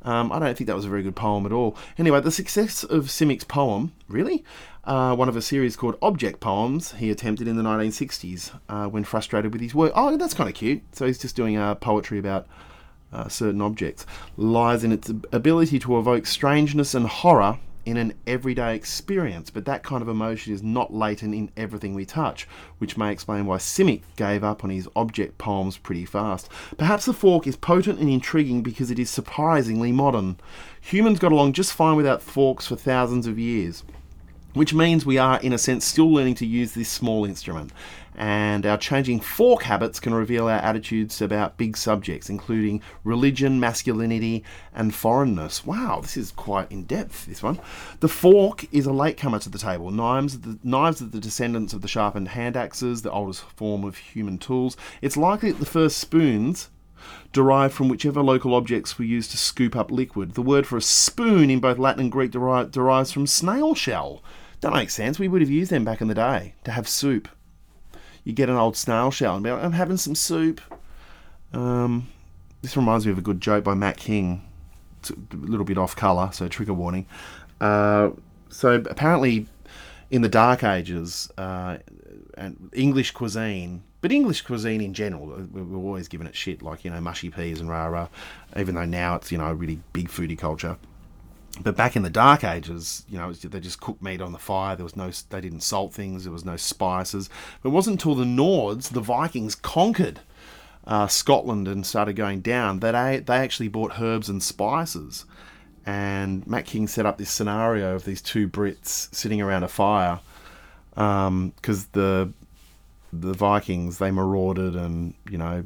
Um, 0.01 0.29
I 0.33 0.39
don't 0.39 0.57
think 0.57 0.67
that 0.67 0.75
was 0.75 0.85
a 0.85 0.89
very 0.89 1.03
good 1.03 1.15
poem 1.15 1.45
at 1.45 1.53
all. 1.53 1.77
Anyway, 1.97 2.19
the 2.19 2.31
success 2.31 2.83
of 2.83 3.09
Simic's 3.09 3.45
poem, 3.45 3.93
really? 4.09 4.43
Uh, 4.83 5.15
one 5.15 5.29
of 5.29 5.37
a 5.37 5.41
series 5.41 5.77
called 5.77 5.97
Object 6.01 6.41
Poems, 6.41 6.93
he 6.93 7.11
attempted 7.11 7.47
in 7.47 7.55
the 7.55 7.63
1960s 7.63 8.59
uh, 8.67 8.87
when 8.87 9.05
frustrated 9.05 9.53
with 9.53 9.61
his 9.61 9.73
work. 9.73 9.93
Oh, 9.95 10.17
that's 10.17 10.33
kind 10.33 10.49
of 10.49 10.55
cute. 10.55 10.83
So 10.91 11.05
he's 11.05 11.19
just 11.19 11.37
doing 11.37 11.55
uh, 11.55 11.75
poetry 11.75 12.19
about 12.19 12.45
uh, 13.11 13.27
certain 13.27 13.61
objects, 13.61 14.05
lies 14.37 14.83
in 14.83 14.91
its 14.91 15.09
ability 15.31 15.79
to 15.79 15.97
evoke 15.97 16.25
strangeness 16.25 16.93
and 16.93 17.07
horror 17.07 17.59
in 17.85 17.97
an 17.97 18.13
everyday 18.27 18.75
experience. 18.75 19.49
But 19.49 19.65
that 19.65 19.83
kind 19.83 20.01
of 20.01 20.09
emotion 20.09 20.53
is 20.53 20.61
not 20.61 20.93
latent 20.93 21.33
in 21.33 21.49
everything 21.57 21.93
we 21.93 22.05
touch, 22.05 22.47
which 22.77 22.97
may 22.97 23.11
explain 23.11 23.45
why 23.45 23.57
Simic 23.57 24.01
gave 24.15 24.43
up 24.43 24.63
on 24.63 24.69
his 24.69 24.87
object 24.95 25.37
poems 25.37 25.77
pretty 25.77 26.05
fast. 26.05 26.49
Perhaps 26.77 27.05
the 27.05 27.13
fork 27.13 27.47
is 27.47 27.55
potent 27.55 27.99
and 27.99 28.09
intriguing 28.09 28.61
because 28.61 28.91
it 28.91 28.99
is 28.99 29.09
surprisingly 29.09 29.91
modern. 29.91 30.37
Humans 30.81 31.19
got 31.19 31.31
along 31.31 31.53
just 31.53 31.73
fine 31.73 31.95
without 31.95 32.21
forks 32.21 32.67
for 32.67 32.75
thousands 32.75 33.25
of 33.27 33.39
years 33.39 33.83
which 34.53 34.73
means 34.73 35.05
we 35.05 35.17
are, 35.17 35.39
in 35.41 35.53
a 35.53 35.57
sense, 35.57 35.85
still 35.85 36.11
learning 36.11 36.35
to 36.35 36.45
use 36.45 36.73
this 36.73 36.89
small 36.89 37.23
instrument. 37.23 37.71
And 38.19 38.65
our 38.65 38.77
changing 38.77 39.21
fork 39.21 39.63
habits 39.63 39.97
can 39.97 40.13
reveal 40.13 40.49
our 40.49 40.59
attitudes 40.59 41.21
about 41.21 41.55
big 41.55 41.77
subjects, 41.77 42.29
including 42.29 42.81
religion, 43.05 43.61
masculinity, 43.61 44.43
and 44.73 44.93
foreignness. 44.93 45.65
Wow, 45.65 46.01
this 46.01 46.17
is 46.17 46.31
quite 46.31 46.69
in 46.69 46.83
depth, 46.83 47.27
this 47.27 47.41
one. 47.41 47.61
The 48.01 48.09
fork 48.09 48.65
is 48.73 48.85
a 48.85 48.91
latecomer 48.91 49.39
to 49.39 49.49
the 49.49 49.57
table. 49.57 49.89
Knives, 49.89 50.35
are 50.35 50.39
the, 50.39 50.59
knives 50.65 51.01
are 51.01 51.05
the 51.05 51.21
descendants 51.21 51.71
of 51.71 51.81
the 51.81 51.87
sharpened 51.87 52.27
hand 52.27 52.57
axes, 52.57 53.03
the 53.03 53.11
oldest 53.11 53.41
form 53.55 53.85
of 53.85 53.95
human 53.95 54.37
tools. 54.37 54.75
It's 55.01 55.15
likely 55.15 55.53
that 55.53 55.59
the 55.59 55.65
first 55.65 55.97
spoons 55.97 56.69
derived 57.31 57.73
from 57.73 57.87
whichever 57.87 58.21
local 58.21 58.53
objects 58.53 58.99
were 58.99 59.05
used 59.05 59.31
to 59.31 59.37
scoop 59.37 59.77
up 59.77 59.91
liquid. 59.91 60.33
The 60.33 60.41
word 60.41 60.67
for 60.67 60.75
a 60.75 60.81
spoon 60.81 61.49
in 61.49 61.61
both 61.61 61.77
Latin 61.77 62.01
and 62.01 62.11
Greek 62.11 62.31
deri- 62.31 62.67
derives 62.69 63.13
from 63.13 63.27
snail 63.27 63.75
shell. 63.75 64.21
That 64.59 64.73
makes 64.73 64.93
sense. 64.93 65.19
We 65.19 65.29
would 65.29 65.39
have 65.39 65.49
used 65.49 65.71
them 65.71 65.85
back 65.85 66.01
in 66.01 66.09
the 66.09 66.13
day 66.13 66.55
to 66.65 66.71
have 66.71 66.85
soup. 66.85 67.29
You 68.29 68.35
get 68.35 68.47
an 68.47 68.57
old 68.57 68.77
snail 68.77 69.09
shell 69.09 69.33
and 69.33 69.43
be 69.43 69.49
like, 69.49 69.63
I'm 69.63 69.71
having 69.71 69.97
some 69.97 70.13
soup. 70.13 70.61
Um, 71.51 72.07
this 72.61 72.77
reminds 72.77 73.03
me 73.07 73.11
of 73.11 73.17
a 73.17 73.21
good 73.21 73.41
joke 73.41 73.63
by 73.63 73.73
Matt 73.73 73.97
King. 73.97 74.43
it's 74.99 75.09
a 75.09 75.15
little 75.31 75.65
bit 75.65 75.79
off 75.79 75.95
colour, 75.95 76.29
so 76.31 76.47
trigger 76.47 76.75
warning. 76.75 77.07
Uh, 77.59 78.11
so 78.49 78.75
apparently, 78.87 79.47
in 80.11 80.21
the 80.21 80.29
Dark 80.29 80.63
Ages, 80.63 81.31
uh, 81.39 81.77
and 82.37 82.69
English 82.71 83.11
cuisine, 83.11 83.81
but 84.01 84.11
English 84.11 84.43
cuisine 84.43 84.81
in 84.81 84.93
general, 84.93 85.33
uh, 85.33 85.37
we- 85.51 85.63
we're 85.63 85.83
always 85.83 86.07
giving 86.07 86.27
it 86.27 86.35
shit, 86.35 86.61
like 86.61 86.85
you 86.85 86.91
know 86.91 87.01
mushy 87.01 87.31
peas 87.31 87.59
and 87.59 87.67
rah 87.67 87.87
rah. 87.87 88.09
Even 88.55 88.75
though 88.75 88.85
now 88.85 89.15
it's 89.15 89.31
you 89.31 89.39
know 89.39 89.47
a 89.47 89.55
really 89.55 89.79
big 89.91 90.07
foodie 90.07 90.37
culture. 90.37 90.77
But 91.61 91.75
back 91.75 91.95
in 91.95 92.03
the 92.03 92.09
Dark 92.09 92.43
Ages, 92.43 93.03
you 93.09 93.17
know, 93.17 93.33
they 93.33 93.59
just 93.59 93.81
cooked 93.81 94.01
meat 94.01 94.21
on 94.21 94.31
the 94.31 94.39
fire. 94.39 94.75
There 94.75 94.85
was 94.85 94.95
no, 94.95 95.11
they 95.29 95.41
didn't 95.41 95.61
salt 95.61 95.93
things. 95.93 96.23
There 96.23 96.31
was 96.31 96.45
no 96.45 96.55
spices. 96.55 97.29
But 97.61 97.69
it 97.69 97.73
wasn't 97.73 97.95
until 97.95 98.15
the 98.15 98.23
Nords, 98.23 98.89
the 98.89 99.01
Vikings, 99.01 99.55
conquered 99.55 100.21
uh, 100.87 101.07
Scotland 101.07 101.67
and 101.67 101.85
started 101.85 102.13
going 102.13 102.41
down 102.41 102.79
that 102.79 102.93
they, 102.93 103.19
they 103.19 103.37
actually 103.37 103.67
bought 103.67 103.99
herbs 103.99 104.29
and 104.29 104.41
spices. 104.41 105.25
And 105.85 106.45
Matt 106.47 106.65
King 106.65 106.87
set 106.87 107.05
up 107.05 107.17
this 107.17 107.29
scenario 107.29 107.95
of 107.95 108.05
these 108.05 108.21
two 108.21 108.47
Brits 108.47 109.13
sitting 109.13 109.41
around 109.41 109.63
a 109.63 109.67
fire 109.67 110.19
because 110.91 111.87
the 111.93 112.31
the 113.11 113.33
Vikings 113.33 113.97
they 113.97 114.11
marauded 114.11 114.75
and 114.75 115.15
you 115.29 115.37
know 115.37 115.63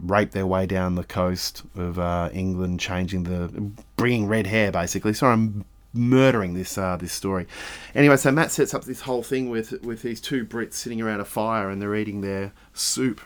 raped 0.00 0.32
their 0.32 0.46
way 0.46 0.66
down 0.66 0.94
the 0.94 1.04
coast 1.04 1.62
of 1.76 1.98
uh, 1.98 2.30
England, 2.32 2.80
changing 2.80 3.24
the 3.24 3.48
bringing 3.96 4.26
red 4.26 4.46
hair 4.46 4.70
basically. 4.70 5.12
Sorry, 5.12 5.32
I'm 5.32 5.64
murdering 5.92 6.54
this 6.54 6.78
uh, 6.78 6.96
this 6.96 7.12
story. 7.12 7.46
Anyway, 7.94 8.16
so 8.16 8.30
Matt 8.30 8.52
sets 8.52 8.74
up 8.74 8.84
this 8.84 9.02
whole 9.02 9.22
thing 9.22 9.50
with 9.50 9.82
with 9.82 10.02
these 10.02 10.20
two 10.20 10.44
Brits 10.44 10.74
sitting 10.74 11.00
around 11.00 11.20
a 11.20 11.24
fire 11.24 11.70
and 11.70 11.80
they're 11.80 11.94
eating 11.94 12.20
their 12.20 12.52
soup. 12.72 13.20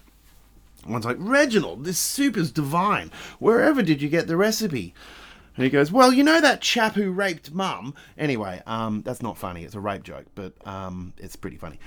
One's 0.86 1.04
like, 1.04 1.16
Reginald, 1.20 1.84
this 1.84 1.98
soup 1.98 2.36
is 2.36 2.50
divine. 2.50 3.12
Wherever 3.38 3.82
did 3.82 4.02
you 4.02 4.08
get 4.08 4.26
the 4.26 4.36
recipe? 4.36 4.94
And 5.56 5.64
he 5.64 5.70
goes, 5.70 5.92
Well, 5.92 6.12
you 6.12 6.24
know 6.24 6.40
that 6.40 6.60
chap 6.60 6.94
who 6.94 7.12
raped 7.12 7.52
mum? 7.52 7.94
Anyway, 8.16 8.62
um, 8.66 9.02
that's 9.02 9.22
not 9.22 9.38
funny. 9.38 9.64
It's 9.64 9.74
a 9.74 9.80
rape 9.80 10.02
joke, 10.02 10.26
but 10.34 10.54
um, 10.66 11.12
it's 11.18 11.36
pretty 11.36 11.58
funny 11.58 11.78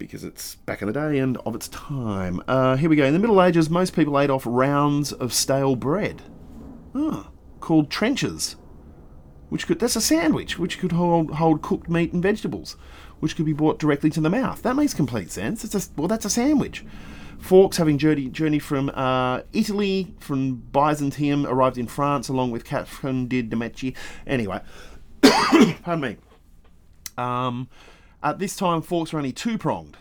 because 0.00 0.24
it's 0.24 0.56
back 0.56 0.82
in 0.82 0.88
the 0.88 0.92
day 0.92 1.18
and 1.18 1.36
of 1.46 1.54
its 1.54 1.68
time. 1.68 2.42
Uh, 2.48 2.74
here 2.74 2.90
we 2.90 2.96
go. 2.96 3.04
In 3.04 3.12
the 3.12 3.20
Middle 3.20 3.40
Ages, 3.40 3.70
most 3.70 3.94
people 3.94 4.18
ate 4.18 4.30
off 4.30 4.42
rounds 4.44 5.12
of 5.12 5.32
stale 5.32 5.76
bread 5.76 6.22
Ah, 6.92 7.28
called 7.60 7.88
trenchers, 7.88 8.56
which 9.48 9.68
could 9.68 9.78
that's 9.78 9.94
a 9.94 10.00
sandwich 10.00 10.58
which 10.58 10.80
could 10.80 10.90
hold, 10.90 11.32
hold 11.32 11.62
cooked 11.62 11.88
meat 11.88 12.12
and 12.12 12.20
vegetables, 12.20 12.76
which 13.20 13.36
could 13.36 13.46
be 13.46 13.52
brought 13.52 13.78
directly 13.78 14.10
to 14.10 14.20
the 14.20 14.30
mouth. 14.30 14.62
That 14.62 14.74
makes 14.74 14.94
complete 14.94 15.30
sense. 15.30 15.62
It's 15.62 15.74
a, 15.76 15.88
well, 15.96 16.08
that's 16.08 16.24
a 16.24 16.30
sandwich. 16.30 16.84
Forks, 17.38 17.76
having 17.76 17.96
journeyed 17.96 18.32
journey 18.32 18.58
from 18.58 18.90
uh, 18.90 19.42
Italy, 19.52 20.14
from 20.18 20.56
Byzantium, 20.56 21.46
arrived 21.46 21.78
in 21.78 21.86
France 21.86 22.28
along 22.28 22.50
with 22.50 22.64
Catherine 22.64 23.28
de 23.28 23.42
Medici. 23.42 23.94
Anyway, 24.26 24.60
pardon 25.22 26.00
me. 26.00 26.16
Um, 27.16 27.68
at 28.22 28.38
this 28.38 28.56
time, 28.56 28.82
forks 28.82 29.12
were 29.12 29.18
only 29.18 29.32
two 29.32 29.58
pronged, 29.58 29.96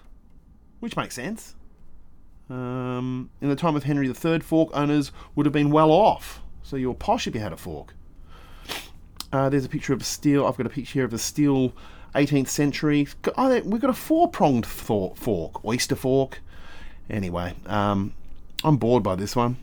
which 0.79 0.97
makes 0.97 1.15
sense. 1.15 1.55
Um, 2.49 3.29
in 3.41 3.49
the 3.49 3.55
time 3.55 3.75
of 3.75 3.84
Henry 3.84 4.08
III, 4.08 4.39
fork 4.39 4.69
owners 4.73 5.12
would 5.36 5.45
have 5.45 5.53
been 5.53 5.71
well 5.71 5.91
off, 5.91 6.41
so 6.63 6.75
you 6.75 6.89
were 6.89 6.95
posh 6.95 7.27
if 7.27 7.36
you 7.36 7.41
had 7.41 7.53
a 7.53 7.58
fork. 7.58 7.93
Uh, 9.32 9.49
there's 9.49 9.65
a 9.65 9.69
picture 9.69 9.93
of 9.93 10.01
a 10.01 10.05
steel. 10.05 10.47
I've 10.47 10.58
got 10.58 10.65
a 10.65 10.69
picture 10.69 10.93
here 10.93 11.05
of 11.05 11.13
a 11.13 11.19
steel 11.19 11.73
18th 12.15 12.47
century. 12.47 13.08
Oh, 13.38 13.60
we've 13.62 13.82
got 13.82 13.91
a 13.91 13.93
four 13.93 14.27
pronged 14.27 14.65
fork, 14.65 15.63
oyster 15.63 15.95
fork. 15.95 16.41
Anyway, 17.10 17.53
um, 17.67 18.13
I'm 18.63 18.77
bored 18.77 19.03
by 19.03 19.15
this 19.15 19.36
one. 19.36 19.58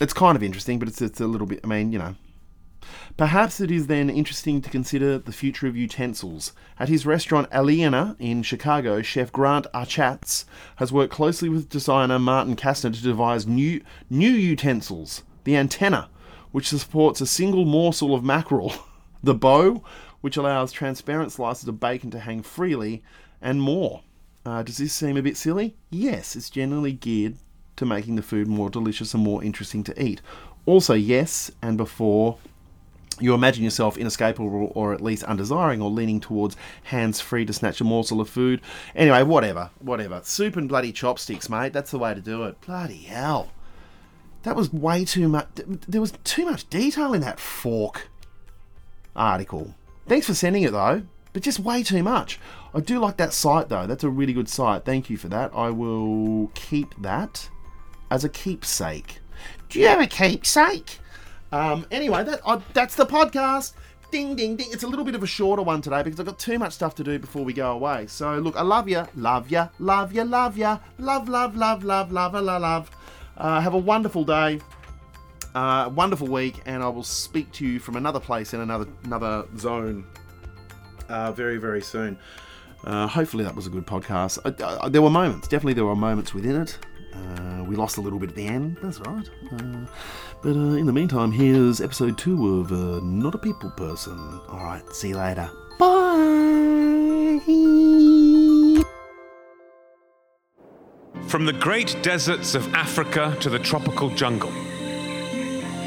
It's 0.00 0.14
kind 0.14 0.36
of 0.36 0.42
interesting, 0.42 0.78
but 0.78 0.88
it's, 0.88 1.02
it's 1.02 1.20
a 1.20 1.26
little 1.26 1.46
bit. 1.46 1.60
I 1.62 1.66
mean, 1.66 1.92
you 1.92 1.98
know. 1.98 2.14
Perhaps 3.16 3.60
it 3.60 3.70
is 3.70 3.86
then 3.86 4.10
interesting 4.10 4.60
to 4.62 4.70
consider 4.70 5.18
the 5.18 5.32
future 5.32 5.66
of 5.66 5.76
utensils. 5.76 6.52
At 6.78 6.88
his 6.88 7.06
restaurant 7.06 7.50
Alinea 7.50 8.16
in 8.18 8.42
Chicago, 8.42 9.02
chef 9.02 9.32
Grant 9.32 9.66
Achatz 9.74 10.44
has 10.76 10.92
worked 10.92 11.12
closely 11.12 11.48
with 11.48 11.68
designer 11.68 12.18
Martin 12.18 12.56
Kastner 12.56 12.94
to 12.94 13.02
devise 13.02 13.46
new 13.46 13.82
new 14.08 14.30
utensils. 14.30 15.22
The 15.44 15.56
antenna, 15.56 16.08
which 16.52 16.68
supports 16.68 17.20
a 17.20 17.26
single 17.26 17.64
morsel 17.64 18.14
of 18.14 18.24
mackerel, 18.24 18.72
the 19.22 19.34
bow, 19.34 19.84
which 20.20 20.36
allows 20.36 20.72
transparent 20.72 21.32
slices 21.32 21.68
of 21.68 21.80
bacon 21.80 22.10
to 22.12 22.20
hang 22.20 22.42
freely, 22.42 23.02
and 23.40 23.60
more. 23.60 24.02
Uh, 24.44 24.62
does 24.62 24.78
this 24.78 24.92
seem 24.92 25.16
a 25.16 25.22
bit 25.22 25.36
silly? 25.36 25.76
Yes, 25.90 26.34
it's 26.34 26.50
generally 26.50 26.92
geared 26.92 27.36
to 27.76 27.86
making 27.86 28.16
the 28.16 28.22
food 28.22 28.48
more 28.48 28.70
delicious 28.70 29.14
and 29.14 29.22
more 29.22 29.42
interesting 29.42 29.84
to 29.84 30.02
eat. 30.02 30.20
Also, 30.66 30.94
yes, 30.94 31.50
and 31.60 31.76
before 31.76 32.38
you 33.22 33.34
imagine 33.34 33.64
yourself 33.64 33.96
inescapable 33.96 34.72
or 34.74 34.92
at 34.92 35.00
least 35.00 35.24
undesiring 35.24 35.80
or 35.80 35.90
leaning 35.90 36.20
towards 36.20 36.56
hands 36.84 37.20
free 37.20 37.44
to 37.44 37.52
snatch 37.52 37.80
a 37.80 37.84
morsel 37.84 38.20
of 38.20 38.28
food. 38.28 38.60
Anyway, 38.94 39.22
whatever, 39.22 39.70
whatever. 39.78 40.20
Soup 40.24 40.56
and 40.56 40.68
bloody 40.68 40.92
chopsticks, 40.92 41.48
mate. 41.48 41.72
That's 41.72 41.90
the 41.90 41.98
way 41.98 42.14
to 42.14 42.20
do 42.20 42.44
it. 42.44 42.60
Bloody 42.60 43.02
hell. 43.02 43.52
That 44.42 44.56
was 44.56 44.72
way 44.72 45.04
too 45.04 45.28
much. 45.28 45.48
There 45.88 46.00
was 46.00 46.12
too 46.24 46.44
much 46.44 46.68
detail 46.68 47.14
in 47.14 47.20
that 47.20 47.38
fork 47.38 48.08
article. 49.14 49.74
Thanks 50.06 50.26
for 50.26 50.34
sending 50.34 50.64
it 50.64 50.72
though, 50.72 51.02
but 51.32 51.42
just 51.42 51.60
way 51.60 51.82
too 51.82 52.02
much. 52.02 52.40
I 52.74 52.80
do 52.80 52.98
like 52.98 53.18
that 53.18 53.32
site 53.32 53.68
though. 53.68 53.86
That's 53.86 54.04
a 54.04 54.10
really 54.10 54.32
good 54.32 54.48
site. 54.48 54.84
Thank 54.84 55.08
you 55.10 55.16
for 55.16 55.28
that. 55.28 55.52
I 55.54 55.70
will 55.70 56.50
keep 56.54 57.00
that 57.02 57.48
as 58.10 58.24
a 58.24 58.28
keepsake. 58.28 59.20
Do 59.68 59.78
you 59.78 59.86
have 59.86 60.00
a 60.00 60.06
keepsake? 60.06 60.98
Um, 61.52 61.86
anyway, 61.90 62.24
that 62.24 62.40
uh, 62.44 62.60
that's 62.72 62.94
the 62.94 63.06
podcast. 63.06 63.74
Ding, 64.10 64.36
ding, 64.36 64.56
ding. 64.56 64.68
It's 64.70 64.82
a 64.82 64.86
little 64.86 65.04
bit 65.04 65.14
of 65.14 65.22
a 65.22 65.26
shorter 65.26 65.62
one 65.62 65.80
today 65.80 66.02
because 66.02 66.20
I've 66.20 66.26
got 66.26 66.38
too 66.38 66.58
much 66.58 66.74
stuff 66.74 66.94
to 66.96 67.04
do 67.04 67.18
before 67.18 67.44
we 67.44 67.52
go 67.54 67.72
away. 67.72 68.06
So, 68.08 68.36
look, 68.38 68.56
I 68.56 68.62
love 68.62 68.88
you, 68.88 69.06
love 69.16 69.50
you, 69.50 69.68
love 69.78 70.12
you, 70.12 70.24
love 70.24 70.58
you, 70.58 70.78
love, 70.98 71.28
love, 71.28 71.56
love, 71.56 71.82
love, 71.82 72.12
love, 72.12 72.34
love, 72.34 72.62
love. 72.62 72.90
Uh, 73.38 73.60
have 73.60 73.72
a 73.72 73.78
wonderful 73.78 74.24
day, 74.24 74.60
uh, 75.54 75.90
wonderful 75.94 76.26
week, 76.26 76.60
and 76.66 76.82
I 76.82 76.88
will 76.88 77.02
speak 77.02 77.50
to 77.52 77.66
you 77.66 77.78
from 77.78 77.96
another 77.96 78.20
place 78.20 78.52
in 78.52 78.60
another 78.60 78.86
another 79.04 79.46
zone 79.56 80.04
uh, 81.08 81.32
very, 81.32 81.58
very 81.58 81.80
soon. 81.80 82.18
Uh, 82.84 83.06
hopefully, 83.06 83.44
that 83.44 83.54
was 83.54 83.66
a 83.66 83.70
good 83.70 83.86
podcast. 83.86 84.38
Uh, 84.44 84.64
uh, 84.64 84.88
there 84.88 85.02
were 85.02 85.10
moments, 85.10 85.48
definitely, 85.48 85.74
there 85.74 85.84
were 85.84 85.96
moments 85.96 86.34
within 86.34 86.60
it. 86.60 86.78
Uh, 87.14 87.64
we 87.64 87.76
lost 87.76 87.96
a 87.96 88.00
little 88.00 88.18
bit 88.18 88.30
at 88.30 88.36
the 88.36 88.46
end, 88.46 88.78
that's 88.82 89.00
right. 89.00 89.28
Uh, 89.52 89.86
but 90.42 90.56
uh, 90.56 90.76
in 90.76 90.86
the 90.86 90.92
meantime, 90.92 91.30
here's 91.30 91.80
episode 91.80 92.18
two 92.18 92.60
of 92.60 92.72
uh, 92.72 93.00
Not 93.02 93.34
a 93.34 93.38
People 93.38 93.70
Person. 93.70 94.18
Alright, 94.48 94.88
see 94.90 95.08
you 95.08 95.18
later. 95.18 95.50
Bye! 95.78 96.42
From 101.28 101.46
the 101.46 101.52
great 101.54 101.96
deserts 102.02 102.54
of 102.54 102.74
Africa 102.74 103.36
to 103.40 103.48
the 103.48 103.58
tropical 103.58 104.10
jungle. 104.10 104.50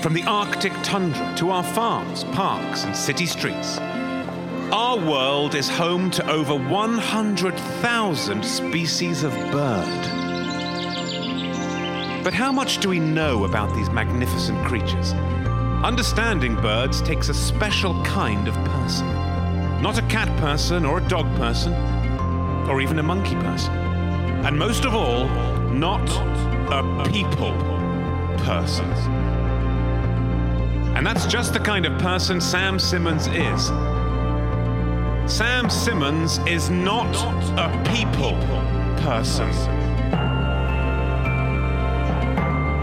From 0.01 0.13
the 0.13 0.23
Arctic 0.25 0.73
tundra 0.83 1.33
to 1.37 1.51
our 1.51 1.63
farms, 1.63 2.23
parks, 2.25 2.83
and 2.83 2.95
city 2.95 3.25
streets. 3.25 3.77
Our 4.71 4.97
world 4.97 5.53
is 5.53 5.69
home 5.69 6.09
to 6.11 6.27
over 6.29 6.55
100,000 6.55 8.43
species 8.43 9.23
of 9.23 9.33
bird. 9.51 10.24
But 12.25 12.33
how 12.33 12.51
much 12.51 12.79
do 12.79 12.89
we 12.89 12.97
know 12.97 13.45
about 13.45 13.71
these 13.75 13.91
magnificent 13.91 14.57
creatures? 14.65 15.13
Understanding 15.83 16.55
birds 16.55 16.99
takes 17.03 17.29
a 17.29 17.35
special 17.35 18.03
kind 18.03 18.47
of 18.47 18.55
person. 18.65 19.07
Not 19.79 19.99
a 19.99 20.01
cat 20.07 20.35
person 20.39 20.87
or 20.87 20.97
a 20.97 21.07
dog 21.07 21.27
person, 21.35 21.71
or 22.67 22.81
even 22.81 22.97
a 22.97 23.03
monkey 23.03 23.35
person. 23.35 23.71
And 24.43 24.57
most 24.57 24.85
of 24.85 24.95
all, 24.95 25.27
not 25.69 26.01
a 26.73 27.07
people 27.11 27.53
person. 28.39 28.89
And 30.95 31.05
that's 31.05 31.27
just 31.27 31.53
the 31.53 31.59
kind 31.59 31.85
of 31.85 31.95
person 32.01 32.41
Sam 32.41 32.79
Simmons 32.79 33.27
is. 33.27 33.67
Sam 35.31 35.69
Simmons 35.69 36.39
is 36.47 36.71
not 36.71 37.15
a 37.59 37.69
people 37.93 38.35
person. 39.03 39.74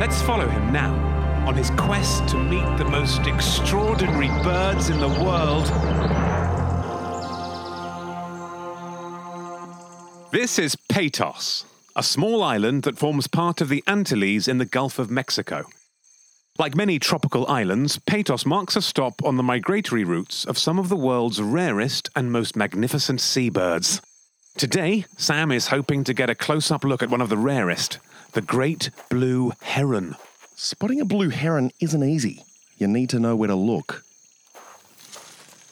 Let's 0.03 0.20
follow 0.22 0.48
him 0.48 0.72
now 0.72 0.92
on 1.46 1.55
his 1.55 1.70
quest 1.70 2.26
to 2.30 2.36
meet 2.36 2.76
the 2.76 2.84
most 2.84 3.24
extraordinary 3.28 4.26
birds 4.42 4.90
in 4.90 4.98
the 4.98 5.07
world. 5.07 5.66
This 10.32 10.59
is 10.59 10.74
Peytos, 10.74 11.66
a 11.94 12.03
small 12.03 12.42
island 12.42 12.82
that 12.82 12.98
forms 12.98 13.28
part 13.28 13.61
of 13.61 13.68
the 13.68 13.84
Antilles 13.86 14.48
in 14.48 14.59
the 14.59 14.64
Gulf 14.64 14.98
of 14.98 15.09
Mexico. 15.09 15.66
Like 16.59 16.74
many 16.74 16.98
tropical 16.98 17.46
islands, 17.46 18.00
Peytos 18.00 18.44
marks 18.44 18.74
a 18.74 18.82
stop 18.82 19.22
on 19.22 19.36
the 19.36 19.44
migratory 19.44 20.03
routes 20.03 20.44
of 20.44 20.59
some 20.59 20.80
of 20.80 20.88
the 20.88 20.96
world's 20.96 21.40
rarest 21.40 22.11
and 22.16 22.32
most 22.32 22.57
magnificent 22.57 23.20
seabirds. 23.20 24.03
Today, 24.57 25.05
Sam 25.16 25.53
is 25.53 25.68
hoping 25.68 26.03
to 26.03 26.12
get 26.12 26.28
a 26.28 26.34
close 26.34 26.72
up 26.72 26.82
look 26.82 27.05
at 27.05 27.11
one 27.11 27.20
of 27.20 27.28
the 27.28 27.38
rarest, 27.38 28.00
the 28.33 28.41
great 28.43 28.91
blue 29.11 29.53
heron. 29.61 30.16
Spotting 30.55 31.01
a 31.01 31.05
blue 31.05 31.28
heron 31.28 31.70
isn't 31.80 32.03
easy. 32.03 32.45
you 32.78 32.89
need 32.89 33.11
to 33.11 33.20
know 33.20 33.37
where 33.37 33.49
to 33.49 33.55
look. 33.55 34.05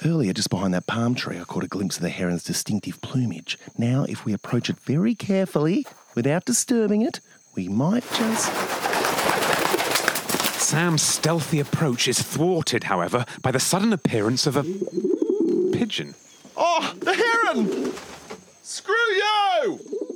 Earlier, 0.04 0.32
just 0.32 0.48
behind 0.50 0.72
that 0.74 0.86
palm 0.86 1.14
tree, 1.14 1.38
I 1.38 1.44
caught 1.44 1.64
a 1.64 1.68
glimpse 1.68 1.96
of 1.96 2.02
the 2.02 2.08
heron's 2.10 2.44
distinctive 2.44 3.00
plumage. 3.00 3.58
Now, 3.76 4.04
if 4.04 4.24
we 4.24 4.32
approach 4.32 4.70
it 4.70 4.78
very 4.78 5.14
carefully, 5.14 5.86
without 6.14 6.44
disturbing 6.44 7.02
it, 7.02 7.20
we 7.54 7.68
might 7.68 8.04
just. 8.14 8.52
Sam's 10.60 11.02
stealthy 11.02 11.60
approach 11.60 12.06
is 12.06 12.22
thwarted, 12.22 12.84
however, 12.84 13.26
by 13.42 13.50
the 13.50 13.60
sudden 13.60 13.92
appearance 13.92 14.46
of 14.46 14.56
a 14.56 14.62
pigeon. 15.72 16.14
Oh, 16.56 16.94
the 17.00 17.14
heron! 17.14 17.92
Screw 18.62 18.94
you! 18.94 20.09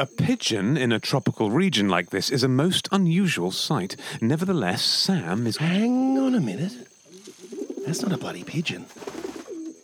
A 0.00 0.06
pigeon 0.06 0.76
in 0.76 0.92
a 0.92 1.00
tropical 1.00 1.50
region 1.50 1.88
like 1.88 2.10
this 2.10 2.30
is 2.30 2.44
a 2.44 2.48
most 2.48 2.88
unusual 2.92 3.50
sight. 3.50 3.96
Nevertheless, 4.20 4.80
Sam 4.80 5.44
is. 5.44 5.56
Hang 5.56 6.16
on 6.16 6.36
a 6.36 6.40
minute. 6.40 6.86
That's 7.84 8.00
not 8.00 8.12
a 8.12 8.16
bloody 8.16 8.44
pigeon. 8.44 8.86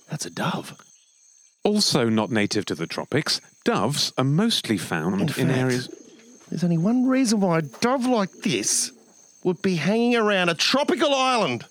That's 0.08 0.24
a 0.24 0.30
dove. 0.30 0.80
Also 1.64 2.08
not 2.08 2.30
native 2.30 2.64
to 2.66 2.76
the 2.76 2.86
tropics, 2.86 3.40
doves 3.64 4.12
are 4.16 4.22
mostly 4.22 4.78
found 4.78 5.22
in, 5.22 5.28
fact, 5.28 5.58
areas. 5.58 5.88
There's 6.48 6.62
only 6.62 6.78
one 6.78 7.08
reason 7.08 7.40
why 7.40 7.58
a 7.58 7.62
dove 7.62 8.06
like 8.06 8.30
this 8.30 8.92
would 9.42 9.62
be 9.62 9.74
hanging 9.74 10.14
around 10.14 10.48
a 10.48 10.54
tropical 10.54 11.12
island. 11.12 11.64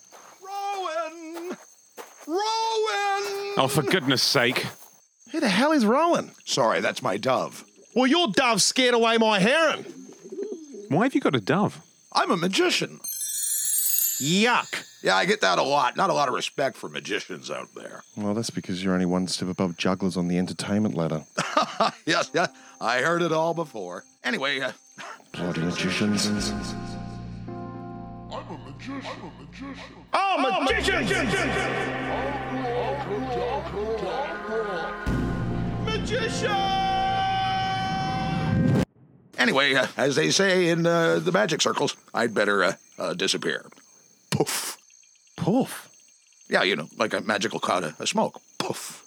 Rowan! 0.46 1.58
Rowan! 2.28 3.54
Oh, 3.56 3.70
for 3.72 3.84
goodness 3.84 4.22
sake. 4.22 4.66
Who 5.32 5.39
the 5.39 5.48
hell 5.48 5.72
is 5.72 5.86
Rowan? 5.86 6.32
Sorry, 6.44 6.82
that's 6.82 7.02
my 7.02 7.16
dove. 7.16 7.64
Well, 7.96 8.08
your 8.08 8.28
dove 8.28 8.62
scared 8.62 8.94
away 8.94 9.18
my 9.18 9.39
heron. 9.39 9.86
Why 10.89 11.04
have 11.06 11.16
you 11.16 11.22
got 11.22 11.36
a 11.36 11.41
dove? 11.41 11.82
I'm 12.12 12.32
a 12.32 12.38
magician. 12.38 13.00
Yuck. 14.20 14.86
Yeah, 15.02 15.16
I 15.16 15.26
get 15.26 15.41
that 15.41 15.60
a 15.60 15.64
lot. 15.64 15.98
Not 15.98 16.10
a 16.10 16.14
lot 16.14 16.28
of 16.30 16.34
respect 16.34 16.78
for 16.78 16.88
magicians 16.88 17.52
out 17.52 17.70
there. 17.76 18.04
Well, 18.16 18.34
that's 18.34 18.50
because 18.50 18.84
you're 18.84 18.94
only 18.94 19.06
one 19.06 19.28
step 19.28 19.50
above 19.50 19.76
jugglers 19.78 20.16
on 20.16 20.28
the 20.28 20.38
entertainment 20.38 20.96
ladder. 20.96 21.26
yes, 22.06 22.32
yeah, 22.34 22.48
I 22.80 23.02
heard 23.02 23.22
it 23.22 23.32
all 23.32 23.54
before. 23.54 24.06
Anyway, 24.24 24.60
uh, 24.62 24.72
Bloody 25.34 25.62
magicians. 25.62 26.28
I'm 26.28 26.38
a 28.32 28.58
magician. 28.66 29.02
I'm 29.04 29.24
a 29.24 29.32
magician. 29.41 29.96
Oh, 30.14 30.62
magicians! 30.62 31.10
Magician! 31.10 31.30
magician! 35.86 36.83
Anyway, 39.38 39.74
uh, 39.76 39.88
as 39.98 40.16
they 40.16 40.32
say 40.32 40.70
in 40.70 40.86
uh, 40.86 41.20
the 41.20 41.32
magic 41.32 41.62
circles, 41.62 41.96
I'd 42.14 42.34
better 42.34 42.64
uh, 42.64 42.74
uh, 43.00 43.14
disappear. 43.14 43.66
Poof. 44.32 44.78
Poof. 45.38 45.90
Yeah, 46.50 46.64
you 46.64 46.76
know, 46.76 46.88
like 46.98 47.14
a 47.14 47.22
magical 47.22 47.60
cloud 47.60 47.84
of 47.84 48.00
of 48.00 48.10
smoke. 48.10 48.42
Poof. 48.60 49.04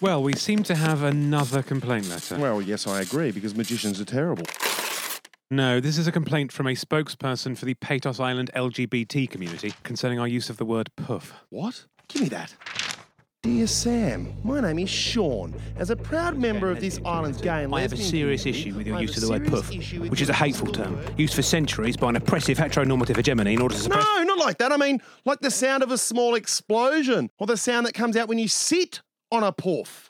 Well, 0.00 0.22
we 0.22 0.34
seem 0.34 0.62
to 0.64 0.74
have 0.74 1.02
another 1.02 1.62
complaint 1.62 2.10
letter. 2.10 2.36
Well, 2.36 2.60
yes, 2.60 2.86
I 2.86 3.00
agree, 3.00 3.30
because 3.30 3.54
magicians 3.54 3.98
are 4.02 4.04
terrible. 4.04 4.44
No, 5.50 5.78
this 5.78 5.98
is 5.98 6.06
a 6.06 6.12
complaint 6.12 6.52
from 6.52 6.66
a 6.66 6.70
spokesperson 6.72 7.56
for 7.56 7.66
the 7.66 7.74
Patos 7.74 8.18
Island 8.18 8.50
LGBT 8.56 9.28
community 9.30 9.72
concerning 9.82 10.18
our 10.18 10.26
use 10.28 10.48
of 10.50 10.56
the 10.56 10.64
word 10.64 10.90
puff. 10.96 11.34
What? 11.50 11.84
Give 12.08 12.22
me 12.22 12.28
that. 12.30 12.54
Dear 13.42 13.66
Sam, 13.66 14.32
my 14.42 14.60
name 14.62 14.78
is 14.78 14.88
Sean. 14.88 15.54
As 15.76 15.90
a 15.90 15.96
proud 15.96 16.38
member 16.38 16.70
of 16.70 16.80
this 16.80 16.98
island's 17.04 17.42
gay 17.42 17.62
and 17.64 17.74
I 17.74 17.82
have 17.82 17.92
a 17.92 17.96
lesbian 17.96 18.10
serious 18.10 18.42
community, 18.44 18.68
issue 18.70 18.76
with 18.78 18.86
your 18.86 18.96
I 18.96 19.00
have 19.00 19.08
use 19.10 19.16
of 19.18 19.22
the 19.22 19.28
word 19.30 19.44
serious 19.46 19.60
puff, 19.66 19.72
issue 19.76 20.00
with 20.00 20.10
which 20.10 20.20
is 20.22 20.30
a 20.30 20.32
your 20.32 20.36
hateful 20.38 20.68
use 20.68 20.76
of 20.78 20.82
the 20.82 20.84
term 20.84 20.96
word- 20.96 21.20
used 21.20 21.34
for 21.34 21.42
centuries 21.42 21.96
by 21.98 22.08
an 22.08 22.16
oppressive 22.16 22.56
heteronormative 22.56 23.16
hegemony 23.16 23.52
in 23.52 23.60
order 23.60 23.74
to 23.74 23.80
suppress. 23.82 24.02
No, 24.02 24.22
not 24.22 24.38
like 24.38 24.56
that. 24.58 24.72
I 24.72 24.78
mean, 24.78 25.02
like 25.26 25.40
the 25.40 25.50
sound 25.50 25.82
of 25.82 25.90
a 25.90 25.98
small 25.98 26.34
explosion, 26.36 27.30
or 27.38 27.46
the 27.46 27.58
sound 27.58 27.84
that 27.84 27.92
comes 27.92 28.16
out 28.16 28.28
when 28.28 28.38
you 28.38 28.48
sit 28.48 29.02
on 29.30 29.42
a 29.44 29.52
puff. 29.52 30.08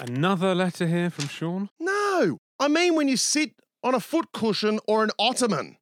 Another 0.00 0.54
letter 0.54 0.86
here 0.86 1.10
from 1.10 1.26
Sean. 1.26 1.70
No, 1.80 2.38
I 2.60 2.68
mean 2.68 2.94
when 2.94 3.08
you 3.08 3.16
sit 3.16 3.52
on 3.82 3.94
a 3.94 4.00
foot 4.00 4.32
cushion 4.32 4.78
or 4.86 5.02
an 5.02 5.10
ottoman. 5.18 5.76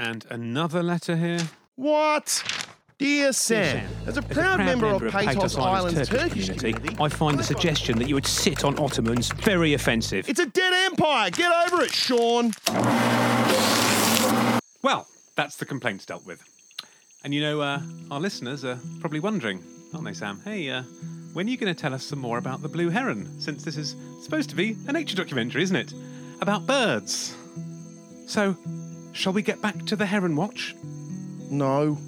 And 0.00 0.26
another 0.28 0.82
letter 0.82 1.16
here. 1.16 1.40
What? 1.76 2.42
Dear 2.98 3.32
Sam, 3.32 3.88
as 4.06 4.16
a 4.16 4.22
proud, 4.22 4.58
member, 4.58 4.86
of 4.86 5.02
Patos 5.02 5.56
Island's 5.56 6.08
Turkish 6.08 6.48
community, 6.50 6.96
I 7.00 7.08
find 7.08 7.38
the 7.38 7.42
suggestion 7.42 7.98
that 7.98 8.08
you 8.08 8.14
would 8.14 8.26
sit 8.26 8.64
on 8.64 8.78
ottomans 8.78 9.32
very 9.32 9.74
offensive. 9.74 10.28
it's 10.28 10.40
a 10.40 10.46
dead 10.46 10.72
empire. 10.92 11.30
Get 11.30 11.52
over 11.66 11.82
it, 11.82 11.90
Sean. 11.90 12.52
Well, 14.82 15.08
that's 15.36 15.56
the 15.56 15.64
complaints 15.64 16.06
dealt 16.06 16.24
with. 16.26 16.42
And 17.24 17.34
you 17.34 17.40
know, 17.40 17.60
uh, 17.60 17.80
our 18.10 18.20
listeners 18.20 18.64
are 18.64 18.78
probably 19.00 19.20
wondering, 19.20 19.62
aren't 19.94 20.06
they, 20.06 20.12
Sam? 20.12 20.40
Hey, 20.44 20.68
uh, 20.70 20.82
when 21.32 21.46
are 21.46 21.50
you 21.50 21.56
going 21.56 21.72
to 21.72 21.80
tell 21.80 21.94
us 21.94 22.04
some 22.04 22.18
more 22.18 22.38
about 22.38 22.62
the 22.62 22.68
blue 22.68 22.90
heron? 22.90 23.40
Since 23.40 23.64
this 23.64 23.76
is 23.76 23.96
supposed 24.22 24.50
to 24.50 24.56
be 24.56 24.76
a 24.88 24.92
nature 24.92 25.16
documentary, 25.16 25.62
isn't 25.62 25.76
it? 25.76 25.92
About 26.40 26.66
birds. 26.66 27.34
So, 28.26 28.56
shall 29.12 29.32
we 29.32 29.42
get 29.42 29.62
back 29.62 29.86
to 29.86 29.96
the 29.96 30.06
heron 30.06 30.36
watch? 30.36 30.74
No. 31.50 31.98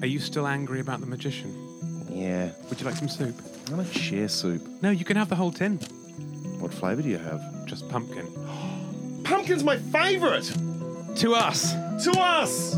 Are 0.00 0.06
you 0.06 0.18
still 0.18 0.46
angry 0.46 0.80
about 0.80 1.00
the 1.00 1.06
magician? 1.06 1.54
Yeah. 2.10 2.52
Would 2.68 2.80
you 2.80 2.86
like 2.86 2.96
some 2.96 3.08
soup? 3.08 3.40
I 3.70 3.74
like 3.74 3.92
share 3.92 4.28
soup. 4.28 4.62
No, 4.82 4.90
you 4.90 5.04
can 5.04 5.16
have 5.16 5.28
the 5.28 5.36
whole 5.36 5.50
tin. 5.50 5.78
What 6.58 6.72
flavour 6.72 7.02
do 7.02 7.08
you 7.08 7.18
have? 7.18 7.66
Just 7.66 7.88
pumpkin. 7.88 8.26
Pumpkin's 9.24 9.64
my 9.64 9.76
favourite. 9.76 10.44
To 11.16 11.34
us. 11.34 11.72
To 12.04 12.12
us. 12.18 12.76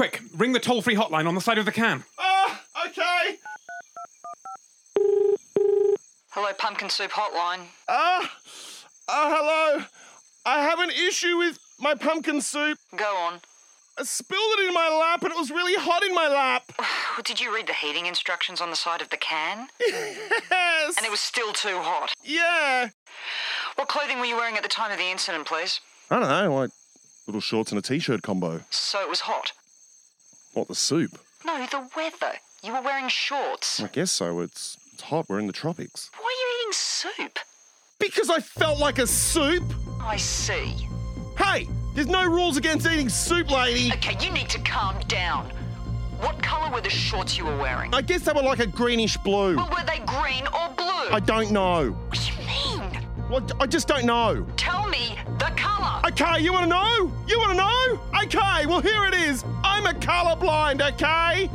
Quick, 0.00 0.22
ring 0.34 0.54
the 0.54 0.58
toll 0.58 0.80
free 0.80 0.94
hotline 0.94 1.28
on 1.28 1.34
the 1.34 1.42
side 1.42 1.58
of 1.58 1.66
the 1.66 1.72
can. 1.72 2.04
Ah, 2.18 2.62
okay. 2.86 3.36
Hello, 6.30 6.48
Pumpkin 6.56 6.88
Soup 6.88 7.10
Hotline. 7.10 7.66
Ah, 7.86 8.32
uh, 9.08 9.28
hello. 9.28 9.84
I 10.46 10.62
have 10.62 10.78
an 10.78 10.88
issue 10.88 11.36
with 11.36 11.58
my 11.78 11.94
pumpkin 11.94 12.40
soup. 12.40 12.78
Go 12.96 13.14
on. 13.14 13.40
I 13.98 14.04
spilled 14.04 14.58
it 14.60 14.68
in 14.68 14.72
my 14.72 14.88
lap 14.88 15.22
and 15.22 15.32
it 15.32 15.36
was 15.36 15.50
really 15.50 15.74
hot 15.78 16.02
in 16.02 16.14
my 16.14 16.28
lap. 16.28 16.72
Did 17.22 17.38
you 17.38 17.54
read 17.54 17.66
the 17.66 17.74
heating 17.74 18.06
instructions 18.06 18.62
on 18.62 18.70
the 18.70 18.76
side 18.76 19.02
of 19.02 19.10
the 19.10 19.18
can? 19.18 19.68
Yes. 20.50 20.96
And 20.96 21.04
it 21.04 21.10
was 21.10 21.20
still 21.20 21.52
too 21.52 21.78
hot. 21.78 22.14
Yeah. 22.24 22.88
What 23.74 23.88
clothing 23.88 24.18
were 24.18 24.24
you 24.24 24.36
wearing 24.36 24.56
at 24.56 24.62
the 24.62 24.68
time 24.70 24.92
of 24.92 24.96
the 24.96 25.10
incident, 25.10 25.46
please? 25.46 25.78
I 26.10 26.18
don't 26.18 26.26
know, 26.26 26.54
like 26.54 26.70
little 27.26 27.42
shorts 27.42 27.70
and 27.70 27.78
a 27.78 27.82
t-shirt 27.82 28.22
combo. 28.22 28.62
So 28.70 29.02
it 29.02 29.08
was 29.10 29.20
hot. 29.20 29.52
What 30.52 30.68
the 30.68 30.74
soup? 30.74 31.18
No, 31.44 31.66
the 31.70 31.88
weather. 31.96 32.34
You 32.62 32.72
were 32.72 32.82
wearing 32.82 33.08
shorts. 33.08 33.80
I 33.80 33.86
guess 33.88 34.10
so. 34.10 34.40
It's 34.40 34.76
it's 34.92 35.02
hot. 35.02 35.26
We're 35.28 35.38
in 35.38 35.46
the 35.46 35.52
tropics. 35.52 36.10
Why 36.18 36.24
are 36.24 36.30
you 36.30 36.62
eating 36.62 36.72
soup? 36.72 37.38
Because 37.98 38.30
I 38.30 38.40
felt 38.40 38.78
like 38.78 38.98
a 38.98 39.06
soup. 39.06 39.64
I 40.00 40.16
see. 40.16 40.88
Hey, 41.38 41.68
there's 41.94 42.08
no 42.08 42.26
rules 42.26 42.56
against 42.56 42.86
eating 42.86 43.08
soup, 43.08 43.50
lady. 43.50 43.92
Okay, 43.94 44.16
you 44.24 44.32
need 44.32 44.48
to 44.50 44.58
calm 44.60 44.98
down. 45.08 45.50
What 46.20 46.42
colour 46.42 46.70
were 46.70 46.82
the 46.82 46.90
shorts 46.90 47.38
you 47.38 47.46
were 47.46 47.56
wearing? 47.56 47.94
I 47.94 48.02
guess 48.02 48.22
they 48.24 48.32
were 48.32 48.42
like 48.42 48.58
a 48.58 48.66
greenish 48.66 49.16
blue. 49.18 49.56
Well, 49.56 49.70
were 49.70 49.86
they 49.86 50.00
green 50.04 50.46
or 50.48 50.68
blue? 50.76 51.10
I 51.10 51.20
don't 51.24 51.50
know. 51.50 51.90
What 51.90 52.18
do 52.18 52.32
you 52.32 52.46
mean? 52.46 52.99
Well, 53.30 53.46
I 53.60 53.66
just 53.66 53.86
don't 53.86 54.06
know. 54.06 54.44
Tell 54.56 54.88
me 54.88 55.16
the 55.38 55.52
colour. 55.56 56.00
Okay, 56.08 56.40
you 56.40 56.52
want 56.52 56.64
to 56.64 56.68
know? 56.68 57.12
You 57.28 57.38
want 57.38 57.52
to 57.52 57.56
know? 57.56 58.20
Okay, 58.24 58.66
well 58.66 58.80
here 58.80 59.04
it 59.04 59.14
is. 59.14 59.44
I'm 59.62 59.86
a 59.86 59.92
colorblind. 59.92 60.82
Okay. 60.94 61.48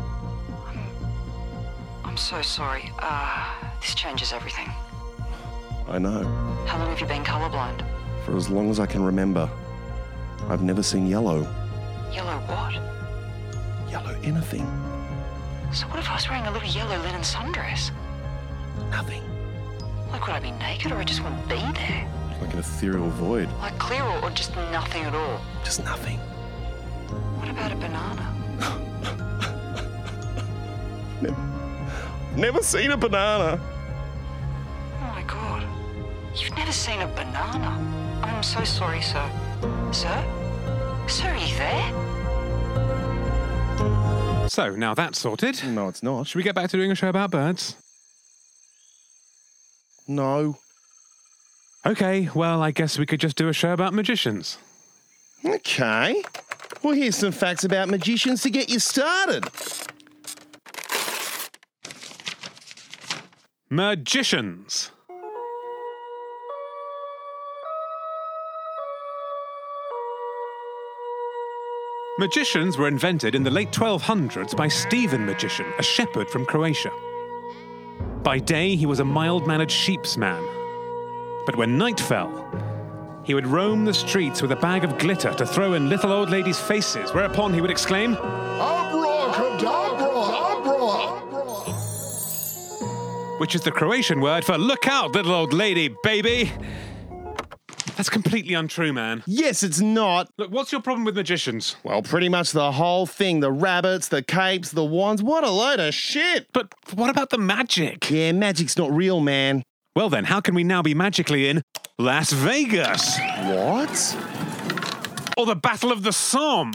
I'm 2.05 2.15
so 2.15 2.41
sorry. 2.41 2.93
Uh, 2.99 3.53
this 3.81 3.93
changes 3.93 4.31
everything. 4.31 4.69
I 5.89 5.99
know. 5.99 6.23
How 6.65 6.79
long 6.79 6.91
have 6.91 7.01
you 7.01 7.07
been 7.07 7.25
colourblind? 7.25 7.85
For 8.23 8.37
as 8.37 8.49
long 8.49 8.69
as 8.69 8.79
I 8.79 8.85
can 8.85 9.03
remember, 9.03 9.49
I've 10.47 10.63
never 10.63 10.81
seen 10.81 11.05
yellow. 11.07 11.41
Yellow 12.13 12.37
what? 12.47 13.91
Yellow 13.91 14.17
anything. 14.23 14.65
So 15.73 15.87
what 15.87 15.99
if 15.99 16.09
I 16.09 16.15
was 16.15 16.29
wearing 16.29 16.47
a 16.47 16.51
little 16.51 16.69
yellow 16.69 16.97
linen 16.99 17.21
sundress? 17.21 17.91
Nothing. 18.91 19.23
Like, 20.15 20.27
would 20.27 20.35
I 20.37 20.39
be 20.39 20.51
naked 20.51 20.93
or 20.93 20.95
I 20.95 21.03
just 21.03 21.21
wouldn't 21.21 21.45
be 21.49 21.55
there? 21.55 22.07
Like 22.39 22.53
an 22.53 22.59
ethereal 22.59 23.09
void. 23.09 23.49
Like 23.59 23.77
clear 23.77 24.01
or, 24.01 24.23
or 24.23 24.29
just 24.29 24.55
nothing 24.55 25.03
at 25.03 25.13
all? 25.13 25.41
Just 25.61 25.83
nothing. 25.83 26.19
What 27.37 27.49
about 27.49 27.73
a 27.73 27.75
banana? 27.75 28.31
Never 32.37 32.63
seen 32.63 32.91
a 32.91 32.97
banana. 32.97 33.59
Oh 35.01 35.11
my 35.13 35.23
god. 35.23 35.67
You've 36.33 36.55
never 36.55 36.71
seen 36.71 37.01
a 37.01 37.07
banana. 37.07 37.77
I'm 38.23 38.41
so 38.41 38.63
sorry, 38.63 39.01
sir. 39.01 39.29
Sir? 39.91 40.23
Sir, 41.09 41.27
are 41.27 41.37
you 41.37 41.57
there? 41.57 41.91
So, 44.47 44.77
now 44.77 44.93
that's 44.93 45.19
sorted. 45.19 45.61
No, 45.65 45.89
it's 45.89 46.03
not. 46.03 46.27
Should 46.27 46.37
we 46.37 46.43
get 46.43 46.55
back 46.55 46.69
to 46.69 46.77
doing 46.77 46.91
a 46.91 46.95
show 46.95 47.09
about 47.09 47.31
birds? 47.31 47.75
No. 50.07 50.57
Okay, 51.85 52.29
well, 52.33 52.61
I 52.63 52.71
guess 52.71 52.97
we 52.97 53.05
could 53.05 53.19
just 53.19 53.37
do 53.37 53.47
a 53.47 53.53
show 53.53 53.71
about 53.71 53.93
magicians. 53.93 54.57
Okay. 55.43 56.23
Well, 56.83 56.93
here's 56.93 57.15
some 57.15 57.31
facts 57.31 57.63
about 57.63 57.89
magicians 57.89 58.41
to 58.43 58.49
get 58.49 58.69
you 58.69 58.79
started. 58.79 59.45
Magicians. 63.69 64.91
Magicians 72.17 72.77
were 72.77 72.87
invented 72.87 73.35
in 73.35 73.43
the 73.43 73.51
late 73.51 73.71
1200s 73.71 74.55
by 74.55 74.69
Stephen 74.69 75.25
Magician, 75.25 75.65
a 75.77 75.83
shepherd 75.83 76.29
from 76.29 76.45
Croatia. 76.45 76.91
By 78.25 78.39
day, 78.39 78.75
he 78.75 78.87
was 78.87 78.99
a 78.99 79.05
mild 79.05 79.45
mannered 79.45 79.69
sheep's 79.69 80.17
man. 80.17 80.43
But 81.45 81.55
when 81.57 81.77
night 81.77 81.99
fell, 81.99 82.43
he 83.23 83.35
would 83.35 83.45
roam 83.45 83.85
the 83.85 83.93
streets 83.93 84.41
with 84.41 84.51
a 84.51 84.55
bag 84.55 84.83
of 84.83 84.97
glitter 84.97 85.31
to 85.35 85.45
throw 85.45 85.73
in 85.73 85.89
little 85.89 86.11
old 86.11 86.31
ladies' 86.31 86.59
faces, 86.59 87.13
whereupon 87.13 87.53
he 87.53 87.61
would 87.61 87.69
exclaim, 87.69 88.15
Abracadabra, 88.15 90.09
abra. 90.49 91.71
which 93.37 93.53
is 93.53 93.61
the 93.61 93.71
Croatian 93.71 94.19
word 94.19 94.43
for 94.43 94.57
look 94.57 94.87
out, 94.87 95.11
little 95.11 95.35
old 95.35 95.53
lady, 95.53 95.89
baby. 95.89 96.51
That's 97.95 98.09
completely 98.09 98.53
untrue, 98.53 98.91
man. 98.91 99.23
Yes, 99.25 99.63
it's 99.63 99.79
not. 99.79 100.29
Look, 100.37 100.51
what's 100.51 100.71
your 100.71 100.81
problem 100.81 101.05
with 101.05 101.15
magicians? 101.15 101.77
Well, 101.83 102.01
pretty 102.01 102.27
much 102.27 102.51
the 102.51 102.73
whole 102.73 103.05
thing 103.05 103.39
the 103.39 103.51
rabbits, 103.51 104.09
the 104.09 104.21
capes, 104.21 104.71
the 104.71 104.83
wands. 104.83 105.23
What 105.23 105.43
a 105.43 105.49
load 105.49 105.79
of 105.79 105.93
shit. 105.93 106.47
But 106.53 106.73
what 106.93 107.09
about 107.09 107.29
the 107.29 107.37
magic? 107.37 108.09
Yeah, 108.11 108.33
magic's 108.33 108.77
not 108.77 108.91
real, 108.91 109.21
man. 109.21 109.63
Well, 109.95 110.09
then, 110.09 110.25
how 110.25 110.41
can 110.41 110.55
we 110.55 110.65
now 110.65 110.81
be 110.81 110.93
magically 110.93 111.47
in 111.47 111.61
Las 111.97 112.33
Vegas? 112.33 113.17
What? 113.17 114.17
Or 115.37 115.45
the 115.45 115.55
Battle 115.55 115.91
of 115.91 116.03
the 116.03 116.11
Somme? 116.11 116.73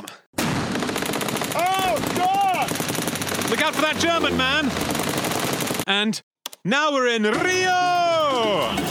Oh, 1.54 2.14
God! 2.16 2.70
Look 3.50 3.60
out 3.60 3.74
for 3.74 3.82
that 3.82 3.98
German 3.98 4.38
man! 4.38 4.70
And 5.86 6.22
now 6.64 6.92
we're 6.92 7.08
in 7.08 7.24
Rio! 7.24 8.89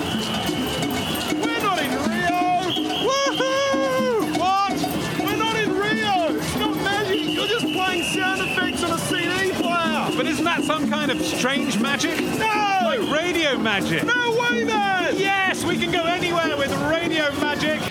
Some 10.70 10.88
kind 10.88 11.10
of 11.10 11.20
strange 11.24 11.80
magic? 11.80 12.22
No! 12.22 12.80
Like 12.84 13.00
radio 13.12 13.58
magic? 13.58 14.04
No 14.04 14.38
way, 14.40 14.64
man! 14.64 15.18
Yes, 15.18 15.66
we 15.66 15.76
can 15.76 15.92
go 15.92 16.04
anywhere 16.04 16.56
with 16.56 16.72
radio 16.92 17.32
magic! 17.40 17.82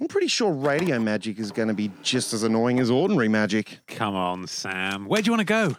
I'm 0.00 0.06
pretty 0.06 0.28
sure 0.28 0.52
radio 0.52 1.00
magic 1.00 1.40
is 1.40 1.50
going 1.50 1.66
to 1.66 1.74
be 1.74 1.90
just 2.04 2.32
as 2.32 2.44
annoying 2.44 2.78
as 2.78 2.92
ordinary 2.92 3.26
magic. 3.26 3.80
Come 3.88 4.14
on, 4.14 4.46
Sam. 4.46 5.06
Where 5.06 5.20
do 5.20 5.26
you 5.26 5.32
want 5.32 5.40
to 5.40 5.52
go? 5.52 5.76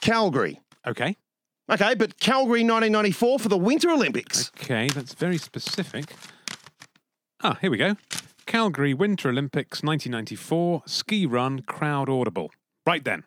Calgary. 0.00 0.58
Okay. 0.86 1.18
Okay, 1.70 1.94
but 1.96 2.18
Calgary 2.18 2.64
1994 2.64 3.38
for 3.40 3.48
the 3.50 3.58
Winter 3.58 3.90
Olympics. 3.90 4.50
Okay, 4.62 4.88
that's 4.88 5.12
very 5.12 5.36
specific. 5.36 6.14
Ah, 7.42 7.58
here 7.60 7.70
we 7.70 7.76
go. 7.76 7.94
Calgary 8.46 8.94
Winter 8.94 9.28
Olympics 9.28 9.82
1994, 9.82 10.84
ski 10.86 11.26
run, 11.26 11.60
crowd 11.60 12.08
audible. 12.08 12.50
Right 12.86 13.04
then. 13.04 13.24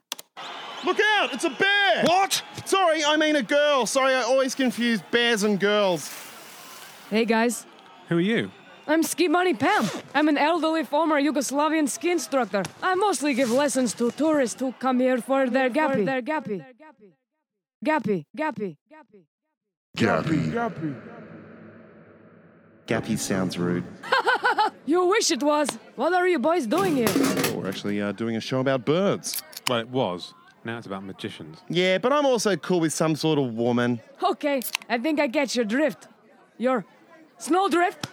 Look 0.86 1.00
out! 1.00 1.34
It's 1.34 1.44
a 1.46 1.50
bear! 1.50 2.04
What? 2.04 2.42
Sorry, 2.66 3.04
I 3.04 3.16
mean 3.18 3.36
a 3.36 3.44
girl. 3.44 3.86
Sorry, 3.86 4.14
I 4.14 4.22
always 4.22 4.56
confuse 4.56 5.02
bears 5.12 5.44
and 5.44 5.60
girls. 5.60 6.12
Hey 7.10 7.26
guys, 7.26 7.66
Who 8.10 8.18
are 8.18 8.22
you? 8.22 8.52
I'm 8.86 9.02
Ski 9.04 9.28
Bunny 9.30 9.54
Pam. 9.54 9.90
I'm 10.14 10.28
an 10.28 10.38
elderly 10.38 10.84
former 10.84 11.22
Yugoslavian 11.22 11.88
ski 11.88 12.12
instructor. 12.12 12.64
I 12.82 12.96
mostly 12.96 13.34
give 13.34 13.50
lessons 13.50 13.94
to 13.94 14.12
tourists 14.12 14.60
who 14.60 14.74
come 14.74 15.00
here 15.00 15.20
for 15.20 15.50
their 15.50 15.70
gappy. 15.70 16.06
Their 16.06 16.22
gappy. 16.22 16.66
Gappy. 17.86 18.26
Gappy. 18.38 18.76
Gappy. 19.98 20.96
Gappy 22.88 23.18
sounds 23.18 23.58
rude. 23.58 23.86
You 24.86 25.06
wish 25.06 25.32
it 25.32 25.42
was. 25.42 25.70
What 25.96 26.14
are 26.14 26.28
you 26.28 26.40
boys 26.40 26.68
doing 26.68 26.98
here? 26.98 27.08
We're 27.56 27.70
actually 27.70 28.02
uh, 28.02 28.12
doing 28.12 28.36
a 28.36 28.42
show 28.42 28.60
about 28.60 28.84
birds. 28.84 29.42
Well, 29.70 29.80
it 29.80 29.88
was. 29.88 30.34
Now 30.66 30.78
it's 30.78 30.88
about 30.88 31.03
magicians. 31.03 31.59
Yeah, 31.70 31.97
but 31.97 32.14
I'm 32.14 32.26
also 32.26 32.55
cool 32.55 32.80
with 32.80 32.93
some 32.93 33.16
sort 33.16 33.38
of 33.38 33.53
woman. 33.53 33.99
Okay, 34.24 34.61
I 34.88 34.97
think 34.97 35.20
I 35.20 35.28
get 35.28 35.55
your 35.55 35.66
drift. 35.66 36.07
Your 36.57 36.86
snowdrift? 37.38 38.07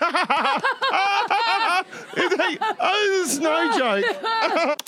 oh, 0.00 1.82
it's 2.16 3.32
a 3.32 3.36
snow 3.36 3.78
joke. 3.78 4.04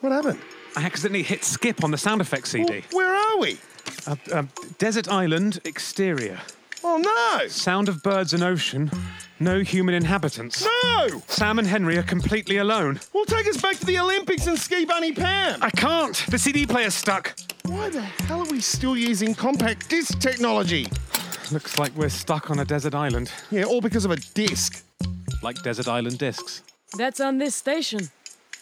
what 0.00 0.12
happened? 0.12 0.40
I 0.76 0.82
accidentally 0.82 1.22
hit 1.22 1.44
skip 1.44 1.84
on 1.84 1.90
the 1.92 1.98
sound 1.98 2.20
effects 2.20 2.50
CD. 2.50 2.82
Where 2.92 3.14
are 3.14 3.38
we? 3.38 3.58
Uh, 4.06 4.16
um, 4.32 4.48
desert 4.78 5.08
island, 5.08 5.60
exterior. 5.64 6.40
Oh 6.84 6.96
no! 7.40 7.48
Sound 7.48 7.88
of 7.88 8.02
birds 8.02 8.32
and 8.32 8.42
ocean. 8.42 8.90
No 9.40 9.60
human 9.60 9.94
inhabitants. 9.94 10.64
No! 10.64 11.22
Sam 11.26 11.58
and 11.58 11.68
Henry 11.68 11.96
are 11.96 12.02
completely 12.02 12.56
alone. 12.58 13.00
Well, 13.12 13.24
take 13.24 13.46
us 13.46 13.60
back 13.60 13.76
to 13.78 13.86
the 13.86 13.98
Olympics 13.98 14.46
and 14.46 14.58
Ski 14.58 14.84
Bunny 14.84 15.12
Pam. 15.12 15.62
I 15.62 15.70
can't. 15.70 16.16
The 16.28 16.38
CD 16.38 16.66
player's 16.66 16.94
stuck. 16.94 17.38
Why 17.64 17.88
the 17.90 18.00
hell 18.00 18.40
are 18.40 18.50
we 18.50 18.60
still 18.60 18.96
using 18.96 19.34
compact 19.34 19.88
disc 19.88 20.18
technology? 20.18 20.86
Looks 21.52 21.78
like 21.78 21.94
we're 21.96 22.08
stuck 22.08 22.50
on 22.50 22.58
a 22.58 22.64
desert 22.64 22.94
island. 22.94 23.30
Yeah, 23.50 23.64
all 23.64 23.80
because 23.80 24.04
of 24.04 24.10
a 24.10 24.16
disc. 24.16 24.84
Like 25.42 25.62
desert 25.62 25.88
island 25.88 26.18
discs. 26.18 26.62
That's 26.96 27.20
on 27.20 27.38
this 27.38 27.54
station. 27.54 28.10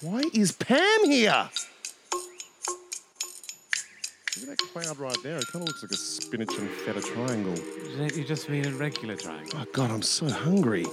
Why 0.03 0.23
is 0.35 0.53
Pam 0.53 1.05
here? 1.05 1.49
Look 4.41 4.51
at 4.51 4.59
that 4.59 4.73
cloud 4.73 4.99
right 4.99 5.17
there. 5.23 5.37
It 5.39 5.47
kind 5.49 5.63
of 5.63 5.69
looks 5.69 5.83
like 5.83 5.93
a 5.93 5.97
spinach 5.97 6.59
and 6.59 6.69
feta 6.69 7.01
triangle. 7.01 7.55
You 8.15 8.25
just 8.25 8.49
mean 8.51 8.67
a 8.67 8.71
regular 8.71 9.17
triangle? 9.17 9.61
Oh, 9.61 9.67
God, 9.73 9.91
I'm 9.91 10.03
so 10.03 10.29
hungry. 10.29 10.85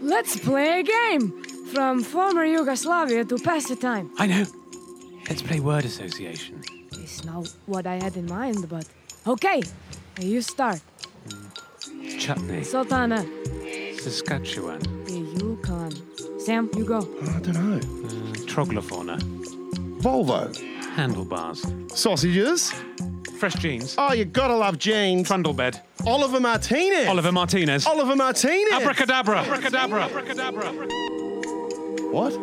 Let's 0.00 0.38
play 0.38 0.80
a 0.80 0.82
game. 0.82 1.42
From 1.74 2.02
former 2.02 2.44
Yugoslavia 2.44 3.24
to 3.24 3.38
pass 3.38 3.68
the 3.68 3.76
time. 3.76 4.10
I 4.18 4.26
know. 4.26 4.46
Let's 5.28 5.42
play 5.42 5.60
word 5.60 5.84
association. 5.84 6.62
It's 6.94 7.24
not 7.24 7.48
what 7.66 7.86
I 7.86 7.96
had 8.02 8.16
in 8.16 8.26
mind, 8.26 8.68
but. 8.68 8.86
Okay, 9.26 9.62
you 10.20 10.40
start. 10.40 10.80
Chutney. 12.18 12.64
Sultana, 12.64 13.24
Saskatchewan. 13.98 14.80
the 15.04 15.18
Yukon. 15.38 15.92
Sam, 16.40 16.70
you 16.74 16.84
go. 16.84 16.98
I 16.98 17.38
don't 17.40 17.54
know. 17.54 17.76
Uh, 17.76 18.32
troglofauna. 18.46 19.18
Volvo. 20.00 20.50
Handlebars. 20.94 21.64
Sausages. 21.94 22.72
Fresh 23.38 23.54
jeans. 23.54 23.94
Oh, 23.96 24.12
you 24.12 24.24
gotta 24.24 24.54
love 24.54 24.78
jeans. 24.78 25.26
Trundle 25.26 25.54
bed. 25.54 25.80
Oliver 26.06 26.40
Martinez. 26.40 27.08
Oliver 27.08 27.32
Martinez. 27.32 27.86
Oliver 27.86 28.16
Martinez. 28.16 28.72
Abracadabra. 28.72 29.40
Abracadabra. 29.40 30.04
Abracadabra. 30.04 30.72
What? 32.10 32.36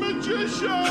Magician! 0.00 0.84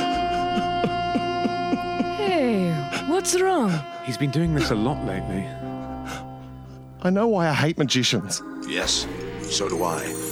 Hey, 2.18 2.72
what's 3.08 3.39
wrong? 3.39 3.72
He's 4.06 4.18
been 4.18 4.32
doing 4.32 4.54
this 4.54 4.72
a 4.72 4.76
lot 4.76 5.04
lately. 5.06 5.45
I 7.01 7.10
know 7.10 7.28
why 7.28 7.49
I 7.49 7.54
hate 7.54 7.78
magicians. 7.78 8.41
Yes, 8.68 9.08
so 9.41 9.68
do 9.68 9.84
I. 9.84 10.22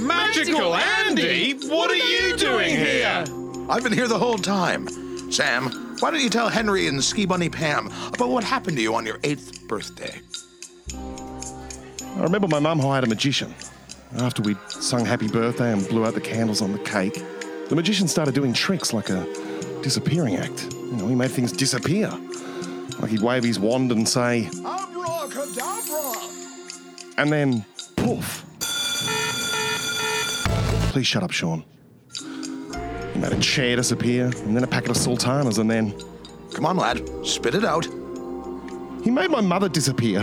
Magical 0.00 0.74
Andy? 0.74 1.54
What 1.68 1.90
are 1.90 1.96
you 1.96 2.36
doing 2.36 2.76
here? 2.76 3.24
I've 3.68 3.82
been 3.82 3.92
here 3.92 4.08
the 4.08 4.18
whole 4.18 4.38
time. 4.38 4.88
Sam, 5.30 5.96
why 6.00 6.10
don't 6.10 6.20
you 6.20 6.30
tell 6.30 6.48
Henry 6.48 6.86
and 6.88 7.02
Ski 7.02 7.26
Bunny 7.26 7.48
Pam 7.48 7.90
about 8.12 8.28
what 8.28 8.44
happened 8.44 8.76
to 8.76 8.82
you 8.82 8.94
on 8.94 9.06
your 9.06 9.18
eighth 9.24 9.66
birthday? 9.68 10.20
I 12.16 12.22
remember 12.22 12.48
my 12.48 12.58
mum 12.58 12.78
hired 12.78 13.04
a 13.04 13.06
magician. 13.06 13.54
After 14.18 14.42
we'd 14.42 14.58
sung 14.68 15.04
happy 15.04 15.28
birthday 15.28 15.72
and 15.72 15.88
blew 15.88 16.04
out 16.04 16.14
the 16.14 16.20
candles 16.20 16.62
on 16.62 16.72
the 16.72 16.78
cake, 16.80 17.22
the 17.68 17.74
magician 17.74 18.06
started 18.06 18.34
doing 18.34 18.52
tricks 18.52 18.92
like 18.92 19.10
a 19.10 19.26
disappearing 19.82 20.36
act. 20.36 20.72
You 20.72 20.92
know, 20.92 21.08
he 21.08 21.14
made 21.14 21.30
things 21.30 21.50
disappear. 21.52 22.10
Like 23.00 23.10
he'd 23.10 23.22
wave 23.22 23.42
his 23.42 23.58
wand 23.58 23.90
and 23.90 24.08
say, 24.08 24.48
Abracadabra! 24.64 26.12
and 27.16 27.32
then 27.32 27.64
poof. 27.96 28.44
Please 30.94 31.08
shut 31.08 31.24
up, 31.24 31.32
Sean. 31.32 31.64
He 33.12 33.18
made 33.18 33.32
a 33.32 33.40
chair 33.40 33.74
disappear, 33.74 34.26
and 34.26 34.54
then 34.54 34.62
a 34.62 34.66
packet 34.68 34.90
of 34.90 34.96
sultanas, 34.96 35.58
and 35.58 35.68
then. 35.68 35.92
Come 36.52 36.66
on, 36.66 36.76
lad. 36.76 37.02
Spit 37.26 37.56
it 37.56 37.64
out. 37.64 37.84
He 39.02 39.10
made 39.10 39.28
my 39.28 39.40
mother 39.40 39.68
disappear. 39.68 40.22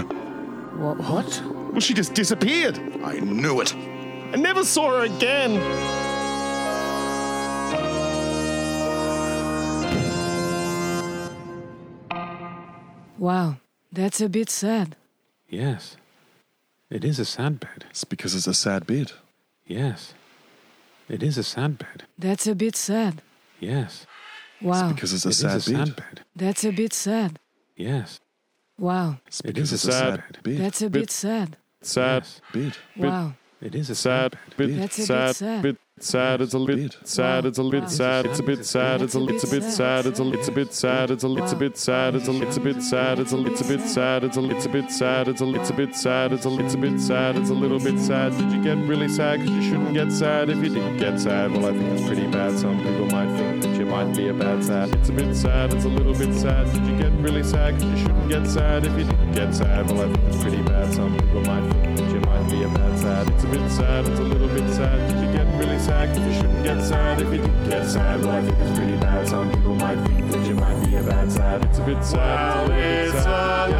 What? 0.78 0.98
What? 1.00 1.44
Well, 1.72 1.82
she 1.82 1.94
just 1.94 2.14
disappeared. 2.14 2.80
I 3.04 3.20
knew 3.20 3.60
it. 3.60 3.76
I 3.76 4.38
never 4.38 4.64
saw 4.64 4.92
her 4.92 5.04
again. 5.04 5.60
Wow, 13.20 13.58
that's 13.92 14.22
a 14.22 14.30
bit 14.30 14.50
sad. 14.50 14.96
Yes. 15.50 15.98
It 16.90 17.04
is 17.04 17.20
a 17.20 17.26
sad 17.26 17.60
bed. 17.60 17.84
It's 17.90 18.06
because 18.06 18.34
it's 18.36 18.48
a 18.48 18.54
sad 18.54 18.88
bit. 18.88 19.12
Yes. 19.68 20.14
It 21.12 21.22
is 21.24 21.38
a 21.38 21.44
sad 21.44 21.78
bed. 21.78 22.04
That's 22.18 22.48
a 22.48 22.56
bit 22.56 22.76
sad. 22.78 23.22
Yes. 23.60 24.08
Wow, 24.62 24.94
Because 24.94 25.12
it's 25.14 25.26
a 25.26 25.30
It 25.30 25.32
is 25.32 25.40
sad 25.40 25.52
a 25.52 25.56
bit. 25.56 25.64
sad 25.88 25.96
bed. 25.98 26.22
that's 26.36 26.64
a 26.64 26.72
bit 26.72 26.94
sad. 26.94 27.40
Yes. 27.76 28.20
Wow, 28.78 29.18
It's 29.28 29.42
It 29.42 29.48
because 29.48 29.74
is 29.74 29.74
it's 29.74 29.86
a 29.86 29.90
a 29.90 29.92
sad 29.92 30.24
sad 30.32 30.44
bit. 30.44 30.58
that's 30.58 30.82
a 30.82 30.90
bit 30.90 31.12
sad. 31.12 31.58
Sad 31.82 32.24
Yes. 32.24 32.42
bit. 32.54 32.80
Wow, 32.96 33.34
It 33.62 33.76
is 33.76 33.90
a 33.90 33.96
sad 33.96 34.38
bed. 34.58 34.70
that's 34.80 35.00
a 35.00 35.02
bit 35.02 35.36
sad. 35.38 35.62
bit 35.64 35.78
sad. 36.04 36.42
It's 36.42 36.54
a 36.54 36.60
bit 36.60 36.98
sad. 37.04 37.46
It's 37.46 37.60
a 37.60 37.64
bit 37.64 37.90
sad. 37.90 38.26
It's 38.26 38.40
a 38.40 38.44
bit 38.44 38.66
sad. 38.66 39.02
It's 39.02 39.16
a 39.16 39.24
it's 39.28 39.44
a 39.44 39.48
bit 39.48 39.64
sad. 39.64 40.06
It's 40.06 40.20
a 40.20 40.34
it's 40.34 40.48
a 40.48 40.52
bit 40.52 40.74
sad. 40.74 41.12
It's 41.12 41.24
a 41.24 41.32
it's 41.38 41.54
a 41.54 41.56
bit 41.56 41.78
sad. 41.78 42.16
It's 42.16 42.28
a 42.28 42.42
it's 42.42 42.58
a 42.58 42.64
bit 42.66 42.82
sad. 42.84 43.20
It's 43.20 43.32
a 43.34 43.40
it's 43.50 43.62
a 43.62 43.70
bit 43.70 43.82
sad. 43.82 44.24
It's 44.24 44.38
a 44.38 44.50
it's 44.50 44.66
a 44.66 44.70
bit 44.70 44.92
sad. 44.92 45.28
It's 45.28 45.42
a 45.42 45.50
it's 45.56 45.70
a 45.70 45.74
bit 45.74 45.96
sad. 45.96 46.34
It's 46.34 46.46
a 46.46 46.60
it's 46.60 46.74
a 46.74 46.78
bit 46.78 47.00
sad. 47.00 47.36
It's 47.38 47.50
a 47.50 47.54
little 47.54 47.80
bit 47.80 48.00
sad. 48.00 48.38
Did 48.38 48.52
you 48.52 48.64
get 48.64 48.78
really 48.88 49.08
sad? 49.10 49.40
Because 49.40 49.56
you 49.56 49.64
shouldn't 49.70 49.94
get 49.94 50.12
sad 50.12 50.50
if 50.50 50.58
you 50.58 50.70
didn't 50.70 50.98
get 50.98 51.20
sad. 51.20 51.52
Well, 51.52 51.66
I 51.66 51.72
think 51.78 51.84
it's 51.94 52.08
pretty 52.08 52.28
bad. 52.28 52.58
Some 52.58 52.78
people 52.78 53.06
might 53.08 53.36
think 53.38 53.62
that 53.64 53.76
you 53.80 53.86
might 53.86 54.16
be 54.16 54.30
a 54.30 54.34
bad 54.34 54.64
sad. 54.64 54.94
It's 54.96 55.10
a 55.10 55.14
bit 55.14 55.36
sad. 55.36 55.74
It's 55.74 55.86
a 55.86 55.90
little 55.90 56.14
bit 56.14 56.34
sad. 56.34 56.72
Did 56.74 56.86
you 56.88 56.98
get 56.98 57.12
really 57.20 57.44
sad? 57.44 57.76
Because 57.76 57.92
you 57.92 57.98
shouldn't 57.98 58.30
get 58.30 58.48
sad 58.48 58.86
if 58.86 58.98
you 58.98 59.06
didn't 59.06 59.34
get 59.34 59.54
sad. 59.54 59.90
Well, 59.90 60.02
I 60.02 60.14
think 60.14 60.24
it's 60.28 60.42
pretty 60.42 60.62
bad. 60.64 60.94
Some 60.94 61.18
people 61.18 61.42
might 61.42 61.70
think 61.72 61.98
that 61.98 62.12
you 62.14 62.20
might 62.22 62.50
be 62.50 62.64
a 62.64 62.70
bad 62.70 62.98
sad. 62.98 63.30
It's 63.30 63.44
a 63.44 63.48
bit 63.48 63.70
sad. 63.70 64.08
It's 64.08 64.20
a 64.20 64.24
little 64.24 64.48
bit 64.48 64.70
sad. 64.74 64.98
Did 65.10 65.22
you 65.26 65.32
get 65.34 65.48
really 65.60 65.80
sad, 65.82 66.16
cause 66.16 66.26
you 66.26 66.34
shouldn't 66.34 66.64
get 66.64 66.82
sad. 66.84 67.22
If 67.22 67.32
you 67.34 67.40
do 67.40 67.48
get 67.70 67.86
sad, 67.88 68.26
I 68.26 68.42
think 68.46 68.58
it's 68.60 68.78
pretty 68.78 68.98
bad. 68.98 69.28
Some 69.28 69.52
people 69.52 69.76
might 69.76 69.98
think 70.08 70.32
that 70.32 70.48
you 70.48 70.56
might 70.56 70.86
be 70.86 70.96
a 70.96 71.04
bad 71.04 71.32
sad. 71.32 71.66
It's 71.66 71.80
a 71.80 71.84
bit 71.84 72.04
sad. 72.04 72.70
Well, 72.70 72.80
it's, 72.80 73.16
it's 73.16 73.18
a 73.18 73.22
sad. 73.24 73.70
a 73.72 73.74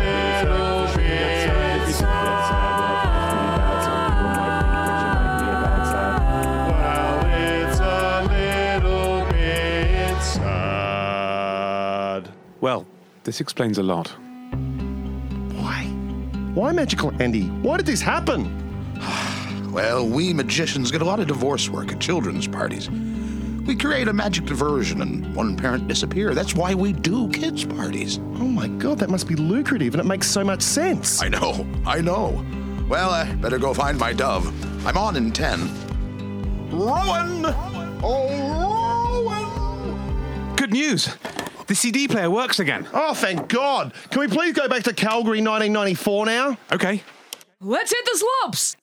little 8.84 9.26
bit. 9.32 9.42
Well, 12.62 12.86
this 13.24 13.42
explains 13.42 13.78
a 13.78 13.84
lot. 13.84 14.08
Why? 15.56 15.84
Why 16.54 16.72
Magical 16.72 17.12
Andy? 17.22 17.48
Why 17.48 17.78
did 17.78 17.86
this 17.86 18.02
happen? 18.02 18.71
Well, 19.72 20.06
we 20.06 20.34
magicians 20.34 20.92
get 20.92 21.02
a 21.02 21.06
lot 21.06 21.20
of 21.22 21.28
divorce 21.28 21.70
work 21.70 21.92
at 21.94 22.00
children's 22.00 22.46
parties. 22.48 22.90
We 22.90 23.76
create 23.76 24.10
a 24.10 24.14
magic 24.14 24.46
diversion 24.46 25.02
and 25.02 25.34
one 25.34 25.56
parent 25.56 25.88
disappear. 25.88 26.34
That's 26.34 26.54
why 26.56 26.74
we 26.74 26.92
do 26.92 27.30
kids' 27.30 27.64
parties. 27.64 28.18
Oh 28.18 28.48
my 28.48 28.68
god, 28.68 29.00
that 29.00 29.10
must 29.10 29.28
be 29.30 29.36
lucrative 29.36 29.94
and 29.94 30.02
it 30.02 30.06
makes 30.06 30.28
so 30.28 30.44
much 30.44 30.62
sense. 30.62 31.22
I 31.22 31.30
know, 31.30 31.66
I 31.86 32.02
know. 32.02 32.44
Well, 32.90 33.12
I 33.12 33.32
better 33.36 33.58
go 33.58 33.74
find 33.74 33.98
my 33.98 34.12
dove. 34.12 34.46
I'm 34.86 34.98
on 34.98 35.16
in 35.16 35.32
10. 35.32 36.70
Rowan! 36.72 37.46
Oh, 38.04 39.24
Rowan! 39.24 40.56
Good 40.58 40.74
news! 40.74 41.16
The 41.68 41.76
CD 41.76 42.10
player 42.10 42.30
works 42.30 42.60
again. 42.60 42.86
Oh, 42.94 43.14
thank 43.14 43.48
God. 43.48 43.94
Can 44.10 44.20
we 44.20 44.28
please 44.28 44.54
go 44.54 44.68
back 44.68 44.84
to 44.84 44.94
Calgary 44.94 45.42
1994 45.42 46.26
now? 46.26 46.58
Okay. 46.74 47.02
let's 47.62 47.92
hit 47.94 48.04
the 48.04 48.18
slopes. 48.42 48.76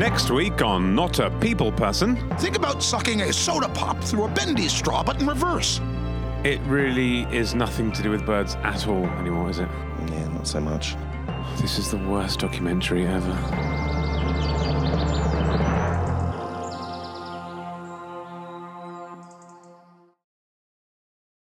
Next 0.00 0.30
week 0.30 0.62
on 0.62 0.94
Not 0.94 1.18
a 1.18 1.28
People 1.28 1.70
Person, 1.70 2.16
Think 2.38 2.56
about 2.56 2.82
sucking 2.82 3.20
a 3.20 3.34
soda 3.34 3.68
pop 3.68 4.02
through 4.02 4.24
a 4.24 4.28
bendy 4.28 4.66
straw, 4.66 5.02
but 5.02 5.20
in 5.20 5.26
reverse. 5.26 5.78
it 6.42 6.58
really 6.62 7.24
is 7.24 7.54
nothing 7.54 7.92
to 7.92 8.02
do 8.02 8.10
with 8.10 8.24
birds 8.24 8.54
at 8.62 8.88
all 8.88 9.04
anymore, 9.04 9.50
is 9.50 9.58
it? 9.58 9.68
Yeah, 10.08 10.26
not 10.28 10.46
so 10.46 10.58
much. 10.58 10.96
This 11.60 11.78
is 11.78 11.90
the 11.90 11.98
worst 11.98 12.40
documentary 12.40 13.06
ever. 13.06 13.89